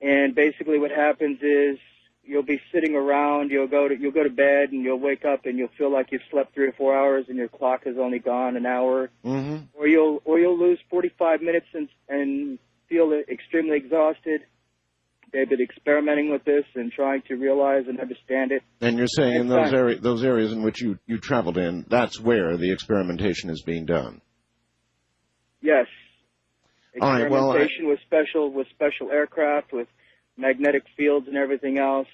And 0.00 0.34
basically 0.34 0.78
what 0.78 0.90
happens 0.90 1.38
is 1.42 1.78
you'll 2.22 2.42
be 2.42 2.60
sitting 2.72 2.94
around, 2.94 3.50
you'll 3.50 3.66
go 3.66 3.88
to 3.88 3.98
you'll 3.98 4.12
go 4.12 4.22
to 4.22 4.30
bed 4.30 4.70
and 4.70 4.82
you'll 4.84 5.00
wake 5.00 5.24
up 5.24 5.46
and 5.46 5.58
you'll 5.58 5.70
feel 5.76 5.92
like 5.92 6.12
you've 6.12 6.22
slept 6.30 6.54
3 6.54 6.68
or 6.68 6.72
4 6.72 6.96
hours 6.96 7.24
and 7.28 7.36
your 7.36 7.48
clock 7.48 7.84
has 7.84 7.96
only 7.98 8.18
gone 8.18 8.56
an 8.56 8.66
hour. 8.66 9.10
Mm-hmm. 9.24 9.64
Or 9.74 9.88
you'll 9.88 10.22
or 10.24 10.38
you'll 10.38 10.58
lose 10.58 10.78
45 10.90 11.40
minutes 11.42 11.66
and 11.72 11.88
and 12.08 12.58
feel 12.88 13.12
extremely 13.28 13.76
exhausted. 13.76 14.42
They've 15.32 15.48
been 15.48 15.60
experimenting 15.60 16.30
with 16.30 16.44
this 16.44 16.64
and 16.76 16.92
trying 16.92 17.22
to 17.28 17.34
realize 17.34 17.84
and 17.88 18.00
understand 18.00 18.52
it. 18.52 18.62
And 18.80 18.96
you're 18.96 19.08
saying 19.08 19.34
in 19.34 19.48
those 19.48 19.72
area, 19.72 19.98
those 19.98 20.24
areas 20.24 20.52
in 20.52 20.62
which 20.62 20.80
you, 20.80 20.98
you 21.06 21.18
traveled 21.18 21.58
in, 21.58 21.84
that's 21.88 22.20
where 22.20 22.56
the 22.56 22.72
experimentation 22.72 23.50
is 23.50 23.62
being 23.62 23.86
done. 23.86 24.20
Yes. 25.66 25.88
All 27.02 27.10
right, 27.10 27.28
well, 27.28 27.50
I- 27.50 27.56
Experimentation 27.56 27.88
with 27.88 27.98
special 28.06 28.52
with 28.52 28.68
special 28.70 29.10
aircraft 29.10 29.72
with 29.72 29.88
magnetic 30.36 30.84
fields 30.96 31.26
and 31.26 31.36
everything 31.36 31.76
else. 31.76 32.06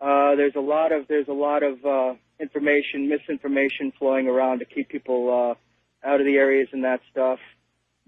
Uh, 0.00 0.36
there's 0.36 0.56
a 0.56 0.60
lot 0.60 0.90
of 0.90 1.06
there's 1.06 1.28
a 1.28 1.34
lot 1.34 1.62
of 1.62 1.84
uh, 1.84 2.14
information, 2.40 3.10
misinformation 3.10 3.92
flowing 3.98 4.26
around 4.26 4.60
to 4.60 4.64
keep 4.64 4.88
people 4.88 5.28
uh, 5.28 6.08
out 6.08 6.18
of 6.20 6.26
the 6.26 6.36
areas 6.36 6.68
and 6.72 6.82
that 6.84 7.02
stuff. 7.10 7.40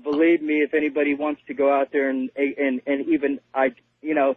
Believe 0.02 0.40
me, 0.40 0.62
if 0.62 0.72
anybody 0.72 1.14
wants 1.14 1.42
to 1.48 1.52
go 1.52 1.70
out 1.70 1.88
there 1.92 2.08
and 2.08 2.30
and 2.34 2.80
and 2.86 3.06
even 3.08 3.40
I 3.52 3.74
you 4.00 4.14
know 4.14 4.34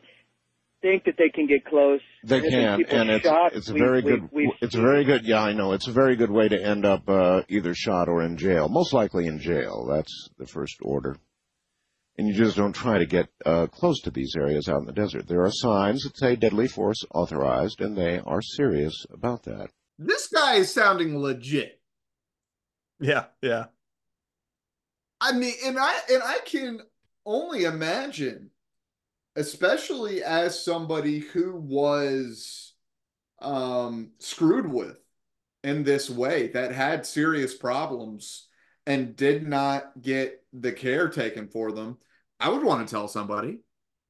think 0.88 1.04
that 1.06 1.16
they 1.18 1.30
can 1.30 1.48
get 1.48 1.66
close, 1.66 2.02
They 2.24 2.42
can, 2.42 2.78
people 2.80 3.00
and 3.00 3.10
it's 3.10 3.26
shot. 3.26 3.54
it's 3.54 3.70
a 3.70 3.74
We- 3.74 3.80
very 3.80 4.02
we- 4.02 4.12
good 4.12 4.30
we've 4.32 4.50
it's 4.62 4.76
a 4.76 4.82
very 4.82 5.04
good 5.04 5.26
yeah 5.26 5.42
I 5.44 5.54
know 5.54 5.74
it's 5.74 5.88
a 5.88 5.92
very 5.92 6.16
good 6.16 6.32
way 6.32 6.48
to 6.48 6.58
end 6.62 6.86
up 6.86 7.08
uh, 7.10 7.42
either 7.50 7.74
shot 7.74 8.08
or 8.10 8.24
in 8.24 8.38
jail. 8.38 8.70
Most 8.70 8.94
likely 8.94 9.26
in 9.28 9.40
jail. 9.40 9.86
That's 9.90 10.30
the 10.38 10.48
first 10.48 10.78
order. 10.82 11.18
And 12.18 12.28
you 12.28 12.34
just 12.34 12.58
don't 12.58 12.74
try 12.74 12.98
to 12.98 13.06
get 13.06 13.28
uh, 13.46 13.68
close 13.68 14.02
to 14.02 14.12
these 14.12 14.34
areas 14.36 14.68
out 14.68 14.80
in 14.80 14.86
the 14.88 14.92
desert. 14.92 15.28
There 15.28 15.44
are 15.44 15.52
signs 15.52 16.04
that 16.04 16.18
say 16.18 16.36
deadly 16.36 16.68
force 16.68 17.04
authorized, 17.14 17.80
and 17.80 17.96
they 17.96 18.20
are 18.26 18.42
serious 18.42 19.06
about 19.12 19.44
that. 19.44 19.70
This 20.00 20.28
guy 20.28 20.56
is 20.56 20.74
sounding 20.74 21.20
legit. 21.20 21.80
Yeah, 23.00 23.26
yeah. 23.44 23.66
I 25.22 25.34
mean, 25.34 25.54
and 25.66 25.78
I 25.80 26.00
and 26.10 26.24
I 26.24 26.40
can 26.46 26.80
only 27.26 27.66
imagine, 27.66 28.50
especially 29.38 30.24
as 30.24 30.62
somebody 30.64 31.20
who 31.20 31.56
was 31.56 32.74
um 33.40 34.10
screwed 34.20 34.68
with 34.70 34.98
in 35.64 35.84
this 35.84 36.10
way 36.10 36.48
that 36.48 36.72
had 36.72 37.06
serious 37.06 37.56
problems 37.56 38.48
and 38.88 39.16
did 39.16 39.48
not 39.48 39.92
get 40.02 40.44
the 40.54 40.72
care 40.72 41.08
taken 41.10 41.48
for 41.48 41.72
them. 41.72 41.98
I 42.40 42.50
would 42.50 42.64
want 42.64 42.88
to 42.88 42.92
tell 42.92 43.08
somebody. 43.08 43.60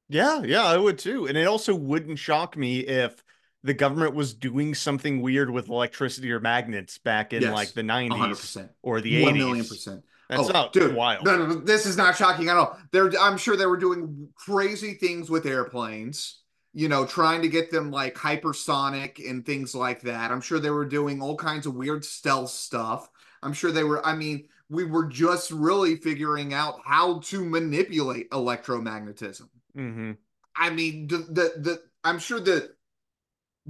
Yeah, 0.08 0.42
yeah, 0.42 0.64
I 0.64 0.78
would 0.78 0.98
too. 0.98 1.26
And 1.26 1.36
it 1.36 1.46
also 1.46 1.74
wouldn't 1.74 2.18
shock 2.18 2.56
me 2.56 2.80
if 2.80 3.22
the 3.62 3.74
government 3.74 4.14
was 4.14 4.32
doing 4.32 4.74
something 4.74 5.20
weird 5.20 5.50
with 5.50 5.68
electricity 5.68 6.32
or 6.32 6.40
magnets 6.40 6.96
back 6.98 7.32
in 7.32 7.42
Yes, 7.42 7.52
like 7.52 7.72
the 7.74 7.82
90s 7.82 8.10
100%. 8.10 8.70
or 8.82 9.00
the 9.00 9.14
80s. 9.14 9.22
One 9.24 9.38
million 9.38 9.66
percent. 9.66 10.04
That's 10.28 10.48
oh, 10.48 10.52
not 10.52 10.72
dude, 10.72 10.94
wild. 10.94 11.24
No, 11.24 11.36
no, 11.36 11.54
this 11.54 11.86
is 11.86 11.96
not 11.96 12.16
shocking 12.16 12.48
at 12.48 12.56
all. 12.56 12.78
They're, 12.92 13.10
I'm 13.18 13.38
sure 13.38 13.56
they 13.56 13.66
were 13.66 13.78
doing 13.78 14.28
crazy 14.34 14.94
things 14.94 15.30
with 15.30 15.46
airplanes. 15.46 16.42
You 16.74 16.88
know, 16.88 17.06
trying 17.06 17.42
to 17.42 17.48
get 17.48 17.70
them 17.70 17.90
like 17.90 18.14
hypersonic 18.14 19.28
and 19.28 19.44
things 19.44 19.74
like 19.74 20.02
that. 20.02 20.30
I'm 20.30 20.42
sure 20.42 20.60
they 20.60 20.70
were 20.70 20.84
doing 20.84 21.20
all 21.22 21.34
kinds 21.34 21.66
of 21.66 21.74
weird 21.74 22.04
stealth 22.04 22.50
stuff. 22.50 23.08
I'm 23.42 23.54
sure 23.54 23.72
they 23.72 23.84
were. 23.84 24.04
I 24.06 24.14
mean, 24.14 24.48
we 24.68 24.84
were 24.84 25.06
just 25.06 25.50
really 25.50 25.96
figuring 25.96 26.52
out 26.52 26.80
how 26.84 27.20
to 27.20 27.44
manipulate 27.44 28.30
electromagnetism. 28.30 29.48
Mm-hmm. 29.76 30.12
I 30.54 30.70
mean, 30.70 31.08
the 31.08 31.16
the, 31.16 31.52
the 31.56 31.82
I'm 32.04 32.18
sure 32.18 32.38
the 32.38 32.70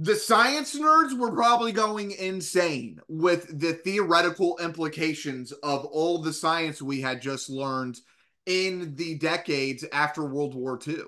the 0.01 0.15
science 0.15 0.79
nerds 0.79 1.17
were 1.17 1.31
probably 1.31 1.73
going 1.73 2.11
insane 2.11 3.01
with 3.09 3.59
the 3.59 3.73
theoretical 3.73 4.57
implications 4.59 5.51
of 5.51 5.83
all 5.85 6.21
the 6.21 6.31
science 6.31 6.81
we 6.81 7.01
had 7.01 7.21
just 7.21 7.49
learned 7.49 7.99
in 8.45 8.95
the 8.95 9.15
decades 9.15 9.83
after 9.91 10.23
World 10.23 10.55
War 10.55 10.79
II. 10.87 11.01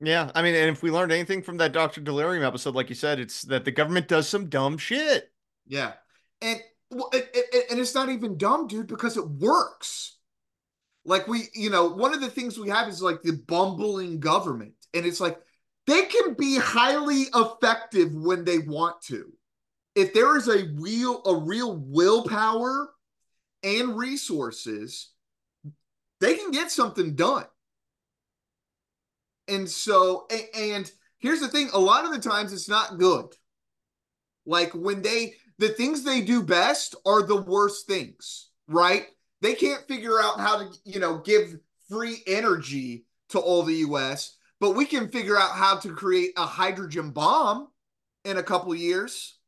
Yeah, 0.00 0.30
I 0.36 0.42
mean, 0.42 0.54
and 0.54 0.70
if 0.70 0.84
we 0.84 0.92
learned 0.92 1.10
anything 1.10 1.42
from 1.42 1.56
that 1.56 1.72
Dr. 1.72 2.00
Delirium 2.00 2.44
episode, 2.44 2.76
like 2.76 2.88
you 2.88 2.94
said, 2.94 3.18
it's 3.18 3.42
that 3.42 3.64
the 3.64 3.72
government 3.72 4.06
does 4.06 4.28
some 4.28 4.48
dumb 4.48 4.78
shit. 4.78 5.32
Yeah. 5.66 5.94
And 6.40 6.60
well, 6.92 7.10
it, 7.12 7.28
it, 7.34 7.64
and 7.72 7.80
it's 7.80 7.96
not 7.96 8.08
even 8.08 8.38
dumb, 8.38 8.68
dude, 8.68 8.86
because 8.86 9.16
it 9.16 9.28
works. 9.28 10.16
Like 11.04 11.26
we, 11.26 11.48
you 11.54 11.70
know, 11.70 11.88
one 11.88 12.14
of 12.14 12.20
the 12.20 12.30
things 12.30 12.56
we 12.56 12.68
have 12.68 12.86
is 12.86 13.02
like 13.02 13.22
the 13.22 13.42
bumbling 13.48 14.20
government, 14.20 14.74
and 14.94 15.04
it's 15.04 15.20
like 15.20 15.40
they 15.88 16.02
can 16.04 16.34
be 16.34 16.58
highly 16.58 17.24
effective 17.34 18.12
when 18.12 18.44
they 18.44 18.58
want 18.58 19.00
to. 19.04 19.32
If 19.94 20.12
there 20.12 20.36
is 20.36 20.46
a 20.46 20.68
real 20.74 21.22
a 21.24 21.34
real 21.34 21.76
willpower 21.76 22.90
and 23.62 23.96
resources, 23.96 25.10
they 26.20 26.34
can 26.34 26.50
get 26.50 26.70
something 26.70 27.14
done. 27.14 27.46
And 29.48 29.68
so, 29.68 30.28
and 30.54 30.90
here's 31.20 31.40
the 31.40 31.48
thing: 31.48 31.70
a 31.72 31.78
lot 31.78 32.04
of 32.04 32.12
the 32.12 32.20
times 32.20 32.52
it's 32.52 32.68
not 32.68 32.98
good. 32.98 33.34
Like 34.44 34.72
when 34.74 35.00
they 35.00 35.36
the 35.58 35.70
things 35.70 36.04
they 36.04 36.20
do 36.20 36.42
best 36.42 36.96
are 37.06 37.22
the 37.22 37.40
worst 37.40 37.86
things, 37.86 38.50
right? 38.68 39.06
They 39.40 39.54
can't 39.54 39.88
figure 39.88 40.20
out 40.20 40.38
how 40.38 40.58
to, 40.58 40.68
you 40.84 41.00
know, 41.00 41.18
give 41.18 41.58
free 41.88 42.22
energy 42.26 43.06
to 43.30 43.38
all 43.38 43.62
the 43.62 43.76
US, 43.76 44.36
but 44.60 44.70
we 44.70 44.84
can 44.84 45.08
figure 45.08 45.38
out 45.38 45.52
how 45.52 45.76
to 45.78 45.94
create 45.94 46.32
a 46.36 46.46
hydrogen 46.46 47.10
bomb 47.10 47.68
in 48.24 48.36
a 48.36 48.42
couple 48.42 48.74
years. 48.74 49.38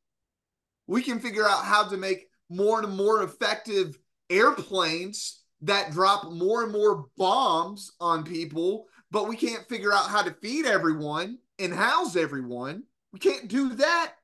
We 0.87 1.03
can 1.03 1.21
figure 1.21 1.47
out 1.47 1.65
how 1.65 1.89
to 1.89 1.97
make 1.97 2.27
more 2.49 2.83
and 2.83 2.97
more 2.97 3.23
effective 3.23 3.97
airplanes 4.29 5.43
that 5.63 5.93
drop 5.93 6.31
more 6.31 6.63
and 6.63 6.73
more 6.73 7.07
bombs 7.17 7.93
on 8.01 8.25
people, 8.25 8.87
but 9.11 9.29
we 9.29 9.37
can't 9.37 9.69
figure 9.69 9.93
out 9.93 10.09
how 10.09 10.23
to 10.23 10.35
feed 10.43 10.67
everyone 10.67 11.39
and 11.59 11.73
house 11.73 12.17
everyone. 12.17 12.85
We 13.13 13.19
can't 13.19 13.49
do 13.49 13.75
that, 13.75 14.15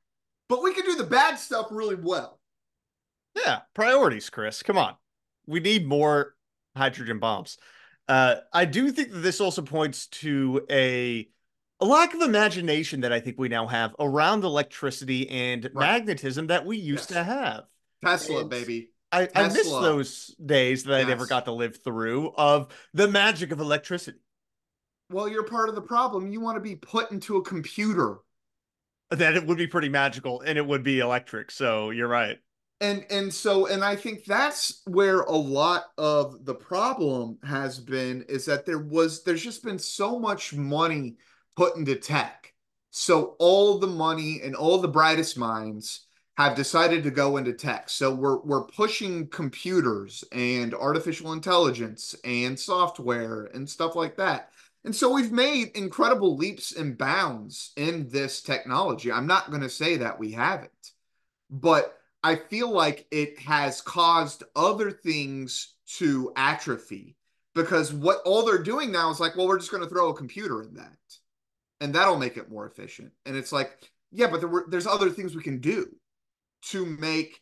but 0.49 0.63
we 0.63 0.73
can 0.73 0.85
do 0.85 0.95
the 0.95 1.03
bad 1.03 1.37
stuff 1.37 1.67
really 1.71 1.95
well. 1.95 2.39
Yeah, 3.35 3.61
priorities, 3.75 4.29
Chris. 4.29 4.63
Come 4.63 4.77
on. 4.77 4.95
We 5.45 5.59
need 5.59 5.85
more 5.87 6.35
hydrogen 6.75 7.19
bombs. 7.19 7.57
Uh, 8.07 8.35
I 8.53 8.65
do 8.65 8.91
think 8.91 9.11
that 9.11 9.19
this 9.19 9.41
also 9.41 9.61
points 9.61 10.07
to 10.07 10.65
a 10.69 11.27
a 11.79 11.85
lack 11.85 12.13
of 12.13 12.21
imagination 12.21 13.01
that 13.01 13.13
I 13.13 13.19
think 13.19 13.37
we 13.37 13.49
now 13.49 13.67
have 13.67 13.95
around 13.99 14.43
electricity 14.43 15.29
and 15.29 15.69
magnetism 15.73 16.47
that 16.47 16.65
we 16.65 16.77
used 16.77 17.09
to 17.09 17.23
have. 17.23 17.65
Tesla, 18.03 18.41
And 18.41 18.49
baby. 18.49 18.89
I, 19.11 19.29
I 19.35 19.47
miss 19.47 19.69
those 19.69 20.35
days 20.43 20.83
that 20.83 20.99
I 20.99 21.03
never 21.07 21.25
got 21.25 21.45
to 21.45 21.51
live 21.51 21.77
through 21.83 22.33
of 22.35 22.73
the 22.93 23.07
magic 23.07 23.51
of 23.51 23.59
electricity. 23.59 24.19
Well, 25.09 25.29
you're 25.29 25.43
part 25.43 25.69
of 25.69 25.75
the 25.75 25.81
problem. 25.81 26.31
You 26.31 26.41
want 26.41 26.57
to 26.57 26.61
be 26.61 26.75
put 26.75 27.11
into 27.11 27.37
a 27.37 27.43
computer. 27.43 28.17
That 29.09 29.35
it 29.35 29.45
would 29.45 29.57
be 29.57 29.67
pretty 29.67 29.87
magical 29.87 30.41
and 30.41 30.57
it 30.57 30.65
would 30.65 30.83
be 30.83 30.99
electric. 30.99 31.51
So 31.51 31.91
you're 31.91 32.09
right. 32.09 32.39
And 32.79 33.05
and 33.09 33.33
so 33.33 33.67
and 33.67 33.83
i 33.83 33.95
think 33.95 34.23
that's 34.25 34.81
where 34.85 35.21
a 35.21 35.31
lot 35.35 35.85
of 35.97 36.45
the 36.45 36.53
problem 36.53 37.37
has 37.43 37.79
been 37.79 38.23
is 38.29 38.45
that 38.45 38.65
there 38.65 38.79
was 38.79 39.23
there's 39.23 39.43
just 39.43 39.63
been 39.63 39.79
so 39.79 40.19
much 40.19 40.53
money 40.53 41.17
put 41.57 41.75
into 41.75 41.95
tech. 41.95 42.53
So 42.91 43.35
all 43.39 43.79
the 43.79 43.87
money 43.87 44.39
and 44.43 44.55
all 44.55 44.79
the 44.79 44.87
brightest 44.87 45.37
minds 45.37 46.05
have 46.37 46.55
decided 46.55 47.03
to 47.03 47.11
go 47.11 47.37
into 47.37 47.51
tech. 47.51 47.89
So 47.89 48.13
we're 48.13 48.37
we're 48.37 48.65
pushing 48.65 49.27
computers 49.27 50.23
and 50.31 50.73
artificial 50.73 51.33
intelligence 51.33 52.15
and 52.23 52.57
software 52.57 53.45
and 53.53 53.67
stuff 53.67 53.95
like 53.95 54.15
that. 54.17 54.51
And 54.85 54.95
so 54.95 55.11
we've 55.11 55.31
made 55.31 55.75
incredible 55.75 56.37
leaps 56.37 56.73
and 56.73 56.97
bounds 56.97 57.73
in 57.75 58.07
this 58.07 58.41
technology. 58.41 59.11
I'm 59.11 59.27
not 59.27 59.49
going 59.49 59.63
to 59.63 59.69
say 59.69 59.97
that 59.97 60.17
we 60.17 60.31
haven't, 60.31 60.91
but 61.49 61.97
I 62.23 62.35
feel 62.35 62.69
like 62.69 63.07
it 63.11 63.39
has 63.39 63.81
caused 63.81 64.43
other 64.55 64.91
things 64.91 65.75
to 65.97 66.31
atrophy 66.35 67.15
because 67.55 67.93
what 67.93 68.21
all 68.25 68.45
they're 68.45 68.61
doing 68.61 68.91
now 68.91 69.09
is 69.09 69.19
like, 69.19 69.35
well, 69.35 69.47
we're 69.47 69.59
just 69.59 69.71
going 69.71 69.83
to 69.83 69.89
throw 69.89 70.09
a 70.09 70.15
computer 70.15 70.61
in 70.61 70.75
that 70.75 70.97
and 71.79 71.93
that'll 71.93 72.17
make 72.17 72.37
it 72.37 72.49
more 72.49 72.65
efficient. 72.65 73.11
And 73.25 73.35
it's 73.35 73.51
like, 73.51 73.71
yeah, 74.11 74.27
but 74.27 74.39
there 74.39 74.49
were, 74.49 74.65
there's 74.67 74.87
other 74.87 75.09
things 75.09 75.35
we 75.35 75.43
can 75.43 75.59
do 75.59 75.87
to 76.63 76.85
make 76.85 77.41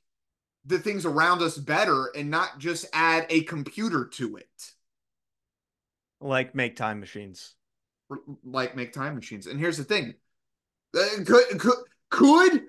the 0.65 0.80
things 0.80 1.06
around 1.06 1.41
us 1.41 1.57
better 1.57 2.11
and 2.15 2.30
not 2.30 2.60
just 2.60 2.85
add 2.91 3.26
a 3.30 3.43
computer 3.43 4.06
to 4.14 4.38
it. 4.38 4.72
Like 6.22 6.56
make 6.56 6.76
time 6.76 6.99
machines. 6.99 7.56
Like 8.43 8.76
make 8.76 8.93
time 8.93 9.15
machines. 9.15 9.47
And 9.47 9.60
here's 9.60 9.77
the 9.77 9.84
thing. 9.84 10.15
Uh, 10.97 11.23
could, 11.26 11.60
could 11.60 11.77
could 12.10 12.64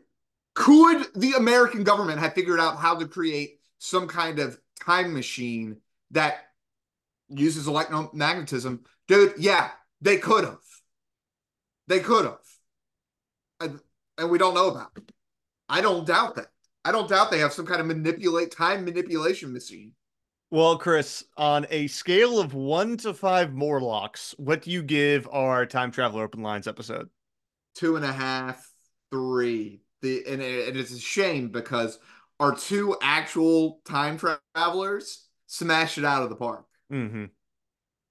could 0.56 1.06
the 1.14 1.34
American 1.34 1.84
government 1.84 2.18
have 2.18 2.32
figured 2.32 2.58
out 2.58 2.78
how 2.78 2.96
to 2.96 3.06
create 3.06 3.60
some 3.78 4.08
kind 4.08 4.38
of 4.38 4.58
time 4.82 5.12
machine 5.12 5.76
that 6.10 6.46
uses 7.28 7.66
electromagnetism? 7.66 8.80
Dude, 9.06 9.34
yeah, 9.38 9.70
they 10.00 10.16
could 10.16 10.44
have. 10.44 10.58
They 11.88 12.00
could 12.00 12.24
have. 12.24 12.38
And, 13.60 13.80
and 14.16 14.30
we 14.30 14.38
don't 14.38 14.54
know 14.54 14.70
about 14.70 14.92
it. 14.96 15.12
I 15.68 15.82
don't 15.82 16.06
doubt 16.06 16.36
that. 16.36 16.48
I 16.86 16.90
don't 16.90 17.08
doubt 17.08 17.30
they 17.30 17.38
have 17.40 17.52
some 17.52 17.66
kind 17.66 17.80
of 17.80 17.86
manipulate 17.86 18.50
time 18.50 18.84
manipulation 18.86 19.52
machine. 19.52 19.92
Well, 20.50 20.78
Chris, 20.78 21.22
on 21.36 21.66
a 21.68 21.86
scale 21.88 22.40
of 22.40 22.54
one 22.54 22.96
to 22.98 23.12
five 23.12 23.52
Morlocks, 23.52 24.34
what 24.38 24.62
do 24.62 24.70
you 24.70 24.82
give 24.82 25.28
our 25.30 25.66
time 25.66 25.90
traveler 25.90 26.24
open 26.24 26.40
lines 26.40 26.66
episode? 26.66 27.10
Two 27.74 27.96
and 27.96 28.04
a 28.06 28.12
half, 28.12 28.70
three. 29.10 29.82
The 30.02 30.24
and 30.26 30.42
it 30.42 30.76
is 30.76 30.92
a 30.92 30.98
shame 30.98 31.48
because 31.48 31.98
our 32.38 32.54
two 32.54 32.96
actual 33.02 33.80
time 33.84 34.18
travelers 34.18 35.26
smashed 35.46 35.98
it 35.98 36.04
out 36.04 36.22
of 36.22 36.30
the 36.30 36.36
park. 36.36 36.66
Mm-hmm. 36.92 37.26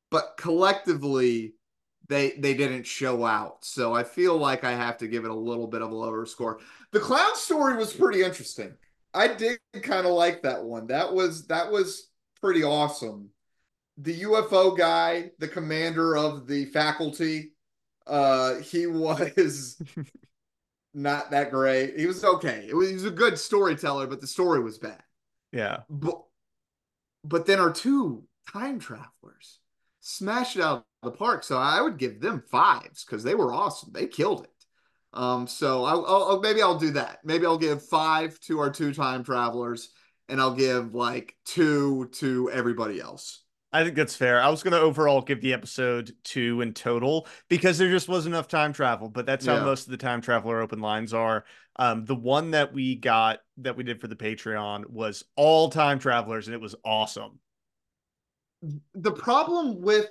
But 0.09 0.35
collectively, 0.37 1.55
they 2.07 2.31
they 2.31 2.53
didn't 2.53 2.85
show 2.85 3.25
out. 3.25 3.63
So 3.65 3.93
I 3.93 4.03
feel 4.03 4.37
like 4.37 4.63
I 4.63 4.71
have 4.71 4.97
to 4.99 5.07
give 5.07 5.25
it 5.25 5.31
a 5.31 5.35
little 5.35 5.67
bit 5.67 5.81
of 5.81 5.91
a 5.91 5.95
lower 5.95 6.25
score. 6.25 6.59
The 6.91 6.99
clown 6.99 7.35
story 7.35 7.77
was 7.77 7.93
pretty 7.93 8.23
interesting. 8.23 8.73
I 9.13 9.27
did 9.27 9.59
kind 9.81 10.05
of 10.05 10.13
like 10.13 10.43
that 10.43 10.63
one. 10.63 10.87
That 10.87 11.13
was 11.13 11.47
that 11.47 11.71
was 11.71 12.09
pretty 12.41 12.63
awesome. 12.63 13.29
The 13.97 14.21
UFO 14.23 14.77
guy, 14.77 15.31
the 15.39 15.47
commander 15.47 16.17
of 16.17 16.47
the 16.47 16.65
faculty, 16.65 17.53
uh 18.07 18.55
he 18.55 18.87
was 18.87 19.81
not 20.95 21.31
that 21.31 21.51
great. 21.51 21.99
He 21.99 22.07
was 22.07 22.23
okay. 22.23 22.65
It 22.67 22.75
was, 22.75 22.87
he 22.87 22.95
was 22.95 23.05
a 23.05 23.11
good 23.11 23.37
storyteller, 23.37 24.07
but 24.07 24.21
the 24.21 24.27
story 24.27 24.61
was 24.61 24.77
bad. 24.77 25.03
Yeah. 25.51 25.79
But 25.89 26.21
but 27.23 27.45
then 27.45 27.59
our 27.59 27.71
two 27.71 28.23
time 28.51 28.79
travelers 28.79 29.59
smashed 29.99 30.55
it 30.55 30.61
out 30.61 30.85
of 31.03 31.11
the 31.11 31.17
park. 31.17 31.43
So 31.43 31.57
I 31.57 31.81
would 31.81 31.97
give 31.97 32.21
them 32.21 32.43
fives 32.49 33.03
because 33.03 33.23
they 33.23 33.35
were 33.35 33.53
awesome. 33.53 33.91
They 33.93 34.07
killed 34.07 34.43
it. 34.43 34.49
Um, 35.13 35.47
so 35.47 35.85
I'll, 35.85 36.05
I'll, 36.05 36.41
maybe 36.41 36.61
I'll 36.61 36.77
do 36.77 36.91
that. 36.91 37.19
Maybe 37.23 37.45
I'll 37.45 37.57
give 37.57 37.87
five 37.87 38.39
to 38.41 38.59
our 38.59 38.69
two 38.69 38.93
time 38.93 39.23
travelers, 39.23 39.89
and 40.27 40.41
I'll 40.41 40.55
give 40.55 40.93
like 40.93 41.35
two 41.45 42.09
to 42.15 42.51
everybody 42.51 42.99
else. 42.99 43.44
I 43.79 43.83
think 43.83 43.95
that's 43.95 44.15
fair. 44.15 44.41
I 44.41 44.49
was 44.49 44.63
going 44.63 44.71
to 44.73 44.79
overall 44.79 45.21
give 45.21 45.41
the 45.41 45.53
episode 45.53 46.15
two 46.23 46.61
in 46.61 46.73
total 46.73 47.27
because 47.49 47.77
there 47.77 47.89
just 47.89 48.07
wasn't 48.07 48.35
enough 48.35 48.47
time 48.47 48.73
travel, 48.73 49.09
but 49.09 49.25
that's 49.25 49.45
how 49.45 49.55
Yeah. 49.55 49.63
most 49.65 49.85
of 49.85 49.91
the 49.91 49.97
time 49.97 50.21
traveler 50.21 50.61
open 50.61 50.79
lines 50.79 51.13
are. 51.13 51.45
Um, 51.77 52.05
the 52.05 52.15
one 52.15 52.51
that 52.51 52.73
we 52.73 52.95
got 52.95 53.39
that 53.57 53.75
we 53.75 53.83
did 53.83 53.99
for 53.99 54.07
the 54.07 54.15
Patreon 54.15 54.89
was 54.89 55.23
all 55.35 55.69
time 55.69 55.99
travelers, 55.99 56.47
and 56.47 56.55
it 56.55 56.61
was 56.61 56.75
awesome. 56.85 57.39
the 58.93 59.11
problem 59.11 59.81
with 59.81 60.07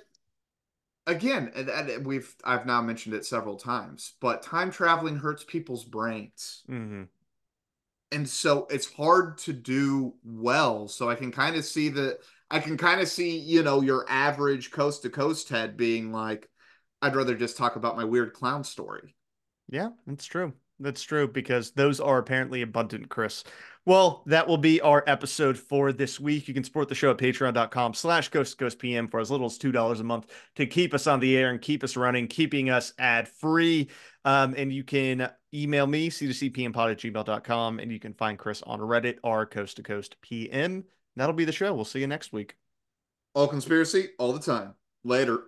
again 1.07 1.51
and, 1.55 1.69
and 1.69 2.05
we've 2.05 2.35
i've 2.43 2.65
now 2.65 2.81
mentioned 2.81 3.13
it 3.13 3.25
several 3.25 3.57
times 3.57 4.13
but 4.19 4.41
time 4.41 4.71
traveling 4.71 5.15
hurts 5.17 5.43
people's 5.43 5.83
brains 5.85 6.63
Mm-hmm. 6.69 7.03
and 8.11 8.27
so 8.27 8.67
it's 8.69 8.91
hard 8.91 9.37
to 9.39 9.53
do 9.53 10.13
well 10.23 10.87
so 10.87 11.09
i 11.09 11.15
can 11.15 11.31
kind 11.31 11.55
of 11.55 11.65
see 11.65 11.89
the 11.89 12.17
i 12.49 12.59
can 12.59 12.77
kind 12.77 13.01
of 13.01 13.07
see 13.07 13.37
you 13.37 13.63
know 13.63 13.81
your 13.81 14.05
average 14.09 14.71
coast 14.71 15.01
to 15.01 15.09
coast 15.09 15.49
head 15.49 15.77
being 15.77 16.11
like 16.11 16.49
i'd 17.01 17.15
rather 17.15 17.35
just 17.35 17.57
talk 17.57 17.75
about 17.75 17.97
my 17.97 18.03
weird 18.03 18.33
clown 18.33 18.63
story 18.63 19.15
Yeah, 19.69 19.89
that's 20.05 20.25
true. 20.25 20.53
That's 20.79 21.03
true 21.03 21.27
because 21.27 21.71
those 21.71 21.99
are 21.99 22.17
apparently 22.17 22.61
abundant, 22.61 23.09
Chris. 23.09 23.43
Well, 23.85 24.23
that 24.25 24.47
will 24.47 24.57
be 24.57 24.81
our 24.81 25.03
episode 25.07 25.57
for 25.57 25.93
this 25.93 26.19
week. 26.19 26.47
You 26.47 26.53
can 26.53 26.63
support 26.63 26.89
the 26.89 26.95
show 26.95 27.11
at 27.11 27.17
patreon.com 27.17 27.93
slash 27.93 28.29
to 28.31 28.45
ghost 28.57 28.79
PM 28.79 29.07
for 29.07 29.19
as 29.19 29.31
little 29.31 29.45
as 29.45 29.57
$2 29.57 29.99
a 29.99 30.03
month 30.03 30.27
to 30.55 30.65
keep 30.65 30.93
us 30.93 31.07
on 31.07 31.19
the 31.19 31.37
air 31.37 31.51
and 31.51 31.61
keep 31.61 31.83
us 31.83 31.95
running, 31.95 32.27
keeping 32.27 32.69
us 32.69 32.93
ad 32.99 33.27
free. 33.27 33.89
Um, 34.25 34.53
and 34.57 34.73
you 34.73 34.83
can 34.83 35.29
email 35.53 35.87
me, 35.87 36.09
c2cpmpod 36.09 36.91
at 36.91 36.97
gmail.com, 36.97 37.79
and 37.79 37.91
you 37.91 37.99
can 37.99 38.13
find 38.13 38.37
Chris 38.37 38.61
on 38.63 38.79
Reddit, 38.79 39.19
r 39.23 39.45
coast 39.45 39.77
to 39.77 39.83
coast 39.83 40.17
PM. 40.21 40.83
That'll 41.15 41.33
be 41.35 41.45
the 41.45 41.51
show. 41.51 41.73
We'll 41.73 41.85
see 41.85 41.99
you 41.99 42.07
next 42.07 42.33
week. 42.33 42.57
all 43.33 43.47
conspiracy 43.47 44.09
all 44.17 44.33
the 44.33 44.39
time 44.39 44.75
later 45.03 45.41